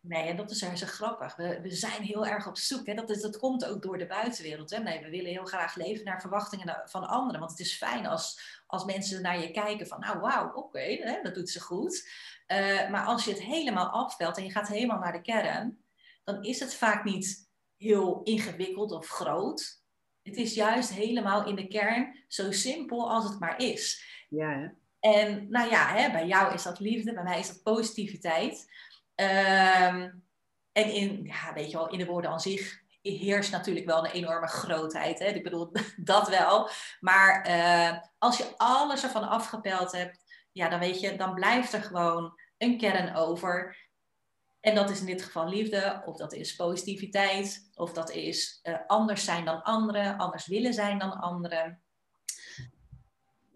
Nee, 0.00 0.28
en 0.28 0.36
dat 0.36 0.50
is 0.50 0.62
er 0.62 0.76
zo 0.76 0.86
grappig. 0.86 1.36
We, 1.36 1.60
we 1.60 1.70
zijn 1.70 2.02
heel 2.02 2.26
erg 2.26 2.46
op 2.46 2.56
zoek. 2.56 2.86
Hè? 2.86 2.94
Dat, 2.94 3.10
is, 3.10 3.20
dat 3.20 3.38
komt 3.38 3.64
ook 3.64 3.82
door 3.82 3.98
de 3.98 4.06
buitenwereld. 4.06 4.70
Hè? 4.70 4.78
Nee, 4.78 5.02
we 5.02 5.10
willen 5.10 5.30
heel 5.30 5.44
graag 5.44 5.74
leven 5.74 6.04
naar 6.04 6.20
verwachtingen 6.20 6.82
van 6.84 7.08
anderen. 7.08 7.40
Want 7.40 7.50
het 7.50 7.60
is 7.60 7.76
fijn 7.76 8.06
als, 8.06 8.40
als 8.66 8.84
mensen 8.84 9.22
naar 9.22 9.40
je 9.40 9.50
kijken 9.50 9.86
van, 9.86 10.00
nou 10.00 10.20
wauw, 10.20 10.52
oké, 10.52 11.18
dat 11.22 11.34
doet 11.34 11.50
ze 11.50 11.60
goed. 11.60 12.08
Uh, 12.46 12.90
maar 12.90 13.04
als 13.04 13.24
je 13.24 13.30
het 13.30 13.42
helemaal 13.42 13.88
afvelt 13.88 14.36
en 14.36 14.44
je 14.44 14.50
gaat 14.50 14.68
helemaal 14.68 14.98
naar 14.98 15.12
de 15.12 15.20
kern, 15.20 15.84
dan 16.24 16.42
is 16.42 16.60
het 16.60 16.74
vaak 16.74 17.04
niet 17.04 17.50
heel 17.76 18.20
ingewikkeld 18.22 18.92
of 18.92 19.08
groot. 19.08 19.82
Het 20.22 20.36
is 20.36 20.54
juist 20.54 20.90
helemaal 20.90 21.46
in 21.46 21.56
de 21.56 21.68
kern 21.68 22.24
zo 22.28 22.52
simpel 22.52 23.10
als 23.10 23.24
het 23.24 23.38
maar 23.38 23.60
is. 23.60 24.04
Ja, 24.28 24.50
hè? 24.50 24.68
En 25.14 25.50
nou 25.50 25.70
ja, 25.70 25.86
hè, 25.86 26.10
bij 26.10 26.26
jou 26.26 26.54
is 26.54 26.62
dat 26.62 26.80
liefde, 26.80 27.14
bij 27.14 27.22
mij 27.22 27.38
is 27.38 27.48
dat 27.48 27.62
positiviteit. 27.62 28.70
Um, 29.14 30.26
en 30.72 30.92
in, 30.92 31.24
ja, 31.24 31.52
weet 31.54 31.70
je 31.70 31.76
wel, 31.76 31.88
in 31.90 31.98
de 31.98 32.06
woorden 32.06 32.30
aan 32.30 32.40
zich 32.40 32.82
heerst 33.02 33.50
natuurlijk 33.50 33.86
wel 33.86 34.04
een 34.04 34.10
enorme 34.10 34.46
grootheid. 34.46 35.18
Hè? 35.18 35.26
Ik 35.26 35.42
bedoel, 35.42 35.72
dat 35.96 36.28
wel. 36.28 36.68
Maar 37.00 37.48
uh, 37.48 37.98
als 38.18 38.36
je 38.38 38.54
alles 38.56 39.02
ervan 39.02 39.28
afgepeld 39.28 39.92
hebt, 39.92 40.24
ja, 40.52 40.68
dan 40.68 40.78
weet 40.78 41.00
je, 41.00 41.16
dan 41.16 41.34
blijft 41.34 41.72
er 41.72 41.82
gewoon 41.82 42.38
een 42.58 42.78
kern 42.78 43.16
over. 43.16 43.86
En 44.60 44.74
dat 44.74 44.90
is 44.90 45.00
in 45.00 45.06
dit 45.06 45.22
geval 45.22 45.48
liefde, 45.48 46.02
of 46.04 46.16
dat 46.16 46.32
is 46.32 46.56
positiviteit, 46.56 47.70
of 47.74 47.92
dat 47.92 48.10
is 48.10 48.60
uh, 48.62 48.78
anders 48.86 49.24
zijn 49.24 49.44
dan 49.44 49.62
anderen, 49.62 50.16
anders 50.16 50.46
willen 50.46 50.74
zijn 50.74 50.98
dan 50.98 51.12
anderen. 51.12 51.82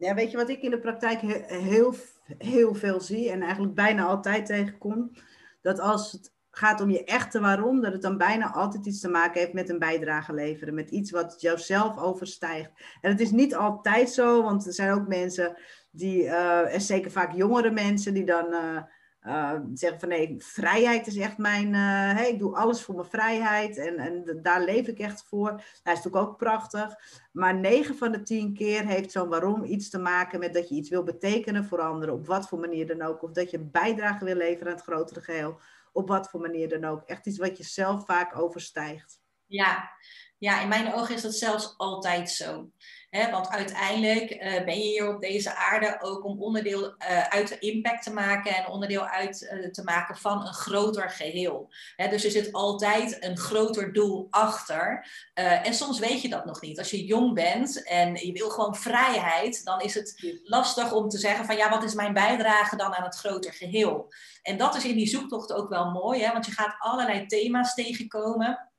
Ja, 0.03 0.15
weet 0.15 0.31
je 0.31 0.37
wat 0.37 0.49
ik 0.49 0.63
in 0.63 0.71
de 0.71 0.79
praktijk 0.79 1.21
heel, 1.47 1.95
heel 2.39 2.75
veel 2.75 3.01
zie 3.01 3.31
en 3.31 3.43
eigenlijk 3.43 3.75
bijna 3.75 4.05
altijd 4.05 4.47
tegenkom? 4.47 5.11
Dat 5.61 5.81
als 5.81 6.13
het 6.13 6.33
gaat 6.51 6.81
om 6.81 6.91
je 6.91 7.05
echte 7.05 7.41
waarom, 7.41 7.81
dat 7.81 7.93
het 7.93 8.03
dan 8.03 8.17
bijna 8.17 8.53
altijd 8.53 8.87
iets 8.87 9.01
te 9.01 9.09
maken 9.09 9.41
heeft 9.41 9.53
met 9.53 9.69
een 9.69 9.79
bijdrage 9.79 10.35
leveren, 10.35 10.75
met 10.75 10.91
iets 10.91 11.11
wat 11.11 11.41
jouzelf 11.41 11.99
overstijgt. 11.99 12.71
En 13.01 13.11
het 13.11 13.21
is 13.21 13.31
niet 13.31 13.55
altijd 13.55 14.11
zo, 14.11 14.43
want 14.43 14.67
er 14.67 14.73
zijn 14.73 14.93
ook 14.93 15.09
mensen 15.09 15.57
die, 15.91 16.23
uh, 16.23 16.75
en 16.75 16.81
zeker 16.81 17.11
vaak 17.11 17.33
jongere 17.33 17.71
mensen, 17.71 18.15
die 18.15 18.25
dan 18.25 18.47
uh, 18.53 18.83
uh, 19.27 19.59
zeggen 19.75 20.01
van 20.01 20.09
nee, 20.09 20.35
vrijheid 20.39 21.07
is 21.07 21.17
echt 21.17 21.39
mijn, 21.39 21.75
hey, 21.75 22.31
ik 22.31 22.39
doe 22.39 22.57
alles 22.57 22.83
voor 22.83 22.95
mijn 22.95 23.09
vrijheid 23.09 23.77
en, 23.77 23.99
en 23.99 24.39
daar 24.43 24.65
leef 24.65 24.87
ik 24.87 24.99
echt 24.99 25.25
voor. 25.29 25.51
Dat 25.51 25.61
is 25.65 25.83
natuurlijk 25.85 26.17
ook 26.17 26.37
prachtig. 26.37 26.95
Maar 27.33 27.55
9 27.55 27.97
van 27.97 28.13
de 28.13 28.23
10 28.23 28.55
keer 28.55 28.87
heeft 28.87 29.13
zo'n 29.13 29.29
waarom 29.29 29.65
iets 29.65 29.91
te 29.91 29.99
maken 29.99 30.39
met 30.39 30.55
dat 30.55 30.69
je 30.69 30.75
iets 30.75 30.89
wil 30.89 31.03
betekenen 31.03 31.65
voor 31.65 31.81
anderen, 31.81 32.15
op 32.15 32.27
wat 32.27 32.49
voor 32.49 32.59
manier 32.59 32.87
dan 32.87 33.03
ook. 33.03 33.23
Of 33.23 33.31
dat 33.31 33.51
je 33.51 33.59
een 33.59 33.71
bijdrage 33.71 34.25
wil 34.25 34.37
leveren 34.37 34.67
aan 34.67 34.79
het 34.79 34.85
grotere 34.85 35.21
geheel, 35.21 35.61
op 35.93 36.09
wat 36.09 36.31
voor 36.31 36.41
manier 36.41 36.69
dan 36.69 36.85
ook. 36.85 37.03
Echt 37.03 37.27
iets 37.27 37.39
wat 37.39 37.57
je 37.57 37.65
zelf 37.65 38.05
vaak 38.05 38.39
overstijgt. 38.39 39.21
Ja, 39.47 39.91
ja 40.39 40.61
in 40.61 40.69
mijn 40.69 40.95
ogen 40.95 41.15
is 41.15 41.23
dat 41.23 41.35
zelfs 41.35 41.75
altijd 41.77 42.31
zo 42.31 42.71
want 43.13 43.49
uiteindelijk 43.49 44.31
uh, 44.31 44.65
ben 44.65 44.79
je 44.79 44.85
hier 44.85 45.15
op 45.15 45.21
deze 45.21 45.55
aarde 45.55 45.99
ook 46.01 46.25
om 46.25 46.43
onderdeel 46.43 46.85
uh, 46.85 47.23
uit 47.29 47.49
de 47.49 47.59
impact 47.59 48.03
te 48.03 48.13
maken 48.13 48.55
en 48.57 48.67
onderdeel 48.67 49.07
uit 49.07 49.43
uh, 49.43 49.71
te 49.71 49.83
maken 49.83 50.17
van 50.17 50.47
een 50.47 50.53
groter 50.53 51.11
geheel. 51.11 51.71
dus 51.97 52.25
er 52.25 52.31
zit 52.31 52.53
altijd 52.53 53.25
een 53.25 53.39
groter 53.39 53.93
doel 53.93 54.27
achter. 54.31 55.07
en 55.35 55.75
soms 55.75 55.99
weet 55.99 56.23
je 56.23 56.29
dat 56.29 56.45
nog 56.45 56.61
niet. 56.61 56.79
Als 56.79 56.91
je 56.91 57.05
jong 57.05 57.35
bent 57.35 57.83
en 57.83 58.15
je 58.15 58.33
wil 58.33 58.51
gewoon 58.51 58.77
vrijheid, 58.77 59.65
dan 59.65 59.81
is 59.81 59.95
het 59.95 60.41
lastig 60.45 60.93
om 60.93 61.09
te 61.09 61.19
zeggen 61.19 61.45
van 61.45 61.57
ja, 61.57 61.71
wat 61.71 61.83
is 61.83 61.95
mijn 61.95 62.13
bijdrage 62.13 62.77
dan 62.77 62.95
aan 62.95 63.05
het 63.05 63.17
groter 63.17 63.53
geheel? 63.53 64.13
En 64.43 64.57
dat 64.57 64.75
is 64.75 64.85
in 64.85 64.97
die 64.97 65.09
zoektocht 65.09 65.53
ook 65.53 65.69
wel 65.69 65.91
mooi, 65.91 66.23
hè, 66.23 66.33
want 66.33 66.47
je 66.47 66.53
gaat 66.53 66.77
allerlei 66.79 67.27
thema's 67.27 67.75
tegenkomen. 67.75 68.72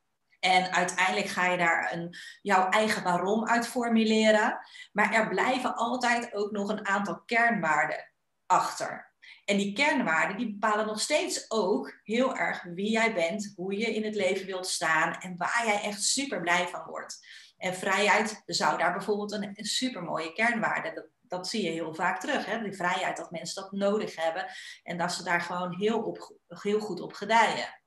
En 0.43 0.73
uiteindelijk 0.73 1.27
ga 1.27 1.45
je 1.45 1.57
daar 1.57 1.93
een, 1.93 2.15
jouw 2.41 2.69
eigen 2.69 3.03
waarom 3.03 3.47
uit 3.47 3.67
formuleren. 3.67 4.59
Maar 4.91 5.13
er 5.13 5.27
blijven 5.27 5.75
altijd 5.75 6.33
ook 6.33 6.51
nog 6.51 6.69
een 6.69 6.87
aantal 6.87 7.21
kernwaarden 7.25 8.11
achter. 8.45 9.13
En 9.45 9.57
die 9.57 9.73
kernwaarden 9.73 10.37
die 10.37 10.51
bepalen 10.51 10.85
nog 10.85 11.01
steeds 11.01 11.51
ook 11.51 11.99
heel 12.03 12.35
erg 12.35 12.63
wie 12.63 12.91
jij 12.91 13.13
bent, 13.13 13.53
hoe 13.55 13.77
je 13.77 13.95
in 13.95 14.03
het 14.03 14.15
leven 14.15 14.45
wilt 14.45 14.67
staan 14.67 15.13
en 15.13 15.37
waar 15.37 15.63
jij 15.65 15.81
echt 15.81 16.03
super 16.03 16.41
blij 16.41 16.67
van 16.67 16.85
wordt. 16.85 17.27
En 17.57 17.75
vrijheid 17.75 18.41
zou 18.45 18.77
daar 18.77 18.93
bijvoorbeeld 18.93 19.31
een, 19.31 19.51
een 19.53 19.65
super 19.65 20.03
mooie 20.03 20.33
kernwaarde. 20.33 20.93
Dat, 20.93 21.07
dat 21.21 21.47
zie 21.47 21.63
je 21.63 21.69
heel 21.69 21.93
vaak 21.93 22.19
terug. 22.19 22.45
Hè? 22.45 22.61
Die 22.61 22.75
vrijheid 22.75 23.17
dat 23.17 23.31
mensen 23.31 23.61
dat 23.61 23.71
nodig 23.71 24.15
hebben 24.15 24.45
en 24.83 24.97
dat 24.97 25.13
ze 25.13 25.23
daar 25.23 25.41
gewoon 25.41 25.75
heel, 25.75 25.99
op, 25.99 26.37
heel 26.47 26.79
goed 26.79 27.01
op 27.01 27.13
gedijen. 27.13 27.81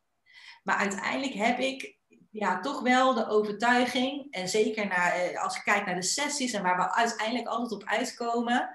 Maar 0.62 0.76
uiteindelijk 0.76 1.32
heb 1.32 1.58
ik 1.58 1.95
ja, 2.38 2.60
toch 2.60 2.82
wel 2.82 3.14
de 3.14 3.28
overtuiging, 3.28 4.26
en 4.30 4.48
zeker 4.48 4.86
naar, 4.86 5.12
eh, 5.12 5.42
als 5.42 5.56
ik 5.56 5.62
kijk 5.64 5.86
naar 5.86 5.94
de 5.94 6.02
sessies 6.02 6.52
en 6.52 6.62
waar 6.62 6.76
we 6.76 6.94
uiteindelijk 6.94 7.48
altijd 7.48 7.72
op 7.72 7.88
uitkomen, 7.88 8.70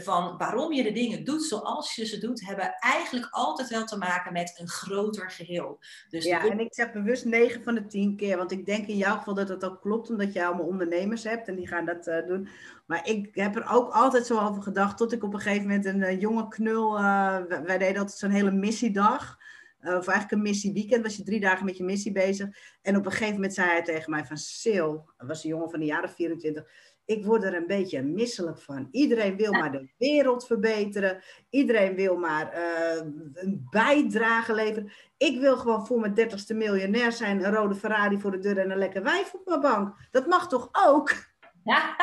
van 0.00 0.36
waarom 0.38 0.72
je 0.72 0.82
de 0.82 0.92
dingen 0.92 1.24
doet 1.24 1.42
zoals 1.42 1.94
je 1.94 2.04
ze 2.04 2.18
doet, 2.18 2.46
hebben 2.46 2.74
eigenlijk 2.78 3.28
altijd 3.30 3.68
wel 3.68 3.84
te 3.84 3.96
maken 3.96 4.32
met 4.32 4.54
een 4.60 4.68
groter 4.68 5.30
geheel. 5.30 5.78
Dus 6.08 6.24
ja, 6.24 6.50
en 6.50 6.60
ik 6.60 6.74
zeg 6.74 6.92
bewust 6.92 7.24
9 7.24 7.62
van 7.62 7.74
de 7.74 7.86
10 7.86 8.16
keer, 8.16 8.36
want 8.36 8.52
ik 8.52 8.66
denk 8.66 8.86
in 8.86 8.96
jouw 8.96 9.16
geval 9.16 9.34
dat 9.34 9.48
het 9.48 9.64
ook 9.64 9.80
klopt, 9.80 10.10
omdat 10.10 10.32
je 10.32 10.44
allemaal 10.44 10.66
ondernemers 10.66 11.24
hebt 11.24 11.48
en 11.48 11.56
die 11.56 11.68
gaan 11.68 11.84
dat 11.84 12.06
uh, 12.06 12.26
doen. 12.26 12.48
Maar 12.86 13.08
ik 13.08 13.34
heb 13.34 13.56
er 13.56 13.70
ook 13.70 13.92
altijd 13.92 14.26
zo 14.26 14.38
over 14.38 14.62
gedacht, 14.62 14.96
tot 14.96 15.12
ik 15.12 15.24
op 15.24 15.34
een 15.34 15.40
gegeven 15.40 15.66
moment 15.66 15.84
een 15.84 16.00
uh, 16.00 16.20
jonge 16.20 16.48
knul, 16.48 16.98
uh, 16.98 17.36
wij 17.48 17.78
deden 17.78 18.00
altijd 18.00 18.18
zo'n 18.18 18.30
hele 18.30 18.50
missiedag. 18.50 19.38
Uh, 19.82 19.96
of 19.96 20.06
eigenlijk 20.06 20.30
een 20.30 20.42
missieweekend, 20.42 21.02
was 21.02 21.16
je 21.16 21.22
drie 21.22 21.40
dagen 21.40 21.64
met 21.64 21.76
je 21.76 21.84
missie 21.84 22.12
bezig. 22.12 22.48
En 22.82 22.96
op 22.96 23.04
een 23.04 23.10
gegeven 23.10 23.34
moment 23.34 23.54
zei 23.54 23.68
hij 23.68 23.82
tegen 23.82 24.10
mij 24.10 24.24
van... 24.24 24.36
Sil, 24.60 24.90
was 25.16 25.44
een 25.44 25.50
jongen 25.50 25.70
van 25.70 25.80
de 25.80 25.86
jaren 25.86 26.10
24... 26.10 26.90
Ik 27.04 27.24
word 27.24 27.44
er 27.44 27.54
een 27.54 27.66
beetje 27.66 28.02
misselijk 28.02 28.58
van. 28.58 28.88
Iedereen 28.90 29.36
wil 29.36 29.52
maar 29.52 29.72
de 29.72 29.88
wereld 29.98 30.46
verbeteren. 30.46 31.22
Iedereen 31.50 31.94
wil 31.94 32.16
maar 32.16 32.56
uh, 32.56 32.96
een 33.32 33.66
bijdrage 33.70 34.54
leveren. 34.54 34.92
Ik 35.16 35.40
wil 35.40 35.56
gewoon 35.56 35.86
voor 35.86 36.00
mijn 36.00 36.14
dertigste 36.14 36.54
miljonair 36.54 37.12
zijn. 37.12 37.44
Een 37.44 37.54
rode 37.54 37.74
Ferrari 37.74 38.18
voor 38.18 38.30
de 38.30 38.38
deur 38.38 38.58
en 38.58 38.70
een 38.70 38.78
lekker 38.78 39.02
wijf 39.02 39.34
op 39.34 39.46
mijn 39.46 39.60
bank. 39.60 39.96
Dat 40.10 40.26
mag 40.26 40.48
toch 40.48 40.68
ook? 40.72 41.12
Ja, 41.64 41.96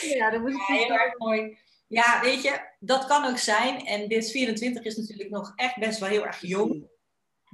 ja 0.00 0.30
dat 0.30 0.40
moet 0.40 0.50
ik 0.50 0.64
ja, 0.68 0.74
heel 0.74 0.90
erg 0.90 1.18
mooi. 1.18 1.58
Ja, 1.86 2.20
weet 2.22 2.42
je, 2.42 2.60
dat 2.78 3.06
kan 3.06 3.24
ook 3.24 3.38
zijn. 3.38 3.84
En 3.84 4.08
dit 4.08 4.30
24 4.30 4.84
is 4.84 4.96
natuurlijk 4.96 5.30
nog 5.30 5.52
echt 5.56 5.78
best 5.78 5.98
wel 6.00 6.08
heel 6.08 6.26
erg 6.26 6.40
jong. 6.40 6.88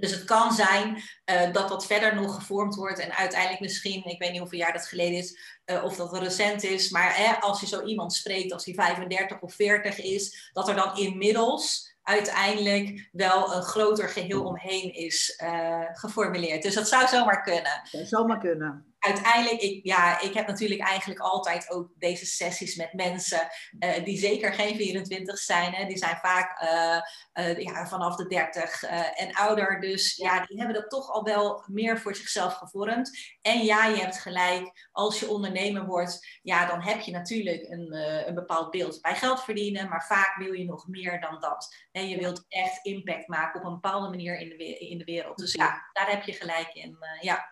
Dus 0.03 0.11
het 0.11 0.25
kan 0.25 0.53
zijn 0.53 1.03
uh, 1.31 1.53
dat 1.53 1.69
dat 1.69 1.87
verder 1.87 2.15
nog 2.15 2.35
gevormd 2.35 2.75
wordt 2.75 2.99
en 2.99 3.13
uiteindelijk 3.13 3.61
misschien, 3.61 4.05
ik 4.05 4.19
weet 4.19 4.31
niet 4.31 4.41
hoeveel 4.41 4.59
jaar 4.59 4.73
dat 4.73 4.87
geleden 4.87 5.19
is, 5.19 5.61
uh, 5.67 5.85
of 5.85 5.97
dat 5.97 6.19
recent 6.19 6.63
is, 6.63 6.91
maar 6.91 7.39
als 7.41 7.61
je 7.61 7.67
zo 7.67 7.83
iemand 7.83 8.15
spreekt 8.15 8.53
als 8.53 8.65
hij 8.65 8.75
35 8.75 9.41
of 9.41 9.55
40 9.55 9.99
is, 9.99 10.51
dat 10.53 10.69
er 10.69 10.75
dan 10.75 10.97
inmiddels 10.97 11.95
uiteindelijk 12.03 13.09
wel 13.13 13.55
een 13.55 13.63
groter 13.63 14.09
geheel 14.09 14.45
omheen 14.45 14.95
is 14.95 15.41
uh, 15.43 15.85
geformuleerd. 15.93 16.63
Dus 16.63 16.75
dat 16.75 16.89
zou 16.89 17.09
zomaar 17.09 17.43
kunnen. 17.43 17.83
Dat 17.91 18.09
zou 18.09 18.27
maar 18.27 18.39
kunnen 18.39 18.92
uiteindelijk, 19.05 19.63
ik, 19.63 19.85
ja, 19.85 20.21
ik 20.21 20.35
heb 20.35 20.47
natuurlijk 20.47 20.81
eigenlijk 20.81 21.21
altijd 21.21 21.71
ook 21.71 21.89
deze 21.99 22.27
sessies 22.27 22.77
met 22.77 22.93
mensen 22.93 23.49
uh, 23.79 24.05
die 24.05 24.19
zeker 24.19 24.55
geen 24.55 24.77
24 24.77 25.39
zijn. 25.39 25.73
Hè. 25.73 25.87
Die 25.87 25.99
zijn 25.99 26.17
vaak 26.17 26.63
uh, 26.63 27.01
uh, 27.47 27.59
ja, 27.59 27.87
vanaf 27.87 28.17
de 28.17 28.27
30 28.27 28.83
en 29.15 29.35
ouder. 29.35 29.81
Dus 29.81 30.17
ja, 30.17 30.47
die 30.47 30.59
hebben 30.59 30.75
dat 30.75 30.91
toch 30.91 31.11
al 31.11 31.23
wel 31.23 31.65
meer 31.67 31.99
voor 31.99 32.17
zichzelf 32.17 32.55
gevormd. 32.55 33.37
En 33.41 33.65
ja, 33.65 33.87
je 33.87 34.01
hebt 34.01 34.21
gelijk, 34.21 34.89
als 34.93 35.21
je 35.21 35.29
ondernemer 35.29 35.87
wordt, 35.87 36.39
ja, 36.43 36.67
dan 36.67 36.83
heb 36.83 37.01
je 37.01 37.13
natuurlijk 37.13 37.69
een, 37.69 37.95
een 38.29 38.35
bepaald 38.35 38.71
beeld 38.71 39.01
bij 39.01 39.15
geld 39.15 39.45
verdienen. 39.45 39.89
Maar 39.89 40.07
vaak 40.07 40.37
wil 40.37 40.53
je 40.53 40.65
nog 40.65 40.89
meer 40.89 41.21
dan 41.21 41.41
dat. 41.41 41.75
En 41.93 42.09
je 42.09 42.19
wilt 42.19 42.45
echt 42.49 42.85
impact 42.85 43.29
maken 43.29 43.61
op 43.61 43.67
een 43.67 43.81
bepaalde 43.81 44.09
manier 44.09 44.39
in 44.39 44.49
de, 44.49 44.79
in 44.79 44.99
de 44.99 45.05
wereld. 45.05 45.39
Dus 45.39 45.53
ja, 45.53 45.91
daar 45.93 46.11
heb 46.11 46.23
je 46.23 46.33
gelijk 46.33 46.75
in. 46.75 46.97
ja. 47.21 47.52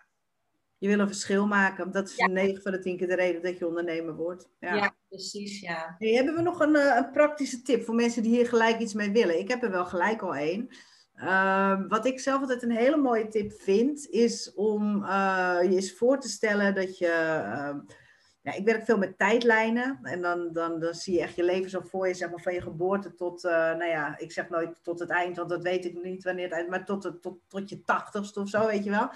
Je 0.81 0.87
wil 0.87 0.99
een 0.99 1.07
verschil 1.07 1.47
maken. 1.47 1.91
Dat 1.91 2.09
is 2.09 2.15
ja. 2.15 2.27
9 2.27 2.61
van 2.61 2.71
de 2.71 2.79
10 2.79 2.97
keer 2.97 3.07
de 3.07 3.15
reden 3.15 3.41
dat 3.41 3.57
je 3.57 3.67
ondernemer 3.67 4.15
wordt. 4.15 4.49
Ja, 4.59 4.75
ja 4.75 4.95
precies. 5.09 5.59
Ja. 5.59 5.95
Hey, 5.97 6.09
hebben 6.13 6.35
we 6.35 6.41
nog 6.41 6.59
een, 6.59 6.75
eh, 6.75 6.95
een, 6.95 7.11
praktische 7.11 7.61
tip 7.61 7.83
voor 7.83 7.95
mensen 7.95 8.23
die 8.23 8.35
hier 8.35 8.47
gelijk 8.47 8.79
iets 8.79 8.93
mee 8.93 9.11
willen? 9.11 9.39
Ik 9.39 9.47
heb 9.47 9.63
er 9.63 9.71
wel 9.71 9.85
gelijk 9.85 10.21
al 10.21 10.35
één. 10.35 10.69
Uh, 11.15 11.81
wat 11.87 12.05
ik 12.05 12.19
zelf 12.19 12.41
altijd 12.41 12.63
een 12.63 12.71
hele 12.71 12.97
mooie 12.97 13.27
tip 13.27 13.51
vind, 13.61 14.09
is 14.09 14.53
om 14.53 15.03
uh, 15.03 15.57
je 15.63 15.75
eens 15.75 15.93
voor 15.93 16.19
te 16.19 16.29
stellen 16.29 16.75
dat 16.75 16.97
je. 16.97 17.05
Uh, 17.05 17.93
ja, 18.41 18.53
ik 18.53 18.65
werk 18.65 18.83
veel 18.83 18.97
met 18.97 19.17
tijdlijnen 19.17 19.99
en 20.01 20.21
dan, 20.21 20.49
dan, 20.53 20.79
dan 20.79 20.93
zie 20.93 21.13
je 21.13 21.21
echt 21.21 21.35
je 21.35 21.43
leven 21.43 21.69
zo 21.69 21.81
voor 21.81 22.07
je, 22.07 22.13
zeg 22.13 22.29
maar, 22.29 22.41
van 22.41 22.53
je 22.53 22.61
geboorte 22.61 23.13
tot, 23.13 23.43
uh, 23.43 23.51
nou 23.51 23.85
ja, 23.85 24.17
ik 24.17 24.31
zeg 24.31 24.49
nooit 24.49 24.83
tot 24.83 24.99
het 24.99 25.09
eind, 25.09 25.37
want 25.37 25.49
dat 25.49 25.63
weet 25.63 25.85
ik 25.85 26.03
niet 26.03 26.23
wanneer 26.23 26.43
het 26.43 26.53
eind, 26.53 26.69
maar 26.69 26.85
tot, 26.85 27.03
het, 27.03 27.21
tot, 27.21 27.39
tot 27.47 27.69
je 27.69 27.83
tachtigste 27.83 28.39
of 28.39 28.49
zo, 28.49 28.65
weet 28.65 28.83
je 28.83 28.89
wel. 28.89 29.09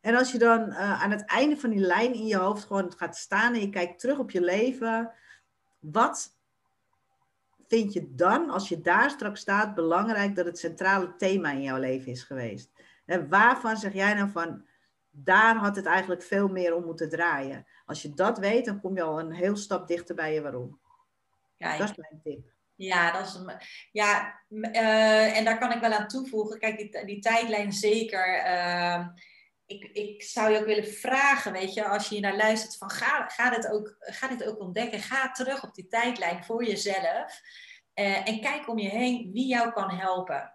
En 0.00 0.14
als 0.14 0.32
je 0.32 0.38
dan 0.38 0.68
uh, 0.68 1.02
aan 1.02 1.10
het 1.10 1.24
einde 1.24 1.56
van 1.56 1.70
die 1.70 1.80
lijn 1.80 2.14
in 2.14 2.26
je 2.26 2.36
hoofd 2.36 2.64
gewoon 2.64 2.92
gaat 2.96 3.16
staan 3.16 3.54
en 3.54 3.60
je 3.60 3.70
kijkt 3.70 4.00
terug 4.00 4.18
op 4.18 4.30
je 4.30 4.40
leven, 4.40 5.12
wat 5.78 6.36
vind 7.66 7.92
je 7.92 8.14
dan, 8.14 8.50
als 8.50 8.68
je 8.68 8.80
daar 8.80 9.10
straks 9.10 9.40
staat, 9.40 9.74
belangrijk 9.74 10.34
dat 10.34 10.46
het 10.46 10.58
centrale 10.58 11.16
thema 11.16 11.50
in 11.50 11.62
jouw 11.62 11.78
leven 11.78 12.12
is 12.12 12.22
geweest? 12.22 12.70
En 13.06 13.28
waarvan 13.28 13.76
zeg 13.76 13.92
jij 13.92 14.14
nou 14.14 14.30
van, 14.30 14.64
daar 15.10 15.56
had 15.56 15.76
het 15.76 15.86
eigenlijk 15.86 16.22
veel 16.22 16.48
meer 16.48 16.74
om 16.74 16.84
moeten 16.84 17.08
draaien? 17.08 17.66
Als 17.86 18.02
je 18.02 18.14
dat 18.14 18.38
weet, 18.38 18.64
dan 18.64 18.80
kom 18.80 18.96
je 18.96 19.02
al 19.02 19.18
een 19.20 19.32
heel 19.32 19.56
stap 19.56 19.88
dichter 19.88 20.14
bij 20.14 20.34
je 20.34 20.42
waarom. 20.42 20.80
Kijk. 21.58 21.78
Dat 21.78 21.90
is 21.90 21.96
mijn 21.96 22.20
tip. 22.22 22.56
Ja, 22.74 23.12
dat 23.12 23.26
is 23.26 23.40
ja 23.92 24.40
uh, 24.48 25.36
en 25.36 25.44
daar 25.44 25.58
kan 25.58 25.72
ik 25.72 25.80
wel 25.80 25.92
aan 25.92 26.08
toevoegen. 26.08 26.58
Kijk, 26.58 26.76
die, 26.76 27.04
die 27.04 27.18
tijdlijn 27.18 27.72
zeker. 27.72 28.44
Uh, 28.46 29.06
ik, 29.68 29.84
ik 29.84 30.22
zou 30.22 30.52
je 30.52 30.58
ook 30.58 30.66
willen 30.66 30.92
vragen, 30.92 31.52
weet 31.52 31.74
je, 31.74 31.88
als 31.88 32.08
je 32.08 32.14
hier 32.14 32.22
naar 32.22 32.36
luistert, 32.36 32.76
van 32.76 32.90
ga, 32.90 33.28
ga, 33.28 33.50
dit 33.50 33.68
ook, 33.70 33.96
ga 33.98 34.28
dit 34.28 34.44
ook 34.44 34.60
ontdekken. 34.60 35.00
Ga 35.00 35.30
terug 35.30 35.62
op 35.62 35.74
die 35.74 35.86
tijdlijn 35.86 36.44
voor 36.44 36.64
jezelf. 36.64 37.40
Uh, 37.94 38.28
en 38.28 38.40
kijk 38.40 38.68
om 38.68 38.78
je 38.78 38.88
heen 38.88 39.30
wie 39.32 39.46
jou 39.46 39.72
kan 39.72 39.90
helpen. 39.90 40.52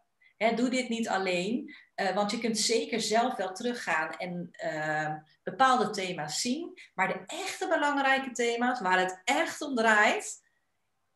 Doe 0.56 0.70
dit 0.70 0.90
niet 0.90 1.08
alleen, 1.08 1.76
uh, 1.96 2.16
want 2.16 2.32
je 2.32 2.40
kunt 2.40 2.58
zeker 2.58 3.02
zelf 3.02 3.36
wel 3.36 3.54
teruggaan 3.54 4.10
en 4.18 4.50
uh, 4.66 5.14
bepaalde 5.44 5.90
thema's 5.90 6.42
zien. 6.42 6.80
Maar 6.94 7.08
de 7.08 7.24
echte 7.26 7.68
belangrijke 7.68 8.32
thema's, 8.32 8.80
waar 8.80 9.00
het 9.00 9.22
echt 9.24 9.62
om 9.62 9.76
draait, 9.76 10.44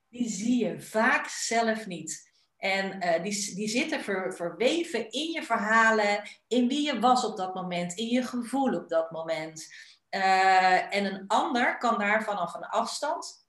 die 0.09 0.29
zie 0.29 0.65
je 0.65 0.81
vaak 0.81 1.27
zelf 1.27 1.85
niet. 1.85 2.26
En 2.57 3.05
uh, 3.05 3.23
die, 3.23 3.55
die 3.55 3.67
zitten 3.67 4.01
ver, 4.01 4.35
verweven 4.35 5.11
in 5.11 5.31
je 5.31 5.43
verhalen, 5.43 6.29
in 6.47 6.67
wie 6.67 6.85
je 6.85 6.99
was 6.99 7.25
op 7.25 7.37
dat 7.37 7.53
moment, 7.53 7.93
in 7.93 8.07
je 8.07 8.23
gevoel 8.23 8.75
op 8.75 8.89
dat 8.89 9.11
moment. 9.11 9.73
Uh, 10.09 10.95
en 10.95 11.05
een 11.05 11.23
ander 11.27 11.77
kan 11.77 11.99
daar 11.99 12.23
vanaf 12.23 12.53
een 12.53 12.65
afstand, 12.65 13.47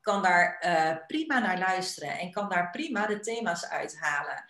kan 0.00 0.22
daar 0.22 0.62
uh, 0.66 1.06
prima 1.06 1.38
naar 1.38 1.58
luisteren 1.58 2.18
en 2.18 2.30
kan 2.30 2.48
daar 2.48 2.70
prima 2.70 3.06
de 3.06 3.20
thema's 3.20 3.68
uithalen. 3.68 4.44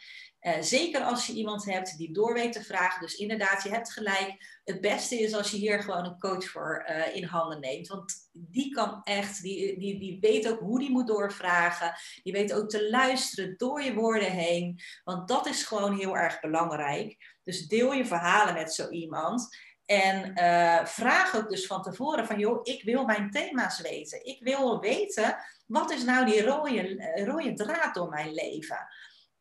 Uh, 0.47 0.53
zeker 0.61 1.03
als 1.03 1.27
je 1.27 1.33
iemand 1.33 1.65
hebt 1.65 1.99
die 1.99 2.13
door 2.13 2.35
weet 2.35 2.53
te 2.53 2.65
vragen. 2.65 3.01
Dus 3.01 3.17
inderdaad, 3.17 3.63
je 3.63 3.69
hebt 3.69 3.93
gelijk. 3.93 4.61
Het 4.65 4.81
beste 4.81 5.21
is 5.21 5.35
als 5.35 5.51
je 5.51 5.57
hier 5.57 5.83
gewoon 5.83 6.05
een 6.05 6.19
coach 6.19 6.49
voor 6.49 6.87
uh, 6.89 7.17
in 7.17 7.25
handen 7.25 7.61
neemt. 7.61 7.89
Want 7.89 8.15
die 8.33 8.75
kan 8.75 9.01
echt, 9.05 9.43
die, 9.43 9.79
die, 9.79 9.99
die 9.99 10.19
weet 10.21 10.49
ook 10.49 10.59
hoe 10.59 10.79
die 10.79 10.91
moet 10.91 11.07
doorvragen. 11.07 11.95
Die 12.23 12.33
weet 12.33 12.53
ook 12.53 12.69
te 12.69 12.91
luisteren 12.91 13.55
door 13.57 13.83
je 13.83 13.95
woorden 13.95 14.31
heen. 14.31 14.81
Want 15.05 15.29
dat 15.29 15.47
is 15.47 15.65
gewoon 15.65 15.99
heel 15.99 16.17
erg 16.17 16.41
belangrijk. 16.41 17.17
Dus 17.45 17.67
deel 17.67 17.93
je 17.93 18.07
verhalen 18.07 18.55
met 18.55 18.73
zo 18.73 18.89
iemand. 18.89 19.57
En 19.87 20.33
uh, 20.37 20.85
vraag 20.87 21.37
ook 21.37 21.49
dus 21.49 21.67
van 21.67 21.83
tevoren 21.83 22.27
van, 22.27 22.39
joh, 22.39 22.61
ik 22.63 22.83
wil 22.83 23.05
mijn 23.05 23.31
thema's 23.31 23.81
weten. 23.81 24.25
Ik 24.25 24.43
wil 24.43 24.81
weten, 24.81 25.37
wat 25.67 25.91
is 25.91 26.05
nou 26.05 26.27
die 26.27 26.45
rode, 26.45 27.13
rode 27.25 27.55
draad 27.55 27.95
door 27.95 28.09
mijn 28.09 28.33
leven? 28.33 28.89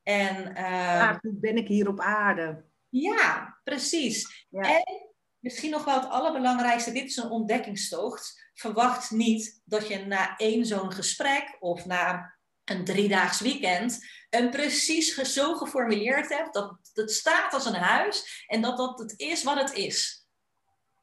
En, 0.04 0.58
uh, 0.58 1.16
hoe 1.22 1.40
ben 1.40 1.58
ik 1.58 1.68
hier 1.68 1.88
op 1.88 2.00
aarde? 2.00 2.66
Ja, 2.90 3.60
precies. 3.64 4.48
Ja. 4.50 4.62
En 4.62 5.10
misschien 5.40 5.72
nog 5.72 5.84
wel 5.84 6.00
het 6.00 6.10
allerbelangrijkste, 6.10 6.92
dit 6.92 7.04
is 7.04 7.18
een 7.18 7.30
ontdekkingstocht. 7.30 8.52
Verwacht 8.54 9.12
niet 9.12 9.62
dat 9.64 9.88
je 9.88 10.06
na 10.06 10.38
één 10.38 10.66
zo'n 10.66 10.92
gesprek 10.92 11.58
of 11.60 11.86
na 11.86 12.34
een 12.64 12.86
driedaags 12.86 13.40
weekend 13.40 14.00
een 14.30 14.50
precies 14.50 15.16
zo 15.16 15.56
geformuleerd 15.56 16.30
hebt 16.30 16.54
dat 16.54 16.78
het 16.94 17.12
staat 17.12 17.54
als 17.54 17.66
een 17.66 17.74
huis 17.74 18.46
en 18.48 18.62
dat 18.62 18.78
dat 18.78 19.00
het 19.00 19.14
is 19.18 19.44
wat 19.44 19.58
het 19.58 19.74
is. 19.74 20.28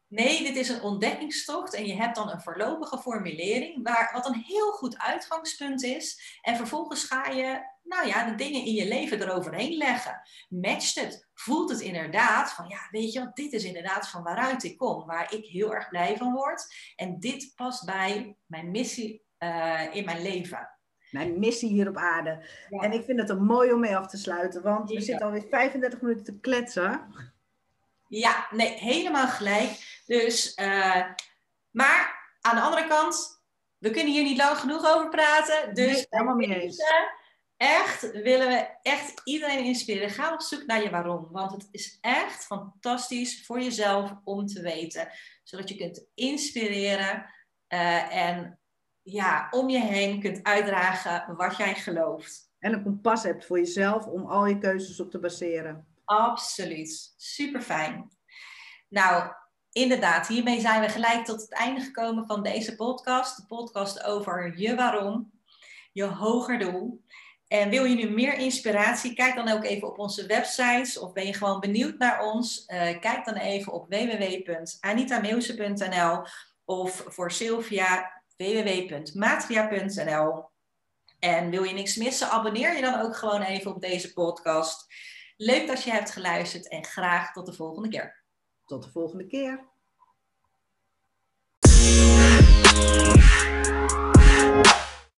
Nee, 0.07 0.43
dit 0.43 0.57
is 0.57 0.69
een 0.69 0.83
ontdekkingstocht 0.83 1.75
en 1.75 1.87
je 1.87 1.95
hebt 1.95 2.17
dan 2.17 2.31
een 2.31 2.41
voorlopige 2.41 2.99
formulering 2.99 3.83
waar, 3.83 4.11
wat 4.13 4.27
een 4.27 4.43
heel 4.47 4.71
goed 4.71 4.99
uitgangspunt 4.99 5.83
is. 5.83 6.39
En 6.43 6.57
vervolgens 6.57 7.05
ga 7.05 7.27
je 7.27 7.61
nou 7.83 8.07
ja, 8.07 8.25
de 8.25 8.35
dingen 8.35 8.65
in 8.65 8.73
je 8.73 8.89
leven 8.89 9.23
eroverheen 9.23 9.77
leggen. 9.77 10.21
Matcht 10.49 11.01
het? 11.01 11.29
Voelt 11.35 11.71
het 11.71 11.81
inderdaad 11.81 12.53
van, 12.53 12.69
ja, 12.69 12.89
weet 12.91 13.13
je 13.13 13.19
wat, 13.19 13.37
dit 13.37 13.53
is 13.53 13.65
inderdaad 13.65 14.09
van 14.09 14.23
waaruit 14.23 14.65
ik 14.65 14.77
kom, 14.77 15.07
waar 15.07 15.35
ik 15.35 15.45
heel 15.45 15.75
erg 15.75 15.89
blij 15.89 16.17
van 16.17 16.33
word. 16.33 16.75
En 16.97 17.21
dit 17.21 17.53
past 17.55 17.85
bij 17.85 18.37
mijn 18.47 18.71
missie 18.71 19.23
uh, 19.39 19.95
in 19.95 20.05
mijn 20.05 20.23
leven. 20.23 20.71
Mijn 21.11 21.39
missie 21.39 21.69
hier 21.69 21.89
op 21.89 21.97
aarde. 21.97 22.47
Ja. 22.69 22.81
En 22.81 22.93
ik 22.93 23.05
vind 23.05 23.21
het 23.21 23.29
een 23.29 23.45
mooi 23.45 23.73
om 23.73 23.81
mee 23.81 23.97
af 23.97 24.07
te 24.07 24.17
sluiten, 24.17 24.63
want 24.63 24.91
we 24.91 25.01
zitten 25.01 25.27
alweer 25.27 25.47
35 25.51 26.01
minuten 26.01 26.25
te 26.25 26.41
kletsen. 26.41 27.15
Ja, 28.09 28.47
nee, 28.51 28.69
helemaal 28.69 29.29
gelijk. 29.29 30.03
Dus, 30.07 30.57
uh, 30.57 31.05
maar 31.71 32.33
aan 32.41 32.57
de 32.57 32.63
andere 32.63 32.87
kant, 32.87 33.43
we 33.79 33.91
kunnen 33.91 34.13
hier 34.13 34.23
niet 34.23 34.37
lang 34.37 34.57
genoeg 34.57 34.95
over 34.95 35.09
praten. 35.09 35.75
Dus 35.75 35.93
nee, 35.93 36.07
helemaal 36.09 36.35
mee 36.35 36.61
eens 36.61 36.83
echt 37.61 38.11
willen 38.23 38.49
we 38.49 38.69
echt 38.83 39.21
iedereen 39.25 39.65
inspireren. 39.65 40.11
Ga 40.11 40.33
op 40.33 40.41
zoek 40.41 40.67
naar 40.67 40.83
je 40.83 40.91
waarom. 40.91 41.29
Want 41.31 41.53
het 41.53 41.69
is 41.71 41.99
echt 42.01 42.45
fantastisch 42.45 43.47
voor 43.47 43.61
jezelf 43.61 44.13
om 44.25 44.47
te 44.47 44.63
weten. 44.63 45.09
Zodat 45.43 45.69
je 45.69 45.77
kunt 45.77 46.07
inspireren 46.15 47.27
uh, 47.69 48.17
en 48.17 48.59
ja, 49.03 49.49
om 49.51 49.69
je 49.69 49.81
heen 49.81 50.21
kunt 50.21 50.43
uitdragen 50.43 51.37
wat 51.37 51.57
jij 51.57 51.75
gelooft. 51.75 52.51
En 52.59 52.73
een 52.73 52.83
kompas 52.83 53.23
hebt 53.23 53.47
voor 53.47 53.59
jezelf 53.59 54.07
om 54.07 54.27
al 54.27 54.47
je 54.47 54.59
keuzes 54.59 55.01
op 55.01 55.11
te 55.11 55.19
baseren. 55.19 55.87
Absoluut. 56.05 57.15
Super 57.17 57.63
fijn. 57.63 58.11
Nou, 58.89 59.33
inderdaad, 59.73 60.29
hiermee 60.29 60.61
zijn 60.61 60.81
we 60.81 60.89
gelijk 60.89 61.25
tot 61.25 61.41
het 61.41 61.53
einde 61.53 61.81
gekomen 61.81 62.27
van 62.27 62.43
deze 62.43 62.77
podcast. 62.77 63.37
De 63.37 63.47
podcast 63.47 64.05
over 64.05 64.59
je 64.59 64.75
waarom, 64.75 65.33
je 65.93 66.05
hoger 66.05 66.59
doel. 66.59 67.05
En 67.51 67.71
wil 67.71 67.85
je 67.85 67.95
nu 67.95 68.11
meer 68.11 68.39
inspiratie? 68.39 69.15
Kijk 69.15 69.35
dan 69.35 69.49
ook 69.49 69.65
even 69.65 69.89
op 69.89 69.99
onze 69.99 70.27
websites. 70.27 70.99
Of 70.99 71.13
ben 71.13 71.27
je 71.27 71.35
gewoon 71.35 71.61
benieuwd 71.61 71.99
naar 71.99 72.25
ons? 72.25 72.65
Uh, 72.67 73.01
kijk 73.01 73.25
dan 73.25 73.35
even 73.35 73.73
op 73.73 73.87
www.anitameeuwse.nl 73.89 76.23
of 76.65 77.05
voor 77.07 77.31
Sylvia 77.31 78.23
www.matria.nl. 78.37 80.49
En 81.19 81.51
wil 81.51 81.63
je 81.63 81.75
niks 81.75 81.97
missen? 81.97 82.31
Abonneer 82.31 82.75
je 82.75 82.83
dan 82.83 83.01
ook 83.01 83.17
gewoon 83.17 83.43
even 83.43 83.75
op 83.75 83.81
deze 83.81 84.13
podcast. 84.13 84.87
Leuk 85.37 85.67
dat 85.67 85.83
je 85.83 85.91
hebt 85.91 86.11
geluisterd 86.11 86.69
en 86.69 86.85
graag 86.85 87.33
tot 87.33 87.47
de 87.47 87.53
volgende 87.53 87.89
keer. 87.89 88.23
Tot 88.65 88.83
de 88.83 88.91
volgende 88.91 89.27
keer. 89.27 89.69